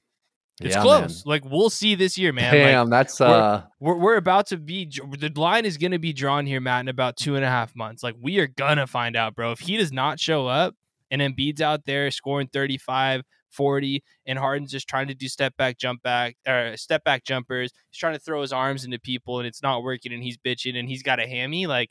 It's 0.60 0.76
yeah, 0.76 0.82
close. 0.82 1.24
Man. 1.24 1.30
Like 1.30 1.44
we'll 1.50 1.70
see 1.70 1.94
this 1.94 2.18
year, 2.18 2.32
man. 2.34 2.52
Damn, 2.52 2.90
like, 2.90 2.90
that's 2.90 3.20
uh, 3.20 3.62
we're, 3.80 3.94
we're, 3.94 4.00
we're 4.00 4.16
about 4.16 4.48
to 4.48 4.58
be 4.58 4.84
the 4.86 5.32
line 5.34 5.64
is 5.64 5.78
going 5.78 5.92
to 5.92 5.98
be 5.98 6.12
drawn 6.12 6.44
here, 6.44 6.60
Matt, 6.60 6.82
in 6.82 6.88
about 6.88 7.16
two 7.16 7.36
and 7.36 7.44
a 7.44 7.48
half 7.48 7.74
months. 7.74 8.02
Like 8.02 8.14
we 8.20 8.38
are 8.40 8.46
gonna 8.46 8.86
find 8.86 9.16
out, 9.16 9.34
bro. 9.34 9.52
If 9.52 9.60
he 9.60 9.78
does 9.78 9.90
not 9.90 10.20
show 10.20 10.46
up 10.46 10.74
and 11.10 11.22
Embiid's 11.22 11.62
out 11.62 11.86
there 11.86 12.10
scoring 12.10 12.48
35, 12.52 13.22
40, 13.50 14.02
and 14.26 14.38
Harden's 14.38 14.72
just 14.72 14.88
trying 14.88 15.08
to 15.08 15.14
do 15.14 15.28
step 15.28 15.56
back, 15.56 15.78
jump 15.78 16.02
back, 16.02 16.36
or 16.46 16.76
step 16.76 17.04
back 17.04 17.24
jumpers, 17.24 17.72
he's 17.90 17.98
trying 17.98 18.14
to 18.14 18.18
throw 18.18 18.42
his 18.42 18.52
arms 18.52 18.84
into 18.84 18.98
people 18.98 19.38
and 19.38 19.46
it's 19.46 19.62
not 19.62 19.82
working, 19.82 20.12
and 20.12 20.22
he's 20.22 20.38
bitching 20.38 20.78
and 20.78 20.88
he's 20.88 21.02
got 21.02 21.20
a 21.20 21.26
hammy. 21.26 21.66
Like, 21.66 21.90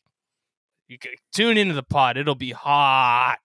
you 0.87 0.97
tune 1.31 1.57
into 1.57 1.75
the 1.75 1.83
pod; 1.83 2.17
it'll 2.17 2.35
be 2.35 2.51
hot. 2.51 3.37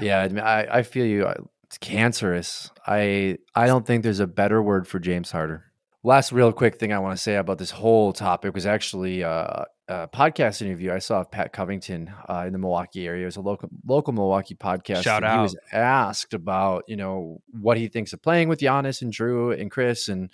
yeah, 0.00 0.28
I, 0.42 0.78
I 0.78 0.82
feel 0.82 1.06
you 1.06 1.32
it's 1.70 1.78
cancerous. 1.78 2.72
I 2.84 3.38
I 3.54 3.68
don't 3.68 3.86
think 3.86 4.02
there's 4.02 4.18
a 4.18 4.26
better 4.26 4.60
word 4.60 4.88
for 4.88 4.98
James 4.98 5.30
Harden. 5.30 5.62
Last 6.02 6.32
real 6.32 6.52
quick 6.52 6.80
thing 6.80 6.92
I 6.92 6.98
want 6.98 7.16
to 7.16 7.22
say 7.22 7.36
about 7.36 7.58
this 7.58 7.70
whole 7.70 8.12
topic 8.12 8.54
was 8.54 8.66
actually 8.66 9.22
uh, 9.22 9.64
a 9.90 10.08
podcast 10.08 10.62
interview 10.62 10.92
I 10.92 11.00
saw 11.00 11.20
of 11.20 11.30
Pat 11.30 11.52
Connaughton 11.52 12.12
uh, 12.28 12.44
in 12.46 12.52
the 12.52 12.58
Milwaukee 12.58 13.06
area. 13.06 13.22
It 13.22 13.26
was 13.26 13.36
a 13.36 13.40
local 13.40 13.68
local 13.84 14.12
Milwaukee 14.12 14.54
podcast. 14.54 15.02
Shout 15.02 15.24
out. 15.24 15.36
He 15.36 15.42
was 15.42 15.56
asked 15.72 16.32
about 16.32 16.84
you 16.86 16.96
know 16.96 17.42
what 17.50 17.76
he 17.76 17.88
thinks 17.88 18.12
of 18.12 18.22
playing 18.22 18.48
with 18.48 18.60
Giannis 18.60 19.02
and 19.02 19.12
Jrue 19.12 19.58
and 19.60 19.70
Khris 19.70 20.08
and 20.08 20.30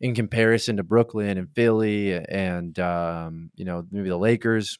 in 0.00 0.14
comparison 0.14 0.76
to 0.76 0.82
Brooklyn 0.82 1.38
and 1.38 1.48
Philly 1.54 2.12
and 2.14 2.78
um, 2.78 3.50
you 3.54 3.64
know 3.64 3.86
maybe 3.90 4.08
the 4.08 4.16
Lakers. 4.16 4.78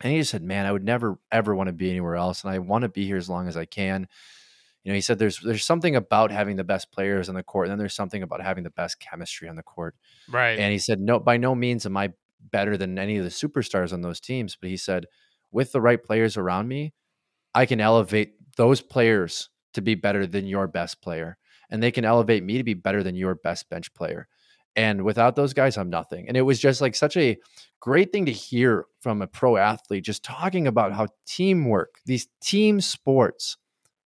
And 0.00 0.12
he 0.12 0.18
just 0.18 0.30
said, 0.30 0.42
"Man, 0.42 0.66
I 0.66 0.72
would 0.72 0.84
never 0.84 1.18
ever 1.30 1.54
want 1.54 1.68
to 1.68 1.72
be 1.72 1.90
anywhere 1.90 2.16
else, 2.16 2.42
and 2.42 2.52
I 2.52 2.58
want 2.58 2.82
to 2.82 2.88
be 2.88 3.04
here 3.04 3.18
as 3.18 3.28
long 3.28 3.48
as 3.48 3.56
I 3.56 3.66
can." 3.66 4.08
you 4.84 4.90
know, 4.90 4.96
he 4.96 5.00
said 5.00 5.18
there's 5.18 5.38
there's 5.40 5.64
something 5.64 5.94
about 5.94 6.32
having 6.32 6.56
the 6.56 6.64
best 6.64 6.90
players 6.90 7.28
on 7.28 7.36
the 7.36 7.42
court, 7.42 7.66
and 7.66 7.72
then 7.72 7.78
there's 7.78 7.94
something 7.94 8.22
about 8.22 8.42
having 8.42 8.64
the 8.64 8.70
best 8.70 8.98
chemistry 8.98 9.48
on 9.48 9.54
the 9.54 9.62
court. 9.62 9.94
Right. 10.28 10.58
And 10.58 10.72
he 10.72 10.78
said, 10.78 10.98
no, 10.98 11.20
by 11.20 11.36
no 11.36 11.54
means 11.54 11.86
am 11.86 11.96
I 11.96 12.14
better 12.50 12.76
than 12.76 12.98
any 12.98 13.16
of 13.16 13.24
the 13.24 13.30
superstars 13.30 13.92
on 13.92 14.02
those 14.02 14.20
teams, 14.20 14.56
but 14.56 14.70
he 14.70 14.76
said, 14.76 15.06
with 15.50 15.72
the 15.72 15.80
right 15.80 16.02
players 16.02 16.36
around 16.36 16.68
me, 16.68 16.94
I 17.54 17.66
can 17.66 17.80
elevate 17.80 18.34
those 18.56 18.80
players 18.80 19.50
to 19.74 19.82
be 19.82 19.94
better 19.94 20.26
than 20.26 20.46
your 20.46 20.66
best 20.66 21.02
player, 21.02 21.38
and 21.70 21.82
they 21.82 21.90
can 21.90 22.04
elevate 22.04 22.42
me 22.42 22.58
to 22.58 22.64
be 22.64 22.74
better 22.74 23.02
than 23.02 23.14
your 23.14 23.34
best 23.34 23.68
bench 23.70 23.92
player. 23.94 24.28
And 24.74 25.02
without 25.02 25.36
those 25.36 25.52
guys, 25.52 25.76
I'm 25.76 25.90
nothing. 25.90 26.26
And 26.28 26.36
it 26.36 26.42
was 26.42 26.58
just 26.58 26.80
like 26.80 26.94
such 26.94 27.16
a 27.16 27.38
great 27.80 28.10
thing 28.10 28.24
to 28.26 28.32
hear 28.32 28.86
from 29.00 29.20
a 29.20 29.26
pro 29.26 29.58
athlete, 29.58 30.04
just 30.04 30.24
talking 30.24 30.66
about 30.66 30.92
how 30.92 31.08
teamwork, 31.26 31.96
these 32.06 32.28
team 32.40 32.80
sports, 32.80 33.58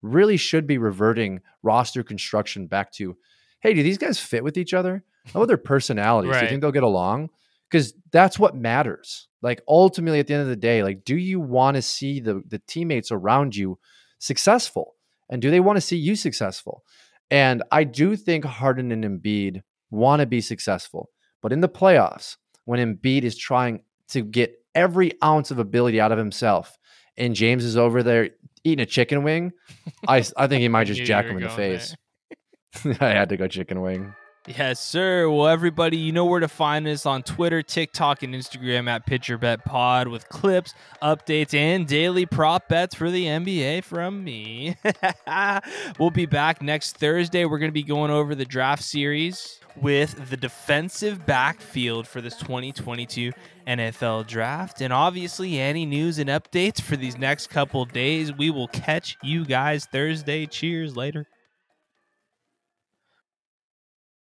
really 0.02 0.36
should 0.36 0.66
be 0.66 0.78
reverting 0.78 1.40
roster 1.62 2.02
construction 2.02 2.66
back 2.66 2.92
to 2.92 3.16
hey, 3.60 3.74
do 3.74 3.82
these 3.82 3.98
guys 3.98 4.18
fit 4.20 4.44
with 4.44 4.56
each 4.56 4.74
other? 4.74 5.02
How 5.32 5.40
about 5.40 5.48
their 5.48 5.56
personalities? 5.56 6.30
Right. 6.30 6.40
Do 6.40 6.44
you 6.44 6.50
think 6.50 6.60
they'll 6.62 6.72
get 6.72 6.82
along? 6.84 7.30
Because 7.70 7.94
that's 8.12 8.38
what 8.38 8.54
matters. 8.54 9.28
Like 9.42 9.62
ultimately 9.68 10.20
at 10.20 10.26
the 10.26 10.34
end 10.34 10.42
of 10.42 10.48
the 10.48 10.56
day, 10.56 10.82
like 10.82 11.04
do 11.04 11.16
you 11.16 11.40
want 11.40 11.76
to 11.76 11.82
see 11.82 12.20
the 12.20 12.42
the 12.46 12.60
teammates 12.66 13.10
around 13.10 13.56
you 13.56 13.78
successful? 14.18 14.94
And 15.28 15.42
do 15.42 15.50
they 15.50 15.60
want 15.60 15.76
to 15.76 15.80
see 15.80 15.96
you 15.96 16.14
successful? 16.16 16.84
And 17.30 17.62
I 17.72 17.84
do 17.84 18.16
think 18.16 18.44
Harden 18.44 18.92
and 18.92 19.04
Embiid 19.04 19.62
want 19.90 20.20
to 20.20 20.26
be 20.26 20.40
successful. 20.40 21.10
But 21.42 21.52
in 21.52 21.60
the 21.60 21.68
playoffs, 21.68 22.36
when 22.64 22.80
Embiid 22.80 23.22
is 23.22 23.36
trying 23.36 23.82
to 24.08 24.22
get 24.22 24.54
every 24.74 25.12
ounce 25.22 25.50
of 25.50 25.58
ability 25.58 26.00
out 26.00 26.12
of 26.12 26.18
himself, 26.18 26.78
and 27.16 27.34
James 27.34 27.64
is 27.64 27.76
over 27.76 28.02
there 28.02 28.30
eating 28.62 28.82
a 28.82 28.86
chicken 28.86 29.22
wing, 29.22 29.52
I 30.06 30.24
I 30.36 30.46
think 30.46 30.62
he 30.62 30.68
might 30.68 30.84
just 30.92 31.02
jack 31.02 31.26
him 31.26 31.36
in 31.36 31.42
the 31.42 31.48
face. 31.48 31.96
I 33.00 33.08
had 33.10 33.30
to 33.30 33.36
go 33.36 33.48
chicken 33.48 33.80
wing. 33.80 34.14
Yes, 34.46 34.78
sir. 34.78 35.28
Well, 35.28 35.48
everybody, 35.48 35.96
you 35.96 36.12
know 36.12 36.24
where 36.24 36.38
to 36.38 36.46
find 36.46 36.86
us 36.86 37.04
on 37.04 37.24
Twitter, 37.24 37.62
TikTok, 37.62 38.22
and 38.22 38.32
Instagram 38.32 38.88
at 38.88 39.04
Pitcher 39.04 39.36
Bet 39.36 39.64
Pod 39.64 40.06
with 40.06 40.28
clips, 40.28 40.72
updates, 41.02 41.52
and 41.52 41.84
daily 41.84 42.26
prop 42.26 42.68
bets 42.68 42.94
for 42.94 43.10
the 43.10 43.24
NBA 43.24 43.82
from 43.82 44.22
me. 44.22 44.76
we'll 45.98 46.10
be 46.12 46.26
back 46.26 46.62
next 46.62 46.96
Thursday. 46.96 47.44
We're 47.44 47.58
going 47.58 47.72
to 47.72 47.74
be 47.74 47.82
going 47.82 48.12
over 48.12 48.36
the 48.36 48.44
draft 48.44 48.84
series 48.84 49.58
with 49.74 50.30
the 50.30 50.36
defensive 50.36 51.26
backfield 51.26 52.06
for 52.06 52.20
this 52.20 52.36
2022 52.36 53.32
NFL 53.66 54.28
draft. 54.28 54.80
And 54.80 54.92
obviously, 54.92 55.58
any 55.58 55.84
news 55.84 56.20
and 56.20 56.30
updates 56.30 56.80
for 56.80 56.96
these 56.96 57.18
next 57.18 57.48
couple 57.48 57.84
days, 57.84 58.32
we 58.32 58.50
will 58.50 58.68
catch 58.68 59.16
you 59.24 59.44
guys 59.44 59.86
Thursday. 59.86 60.46
Cheers 60.46 60.96
later. 60.96 61.26